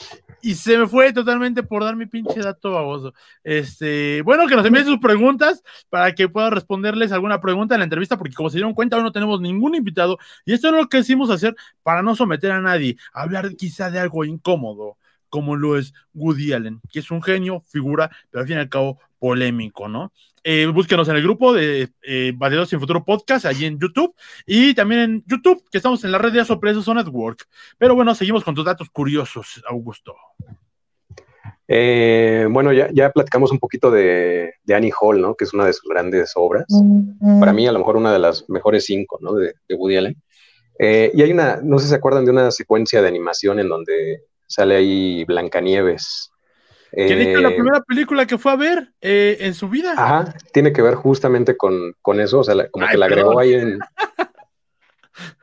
y 0.41 0.55
se 0.55 0.77
me 0.77 0.87
fue 0.87 1.13
totalmente 1.13 1.63
por 1.63 1.83
dar 1.83 1.95
mi 1.95 2.05
pinche 2.05 2.39
dato 2.39 2.71
baboso. 2.71 3.13
Este, 3.43 4.21
bueno, 4.21 4.47
que 4.47 4.55
nos 4.55 4.65
envíen 4.65 4.85
sus 4.85 4.99
preguntas 4.99 5.63
para 5.89 6.13
que 6.13 6.29
pueda 6.29 6.49
responderles 6.49 7.11
alguna 7.11 7.41
pregunta 7.41 7.75
en 7.75 7.79
la 7.79 7.85
entrevista, 7.85 8.17
porque 8.17 8.33
como 8.33 8.49
se 8.49 8.57
dieron 8.57 8.73
cuenta, 8.73 8.97
hoy 8.97 9.03
no 9.03 9.11
tenemos 9.11 9.41
ningún 9.41 9.75
invitado 9.75 10.17
y 10.45 10.53
esto 10.53 10.67
es 10.67 10.73
lo 10.73 10.87
que 10.87 10.97
decimos 10.97 11.29
hacer 11.29 11.55
para 11.83 12.01
no 12.01 12.15
someter 12.15 12.51
a 12.51 12.61
nadie, 12.61 12.97
hablar 13.13 13.55
quizá 13.55 13.89
de 13.91 13.99
algo 13.99 14.25
incómodo, 14.25 14.97
como 15.29 15.55
lo 15.55 15.77
es 15.77 15.93
Woody 16.13 16.53
Allen, 16.53 16.81
que 16.91 16.99
es 16.99 17.11
un 17.11 17.21
genio, 17.21 17.63
figura, 17.67 18.09
pero 18.29 18.41
al 18.41 18.47
fin 18.47 18.57
y 18.57 18.59
al 18.59 18.69
cabo 18.69 18.99
polémico, 19.19 19.87
¿no? 19.87 20.11
Eh, 20.43 20.65
búsquenos 20.67 21.07
en 21.09 21.17
el 21.17 21.23
grupo 21.23 21.53
de 21.53 21.89
eh, 22.01 22.33
Sin 22.67 22.79
Futuro 22.79 23.03
Podcast, 23.03 23.45
allí 23.45 23.65
en 23.65 23.77
YouTube, 23.79 24.15
y 24.45 24.73
también 24.73 25.01
en 25.01 25.23
YouTube, 25.27 25.63
que 25.69 25.77
estamos 25.77 26.03
en 26.03 26.11
la 26.11 26.17
red 26.17 26.31
de 26.31 26.41
Asopresos 26.41 26.87
Network. 26.87 27.45
Pero 27.77 27.95
bueno, 27.95 28.15
seguimos 28.15 28.43
con 28.43 28.55
tus 28.55 28.65
datos 28.65 28.89
curiosos, 28.89 29.61
Augusto. 29.67 30.15
Eh, 31.71 32.47
bueno, 32.49 32.73
ya, 32.73 32.89
ya 32.91 33.11
platicamos 33.11 33.51
un 33.51 33.59
poquito 33.59 33.91
de, 33.91 34.55
Annie 34.73 34.91
Hall, 34.99 35.21
¿no? 35.21 35.35
Que 35.35 35.45
es 35.45 35.53
una 35.53 35.65
de 35.65 35.73
sus 35.73 35.87
grandes 35.87 36.31
obras. 36.35 36.65
Para 37.39 37.53
mí, 37.53 37.67
a 37.67 37.71
lo 37.71 37.77
mejor 37.79 37.95
una 37.95 38.11
de 38.11 38.17
las 38.17 38.49
mejores 38.49 38.85
cinco, 38.85 39.19
¿no? 39.21 39.35
De, 39.35 39.53
Woody 39.69 39.97
Allen. 39.97 40.21
Eh, 40.79 41.11
y 41.13 41.21
hay 41.21 41.31
una, 41.31 41.59
no 41.61 41.77
sé 41.77 41.85
si 41.85 41.89
se 41.89 41.95
acuerdan 41.95 42.25
de 42.25 42.31
una 42.31 42.49
secuencia 42.49 43.01
de 43.01 43.07
animación 43.07 43.59
en 43.59 43.69
donde 43.69 44.23
sale 44.47 44.77
ahí 44.77 45.25
Blancanieves. 45.25 46.31
Que 46.91 47.33
es 47.33 47.41
la 47.41 47.49
eh, 47.49 47.55
primera 47.55 47.81
película 47.81 48.25
que 48.25 48.37
fue 48.37 48.51
a 48.51 48.55
ver 48.55 48.93
en 49.01 49.53
su 49.53 49.69
vida. 49.69 49.93
Ajá, 49.93 50.33
tiene 50.53 50.73
que 50.73 50.81
ver 50.81 50.95
justamente 50.95 51.55
con, 51.55 51.93
eso, 52.19 52.39
o 52.39 52.43
sea, 52.43 52.69
como 52.69 52.87
que 52.87 52.97
la 52.97 53.05
agregó 53.05 53.39
ahí 53.39 53.53
en... 53.53 53.79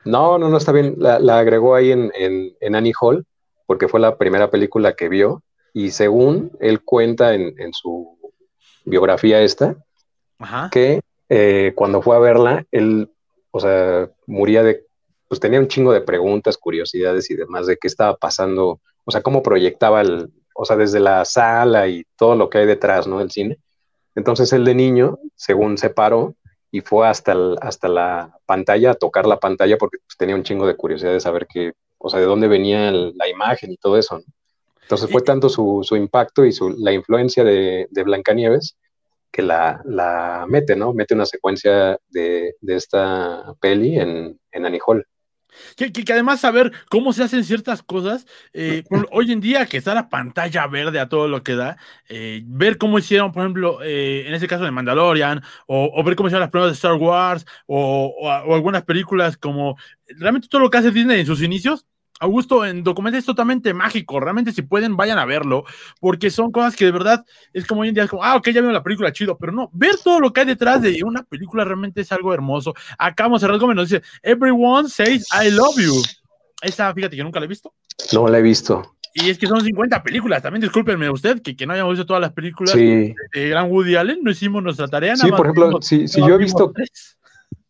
No, 0.03 0.39
no, 0.39 0.49
no, 0.49 0.57
está 0.57 0.71
bien, 0.71 0.95
la, 0.97 1.37
agregó 1.37 1.75
ahí 1.75 1.91
en, 1.91 2.11
en 2.15 2.75
Annie 2.75 2.93
Hall, 2.99 3.27
porque 3.67 3.87
fue 3.87 3.99
la 3.99 4.17
primera 4.17 4.49
película 4.49 4.93
que 4.93 5.07
vio 5.07 5.43
y 5.77 5.91
según 5.91 6.51
él 6.59 6.83
cuenta 6.83 7.35
en, 7.35 7.71
su 7.71 8.17
biografía 8.83 9.41
esta, 9.41 9.75
que 10.71 11.01
eh, 11.29 11.73
cuando 11.75 12.01
fue 12.01 12.15
a 12.15 12.19
verla, 12.19 12.65
él, 12.71 13.11
o 13.51 13.59
sea, 13.59 14.09
moría 14.25 14.63
de, 14.63 14.85
pues 15.27 15.39
tenía 15.39 15.59
un 15.59 15.67
chingo 15.67 15.93
de 15.93 16.01
preguntas, 16.01 16.57
curiosidades 16.57 17.29
y 17.29 17.35
demás 17.35 17.67
de 17.67 17.77
qué 17.77 17.87
estaba 17.87 18.15
pasando, 18.15 18.79
o 19.05 19.11
sea, 19.11 19.21
cómo 19.21 19.43
proyectaba 19.43 20.01
el, 20.01 20.31
o 20.57 20.65
sea, 20.65 20.75
desde 20.75 20.99
la 20.99 21.23
sala 21.23 21.87
y 21.87 22.03
todo 22.17 22.35
lo 22.35 22.49
que 22.49 22.57
hay 22.57 22.65
detrás, 22.65 23.07
¿no? 23.07 23.19
Del 23.19 23.31
cine. 23.31 23.59
Entonces 24.15 24.51
él 24.53 24.65
de 24.65 24.73
niño, 24.73 25.19
según 25.35 25.77
se 25.77 25.91
paró 25.91 26.35
y 26.71 26.81
fue 26.81 27.07
hasta, 27.07 27.35
hasta 27.61 27.87
la 27.87 28.37
pantalla 28.45 28.91
a 28.91 28.95
tocar 28.95 29.27
la 29.27 29.39
pantalla 29.39 29.77
porque 29.77 29.99
pues, 29.99 30.17
tenía 30.17 30.35
un 30.35 30.43
chingo 30.43 30.65
de 30.65 30.75
curiosidad 30.75 31.13
de 31.13 31.19
saber 31.19 31.47
qué, 31.47 31.73
o 31.99 32.09
sea, 32.09 32.19
de 32.19 32.25
dónde 32.25 32.47
venía 32.47 32.91
la 32.91 33.29
imagen 33.29 33.71
y 33.71 33.77
todo 33.77 33.97
eso. 33.97 34.17
¿no? 34.17 34.23
Entonces 34.81 35.11
fue 35.11 35.21
tanto 35.21 35.49
su, 35.49 35.85
impacto 35.91 36.45
y 36.45 36.51
su, 36.51 36.69
la 36.69 36.91
influencia 36.93 37.43
de, 37.43 37.87
de 37.91 38.03
Blancanieves 38.03 38.77
que 39.31 39.41
la, 39.41 39.81
la, 39.85 40.45
mete, 40.47 40.75
¿no? 40.75 40.93
Mete 40.93 41.13
una 41.13 41.25
secuencia 41.25 41.99
de, 42.09 42.55
esta 42.65 43.53
peli 43.59 43.99
en, 43.99 44.39
en 44.51 44.65
Anijol. 44.65 45.05
Que, 45.75 45.91
que, 45.91 46.13
además 46.13 46.39
saber 46.39 46.71
cómo 46.89 47.13
se 47.13 47.23
hacen 47.23 47.43
ciertas 47.43 47.83
cosas, 47.83 48.25
eh, 48.53 48.83
hoy 49.11 49.31
en 49.31 49.41
día 49.41 49.65
que 49.65 49.77
está 49.77 49.93
la 49.93 50.09
pantalla 50.09 50.67
verde 50.67 50.99
a 50.99 51.09
todo 51.09 51.27
lo 51.27 51.43
que 51.43 51.55
da, 51.55 51.77
eh, 52.09 52.41
ver 52.45 52.77
cómo 52.77 52.99
hicieron, 52.99 53.31
por 53.31 53.43
ejemplo, 53.43 53.79
eh, 53.83 54.27
en 54.27 54.33
ese 54.33 54.47
caso 54.47 54.63
de 54.63 54.71
Mandalorian, 54.71 55.43
o, 55.67 56.03
ver 56.03 56.15
cómo 56.15 56.29
hicieron 56.29 56.41
las 56.41 56.51
pruebas 56.51 56.71
de 56.71 56.75
Star 56.75 56.93
Wars, 56.93 57.45
o, 57.65 58.13
o, 58.19 58.53
algunas 58.53 58.83
películas 58.83 59.37
como 59.37 59.77
realmente 60.07 60.47
todo 60.47 60.61
lo 60.61 60.69
que 60.69 60.77
hace 60.77 60.91
Disney 60.91 61.19
en 61.21 61.25
sus 61.25 61.41
inicios, 61.41 61.85
Augusto, 62.19 62.65
en 62.65 62.83
documentos 62.83 63.19
es 63.19 63.25
totalmente 63.25 63.73
mágico. 63.73 64.19
Realmente, 64.19 64.51
si 64.51 64.61
pueden, 64.61 64.97
vayan 64.97 65.19
a 65.19 65.25
verlo, 65.25 65.65
porque 65.99 66.29
son 66.29 66.51
cosas 66.51 66.75
que 66.75 66.85
de 66.85 66.91
verdad 66.91 67.25
es 67.53 67.65
como 67.65 67.81
hoy 67.81 67.89
en 67.89 67.93
día, 67.93 68.03
es 68.03 68.09
como, 68.09 68.23
ah, 68.23 68.35
ok, 68.35 68.49
ya 68.49 68.61
veo 68.61 68.71
la 68.71 68.83
película, 68.83 69.11
chido, 69.11 69.37
pero 69.37 69.51
no, 69.51 69.69
ver 69.73 69.97
todo 70.03 70.19
lo 70.19 70.33
que 70.33 70.41
hay 70.41 70.47
detrás 70.47 70.81
de 70.81 71.01
una 71.03 71.23
película 71.23 71.63
realmente 71.63 72.01
es 72.01 72.11
algo 72.11 72.33
hermoso. 72.33 72.73
Acá 72.97 73.23
vamos 73.23 73.43
a 73.43 73.57
Gómez 73.57 73.75
nos 73.75 73.89
dice, 73.89 74.03
Everyone 74.21 74.89
says 74.89 75.27
I 75.31 75.51
love 75.51 75.77
you. 75.77 76.01
Esa, 76.61 76.93
fíjate 76.93 77.15
que 77.15 77.23
nunca 77.23 77.39
la 77.39 77.45
he 77.45 77.49
visto. 77.49 77.73
No 78.13 78.27
la 78.27 78.39
he 78.39 78.41
visto. 78.41 78.97
Y 79.13 79.29
es 79.29 79.37
que 79.37 79.47
son 79.47 79.61
50 79.61 80.03
películas, 80.03 80.43
también 80.43 80.61
discúlpenme 80.61 81.09
usted 81.09 81.41
que, 81.41 81.55
que 81.55 81.65
no 81.65 81.73
hayamos 81.73 81.93
visto 81.93 82.05
todas 82.05 82.21
las 82.21 82.33
películas 82.33 82.75
de, 82.75 83.15
Gran 83.33 83.71
Woody 83.71 83.95
Allen, 83.95 84.19
no 84.21 84.29
hicimos 84.29 84.61
nuestra 84.61 84.87
tarea. 84.87 85.15
Sí, 85.15 85.29
por 85.31 85.47
ejemplo, 85.47 85.81
si, 85.81 86.05
yo 86.07 86.35
he 86.35 86.37
visto, 86.37 86.71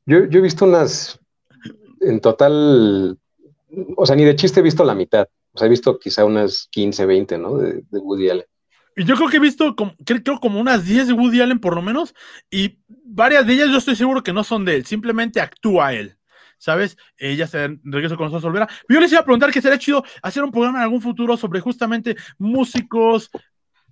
yo, 0.05 0.25
yo 0.25 0.39
he 0.39 0.41
visto 0.41 0.65
unas, 0.65 1.19
en 2.01 2.19
total 2.19 3.17
o 3.95 4.05
sea, 4.05 4.15
ni 4.15 4.23
de 4.23 4.35
chiste 4.35 4.59
he 4.59 4.63
visto 4.63 4.83
la 4.83 4.95
mitad. 4.95 5.27
O 5.53 5.57
sea, 5.57 5.67
he 5.67 5.69
visto 5.69 5.97
quizá 5.99 6.25
unas 6.25 6.67
15, 6.71 7.05
20, 7.05 7.37
¿no? 7.37 7.57
De, 7.57 7.83
Woody 7.91 8.29
Allen. 8.29 8.45
Y 8.95 9.05
yo 9.05 9.15
creo 9.15 9.29
que 9.29 9.37
he 9.37 9.41
visto, 9.41 9.75
como, 9.75 9.95
creo, 10.05 10.39
como 10.39 10.59
unas 10.59 10.85
10 10.85 11.07
de 11.07 11.13
Woody 11.13 11.41
Allen 11.41 11.59
por 11.59 11.75
lo 11.75 11.81
menos, 11.81 12.15
y 12.49 12.79
varias 12.87 13.45
de 13.45 13.53
ellas 13.53 13.69
yo 13.69 13.77
estoy 13.77 13.95
seguro 13.95 14.23
que 14.23 14.33
no 14.33 14.43
son 14.43 14.65
de 14.65 14.75
él, 14.75 14.85
simplemente 14.85 15.39
actúa 15.39 15.93
él. 15.93 16.17
¿Sabes? 16.59 16.97
Ella 17.17 17.45
se 17.45 17.77
regreso 17.83 18.17
con 18.17 18.25
nosotros 18.25 18.45
Olvera. 18.45 18.67
Yo 18.89 18.99
les 18.99 19.11
iba 19.11 19.21
a 19.21 19.23
preguntar 19.23 19.51
que 19.51 19.61
sería 19.61 19.77
chido 19.77 20.03
hacer 20.23 20.43
un 20.43 20.51
programa 20.51 20.79
en 20.79 20.85
algún 20.85 21.01
futuro 21.01 21.37
sobre 21.37 21.59
justamente 21.59 22.15
músicos 22.39 23.29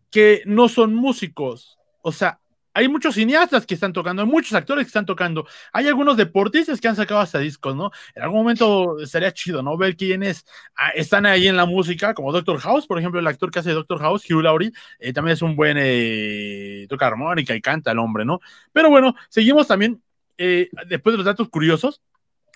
que 0.10 0.42
no 0.48 0.68
son 0.68 0.96
músicos. 0.96 1.78
O 2.02 2.12
sea, 2.12 2.40
hay 2.76 2.90
muchos 2.90 3.16
cineastas 3.16 3.66
que 3.66 3.74
están 3.74 3.94
tocando, 3.94 4.22
hay 4.22 4.28
muchos 4.28 4.54
actores 4.54 4.84
que 4.84 4.90
están 4.90 5.06
tocando, 5.06 5.48
hay 5.72 5.88
algunos 5.88 6.18
deportistas 6.18 6.82
que 6.82 6.90
han 6.90 6.96
sacado 6.98 7.22
hasta 7.22 7.40
discos, 7.40 7.74
¿no? 7.74 7.90
En 8.14 8.22
algún 8.22 8.40
momento 8.40 9.00
estaría 9.00 9.32
chido, 9.32 9.64
¿no? 9.64 9.78
Ver 9.78 9.96
quiénes 9.96 10.46
ah, 10.76 10.90
están 10.90 11.26
ahí 11.26 11.48
en 11.48 11.56
la 11.56 11.66
música, 11.66 12.14
como 12.14 12.34
Doctor 12.34 12.60
House, 12.60 12.86
por 12.86 13.00
ejemplo, 13.00 13.22
el 13.22 13.28
actor 13.28 13.50
que 13.50 13.60
hace 13.60 13.72
Doctor 13.72 14.00
House, 14.00 14.30
Hugh 14.30 14.42
Laurie, 14.42 14.74
eh, 15.00 15.14
también 15.14 15.36
es 15.36 15.42
un 15.42 15.56
buen 15.56 15.78
eh, 15.80 16.86
toca 16.90 17.08
armónica 17.08 17.56
y 17.56 17.62
canta 17.62 17.92
el 17.92 18.00
hombre, 18.00 18.26
¿no? 18.26 18.42
Pero 18.74 18.90
bueno, 18.90 19.16
seguimos 19.30 19.68
también, 19.68 20.04
eh, 20.38 20.68
después 20.90 21.14
de 21.14 21.18
los 21.18 21.26
datos 21.26 21.48
curiosos, 21.48 22.02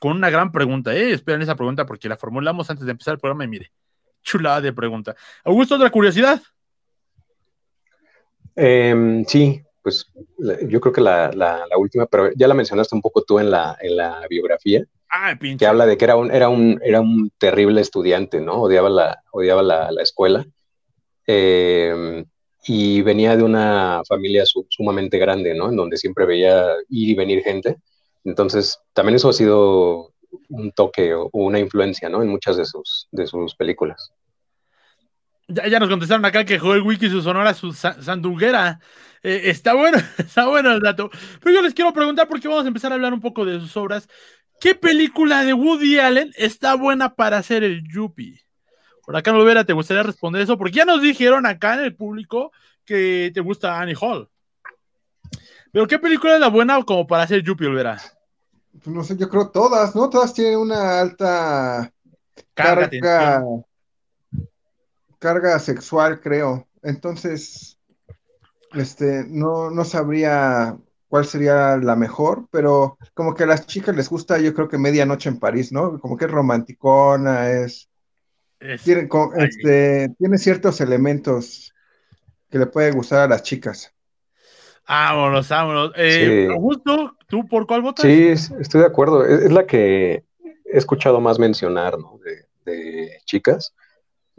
con 0.02 0.18
una 0.18 0.30
gran 0.30 0.52
pregunta, 0.52 0.94
¿eh? 0.94 1.12
Esperen 1.14 1.44
esa 1.44 1.56
pregunta 1.56 1.86
porque 1.86 2.10
la 2.10 2.18
formulamos 2.18 2.70
antes 2.70 2.86
de 2.86 2.92
empezar 2.92 3.14
el 3.14 3.20
programa 3.22 3.46
y 3.46 3.48
mire, 3.48 3.72
chulada 4.22 4.60
de 4.60 4.74
pregunta. 4.74 5.16
Augusto, 5.46 5.76
otra 5.76 5.90
curiosidad. 5.90 6.42
Em, 8.58 9.24
sí, 9.24 9.64
pues 9.82 10.08
yo 10.68 10.80
creo 10.82 10.94
que 10.94 11.02
la, 11.02 11.32
la, 11.32 11.78
última, 11.78 12.06
pero 12.06 12.32
ya 12.36 12.48
la 12.48 12.54
mencionaste 12.54 12.96
un 12.96 13.02
poco 13.02 13.24
tú 13.24 13.40
en 13.40 13.52
la, 13.52 13.78
en 13.82 13.96
la 13.96 14.26
biografía, 14.30 14.84
ah, 15.10 15.38
que 15.58 15.66
habla 15.66 15.86
de 15.86 15.98
que 15.98 16.06
era 16.06 16.16
un, 16.16 16.32
era 16.32 16.50
un, 16.50 16.80
era 16.84 17.02
un 17.02 17.32
terrible 17.38 17.82
estudiante, 17.82 18.42
¿no? 18.42 18.62
Odiaba 18.62 18.90
la, 18.90 19.24
odiaba 19.32 19.64
la, 19.64 19.92
la 19.92 20.04
escuela. 20.04 20.46
Em, 21.26 22.26
y 22.66 23.02
venía 23.04 23.38
de 23.38 23.44
una 23.44 24.02
familia 24.08 24.44
sumamente 24.46 25.18
grande, 25.18 25.54
¿no? 25.56 25.70
En 25.70 25.76
donde 25.76 25.98
siempre 25.98 26.26
veía 26.26 26.66
ir 26.90 27.10
y 27.10 27.16
venir 27.16 27.44
gente. 27.44 27.78
Entonces, 28.24 28.80
también 28.94 29.16
eso 29.16 29.30
ha 29.30 29.34
sido 29.34 30.14
un 30.50 30.72
toque 30.72 31.14
o 31.14 31.30
una 31.34 31.60
influencia, 31.60 32.10
¿no? 32.10 32.22
En 32.22 32.30
muchas 32.30 32.58
de 32.58 32.66
sus, 32.66 33.08
de 33.12 33.28
sus 33.28 33.56
películas. 33.56 34.12
Ya, 35.50 35.68
ya 35.68 35.80
nos 35.80 35.90
contestaron 35.90 36.24
acá 36.26 36.46
que 36.46 36.60
Joel 36.60 36.84
Wiki 36.84 37.10
su 37.10 37.22
sonora 37.22 37.54
su 37.54 37.74
sandunguera. 37.74 38.80
Eh, 39.24 39.42
está 39.46 39.74
bueno, 39.74 39.98
está 40.18 40.48
bueno 40.48 40.72
el 40.72 40.80
dato. 40.80 41.10
Pero 41.42 41.56
yo 41.56 41.62
les 41.62 41.74
quiero 41.74 41.92
preguntar, 41.92 42.28
porque 42.28 42.48
vamos 42.48 42.66
a 42.66 42.68
empezar 42.68 42.92
a 42.92 42.96
hablar 42.96 43.14
un 43.14 43.20
poco 43.20 43.46
de 43.46 43.60
sus 43.60 43.76
obras. 43.76 44.08
¿Qué 44.60 44.76
película 44.76 45.44
de 45.44 45.54
Woody 45.54 46.00
Allen 46.00 46.32
está 46.36 46.76
buena 46.76 47.16
para 47.16 47.38
hacer 47.38 47.64
el 47.64 47.84
Yuppie? 47.88 48.42
Por 49.06 49.16
acá, 49.16 49.34
Olvera, 49.34 49.64
¿te 49.64 49.74
gustaría 49.74 50.04
responder 50.04 50.42
eso? 50.42 50.58
Porque 50.58 50.74
ya 50.74 50.86
nos 50.86 51.02
dijeron 51.02 51.46
acá 51.46 51.74
en 51.76 51.80
el 51.80 51.96
público 51.96 52.52
que 52.86 53.32
te 53.34 53.40
gusta 53.40 53.80
Annie 53.80 53.96
Hall. 54.00 54.30
Pero 55.72 55.88
¿qué 55.88 55.98
película 55.98 56.36
es 56.36 56.40
la 56.40 56.50
buena 56.50 56.84
como 56.84 57.08
para 57.08 57.24
hacer 57.24 57.42
Yuppie, 57.42 57.68
Olvera? 57.68 58.00
Pues 58.84 58.96
no 58.96 59.04
sé, 59.04 59.18
yo 59.18 59.30
creo 59.30 59.50
todas, 59.50 59.96
¿no? 59.96 60.10
Todas 60.10 60.34
tienen 60.34 60.60
una 60.60 61.00
alta 61.00 61.92
carga, 62.54 62.90
carga, 62.90 63.44
carga 65.20 65.60
sexual, 65.60 66.20
creo. 66.22 66.68
Entonces, 66.82 67.78
este, 68.74 69.26
no, 69.28 69.70
no 69.70 69.84
sabría 69.84 70.78
cuál 71.08 71.26
sería 71.26 71.78
la 71.78 71.96
mejor, 71.96 72.48
pero 72.52 72.98
como 73.14 73.36
que 73.36 73.44
a 73.44 73.48
las 73.48 73.68
chicas 73.68 73.96
les 73.96 74.10
gusta, 74.10 74.40
yo 74.40 74.54
creo 74.54 74.70
que 74.70 74.78
Medianoche 74.78 75.30
en 75.30 75.40
París, 75.40 75.72
¿no? 75.72 76.00
Como 76.00 76.18
que 76.18 76.26
es 76.26 76.32
romanticona, 76.32 77.50
es... 77.52 77.90
tiene, 78.84 79.10
este, 79.38 80.10
tiene 80.18 80.38
ciertos 80.38 80.80
elementos 80.82 81.74
que 82.50 82.60
le 82.60 82.68
puede 82.68 82.92
gustar 82.92 83.22
a 83.22 83.28
las 83.28 83.44
chicas. 83.44 83.94
Vámonos, 84.88 85.48
vámonos. 85.50 85.92
Eh, 85.96 86.48
¿tú 87.28 87.48
por 87.48 87.68
cuál 87.68 87.82
votas? 87.84 88.06
Sí, 88.06 88.30
estoy 88.30 88.82
de 88.82 88.88
acuerdo. 88.88 89.24
Es, 89.24 89.52
la 89.52 89.68
que 89.68 90.24
he 90.66 90.78
escuchado 90.78 91.22
más 91.22 91.38
mencionar, 91.38 91.98
¿no? 92.00 92.20
De, 92.24 92.72
de, 92.72 93.20
chicas. 93.26 93.76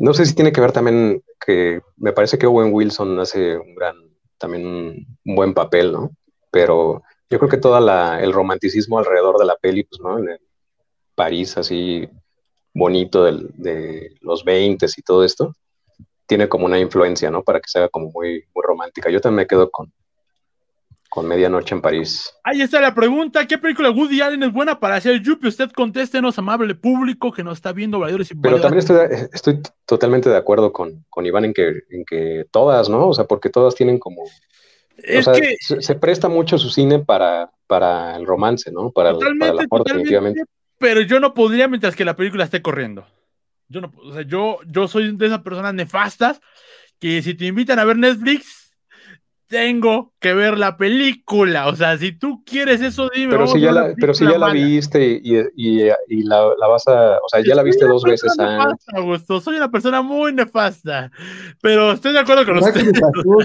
No 0.01 0.15
sé 0.15 0.25
si 0.25 0.35
tiene 0.35 0.51
que 0.51 0.63
ver 0.63 0.73
también 0.73 1.23
que 1.45 1.83
me 1.99 2.15
parece 2.15 2.39
que 2.39 2.47
Owen 2.47 2.73
Wilson 2.73 3.21
hace 3.21 3.59
un 3.59 3.75
gran 3.75 3.97
también 4.39 4.67
un, 4.67 5.19
buen 5.23 5.53
papel, 5.53 5.93
¿no? 5.93 6.11
Pero 6.51 7.03
yo 7.29 7.39
creo 7.39 7.51
que 7.51 7.59
todo 7.59 7.77
el 8.19 8.33
romanticismo 8.33 8.99
alrededor 8.99 9.37
de 9.39 9.45
la 9.45 9.57
peli, 9.57 9.85
pues, 9.85 10.01
¿no? 10.01 10.19
En 10.19 10.39
París, 11.15 11.59
así 11.59 12.09
bonito 12.73 13.25
de 13.25 14.17
los 14.23 14.43
20 14.43 14.87
y 14.97 15.03
todo 15.03 15.23
esto, 15.23 15.55
tiene 16.25 16.49
como 16.49 16.65
una 16.65 16.79
influencia, 16.79 17.31
¿no? 17.31 17.43
Para 17.43 17.61
que 17.61 17.69
sea 17.69 17.91
como 17.91 18.11
muy, 18.11 18.47
muy 18.55 18.63
romántica. 18.65 19.11
Yo 19.11 19.21
también 19.21 19.45
me 19.45 19.47
quedo 19.47 19.71
con, 19.71 19.93
con 21.11 21.27
Medianoche 21.27 21.75
en 21.75 21.83
París. 21.83 22.33
Ahí 22.45 22.63
está 22.63 22.81
la 22.81 22.95
pregunta. 22.95 23.45
¿Qué 23.45 23.59
película 23.59 23.91
Woody 23.91 24.21
Allen 24.21 24.45
es 24.45 24.53
buena 24.53 24.79
para 24.79 24.95
hacer 24.95 25.21
Yuppie? 25.21 25.49
Usted 25.49 25.73
contéstenos, 25.73 26.39
amable 26.39 26.77
público 26.77 27.33
que 27.33 27.43
nos 27.43 27.59
está 27.59 27.73
viendo, 27.73 27.99
valedores 27.99 28.31
y 28.31 28.37
Pero 28.37 28.61
también 28.61 28.79
estoy, 28.79 29.29
estoy, 29.33 29.61
totalmente 29.85 30.31
de 30.31 30.37
acuerdo 30.37 30.73
con, 30.73 31.05
con 31.11 31.27
Iván 31.27 31.47
en 31.47 31.53
que, 31.53 31.83
en 31.91 32.05
que 32.05 32.47
todas, 32.53 32.89
¿no? 32.89 33.09
O 33.09 33.13
sea, 33.13 33.25
porque 33.25 33.51
todas 33.51 33.75
tienen 33.75 33.99
como... 33.99 34.23
Es 34.99 35.27
que... 35.27 35.57
Se, 35.59 35.95
presta 35.97 36.29
mucho 36.29 36.59
su 36.59 36.71
cine 36.71 37.01
para, 37.01 37.51
para 37.67 38.17
el 38.17 38.25
romance, 38.25 38.71
¿no? 38.71 38.93
Para, 38.93 39.11
el, 39.11 39.43
amor, 39.43 39.83
definitivamente. 39.85 40.45
Pero 40.79 41.01
yo 41.01 41.19
no 41.19 41.35
podría 41.35 41.67
mientras 41.67 41.97
que 41.97 42.05
la 42.05 42.15
película 42.15 42.45
esté 42.45 42.63
corriendo. 42.63 43.05
Yo 43.69 43.81
no, 43.81 43.93
o 44.01 44.13
sea, 44.13 44.23
yo, 44.23 44.59
yo 44.65 44.87
soy 44.87 45.17
de 45.17 45.27
esas 45.27 45.41
personas 45.41 45.75
nefastas 45.75 46.41
que 47.01 47.21
si 47.21 47.35
te 47.35 47.47
invitan 47.47 47.81
a 47.81 47.85
ver 47.85 47.97
Netflix, 47.97 48.60
tengo 49.51 50.13
que 50.21 50.33
ver 50.33 50.57
la 50.57 50.77
película. 50.77 51.67
O 51.67 51.75
sea, 51.75 51.99
si 51.99 52.13
tú 52.13 52.45
quieres 52.47 52.81
eso, 52.81 53.11
dime. 53.13 53.33
Pero, 53.33 53.49
si 53.49 53.61
ya, 53.61 53.73
la, 53.73 53.93
pero 54.01 54.15
si 54.15 54.25
ya 54.25 54.39
la 54.39 54.53
viste 54.53 55.21
y, 55.23 55.39
y, 55.57 56.23
la, 56.23 56.55
vas 56.69 56.87
a. 56.87 57.19
O 57.19 57.29
sea, 57.29 57.43
ya 57.45 57.57
la 57.57 57.65
viste 57.65 57.85
dos 57.85 58.05
veces 58.05 58.39
antes. 58.39 58.87
Augusto. 58.95 59.41
Soy 59.41 59.57
una 59.57 59.69
persona 59.69 60.03
muy 60.03 60.33
nefasta. 60.33 61.11
Pero 61.61 61.93
estoy 61.93 62.13
de 62.13 62.21
acuerdo 62.21 62.47
con 62.47 62.59
usted. 62.59 62.93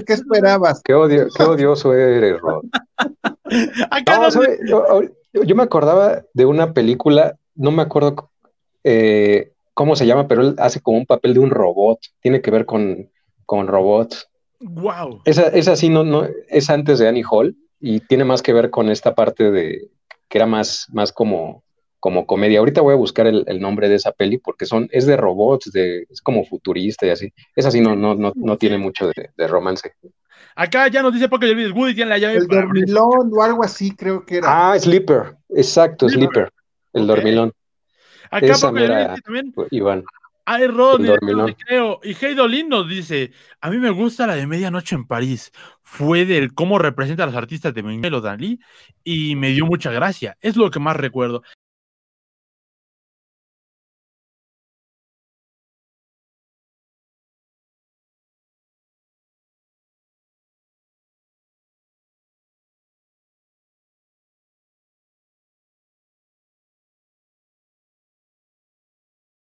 ¿Qué 0.06 0.12
esperabas? 0.12 0.80
Qué, 0.84 0.94
odio, 0.94 1.26
qué 1.36 1.42
odioso 1.42 1.92
eres, 1.92 2.40
Rod. 2.40 2.62
yo, 5.44 5.56
me 5.56 5.62
acordaba 5.64 6.22
de 6.32 6.46
una 6.46 6.72
película, 6.72 7.36
no 7.56 7.72
me 7.72 7.82
acuerdo 7.82 8.30
eh, 8.84 9.50
cómo 9.74 9.96
se 9.96 10.06
llama, 10.06 10.28
pero 10.28 10.42
él 10.42 10.54
hace 10.58 10.80
como 10.80 10.98
un 10.98 11.06
papel 11.06 11.34
de 11.34 11.40
un 11.40 11.50
robot. 11.50 11.98
Tiene 12.20 12.40
que 12.40 12.52
ver 12.52 12.64
con, 12.64 13.10
con 13.44 13.66
robots. 13.66 14.28
Wow. 14.60 15.22
Esa, 15.24 15.48
esa 15.48 15.76
sí 15.76 15.88
no, 15.88 16.04
no, 16.04 16.26
es 16.48 16.70
antes 16.70 16.98
de 16.98 17.08
Annie 17.08 17.24
Hall 17.28 17.56
y 17.80 18.00
tiene 18.00 18.24
más 18.24 18.42
que 18.42 18.52
ver 18.52 18.70
con 18.70 18.88
esta 18.88 19.14
parte 19.14 19.50
de 19.50 19.90
que 20.28 20.38
era 20.38 20.46
más, 20.46 20.86
más 20.92 21.12
como, 21.12 21.62
como 22.00 22.26
comedia. 22.26 22.58
Ahorita 22.58 22.80
voy 22.80 22.94
a 22.94 22.96
buscar 22.96 23.26
el, 23.26 23.44
nombre 23.60 23.88
de 23.88 23.96
esa 23.96 24.12
peli 24.12 24.38
porque 24.38 24.66
son, 24.66 24.88
es 24.92 25.06
de 25.06 25.16
robots, 25.16 25.72
de, 25.72 26.06
es 26.10 26.20
como 26.20 26.44
futurista 26.44 27.06
y 27.06 27.10
así. 27.10 27.32
Esa 27.54 27.70
sí 27.70 27.80
no, 27.80 27.94
no, 27.94 28.14
no, 28.14 28.32
no 28.34 28.56
tiene 28.56 28.78
mucho 28.78 29.08
de, 29.08 29.46
romance. 29.46 29.92
Acá 30.54 30.88
ya 30.88 31.02
nos 31.02 31.12
dice 31.12 31.28
porque 31.28 31.50
el 31.50 31.72
Woody 31.72 31.94
tiene 31.94 32.10
la 32.10 32.18
llave. 32.18 32.36
El 32.36 32.46
dormilón 32.46 33.30
o 33.32 33.42
algo 33.42 33.62
así, 33.62 33.94
creo 33.94 34.24
que 34.24 34.38
era. 34.38 34.72
Ah, 34.72 34.78
Sleeper, 34.78 35.36
exacto, 35.50 36.08
Sleeper, 36.08 36.50
el 36.94 37.06
dormilón. 37.06 37.52
Acá 38.30 38.46
Esa 38.46 38.68
también. 38.68 39.52
Iván. 39.70 40.04
Ay, 40.48 40.68
Rod, 40.68 41.00
creo. 41.66 42.00
Y 42.04 42.14
Heidolin 42.14 42.68
nos 42.68 42.88
dice: 42.88 43.32
A 43.60 43.68
mí 43.68 43.78
me 43.78 43.90
gusta 43.90 44.28
la 44.28 44.36
de 44.36 44.46
Medianoche 44.46 44.94
en 44.94 45.04
París. 45.04 45.50
Fue 45.82 46.24
del 46.24 46.54
cómo 46.54 46.78
representa 46.78 47.24
a 47.24 47.26
los 47.26 47.34
artistas 47.34 47.74
de 47.74 47.82
Miguel 47.82 48.20
Dalí 48.22 48.60
y 49.02 49.34
me 49.34 49.50
dio 49.50 49.66
mucha 49.66 49.90
gracia. 49.90 50.36
Es 50.40 50.56
lo 50.56 50.70
que 50.70 50.78
más 50.78 50.96
recuerdo. 50.96 51.42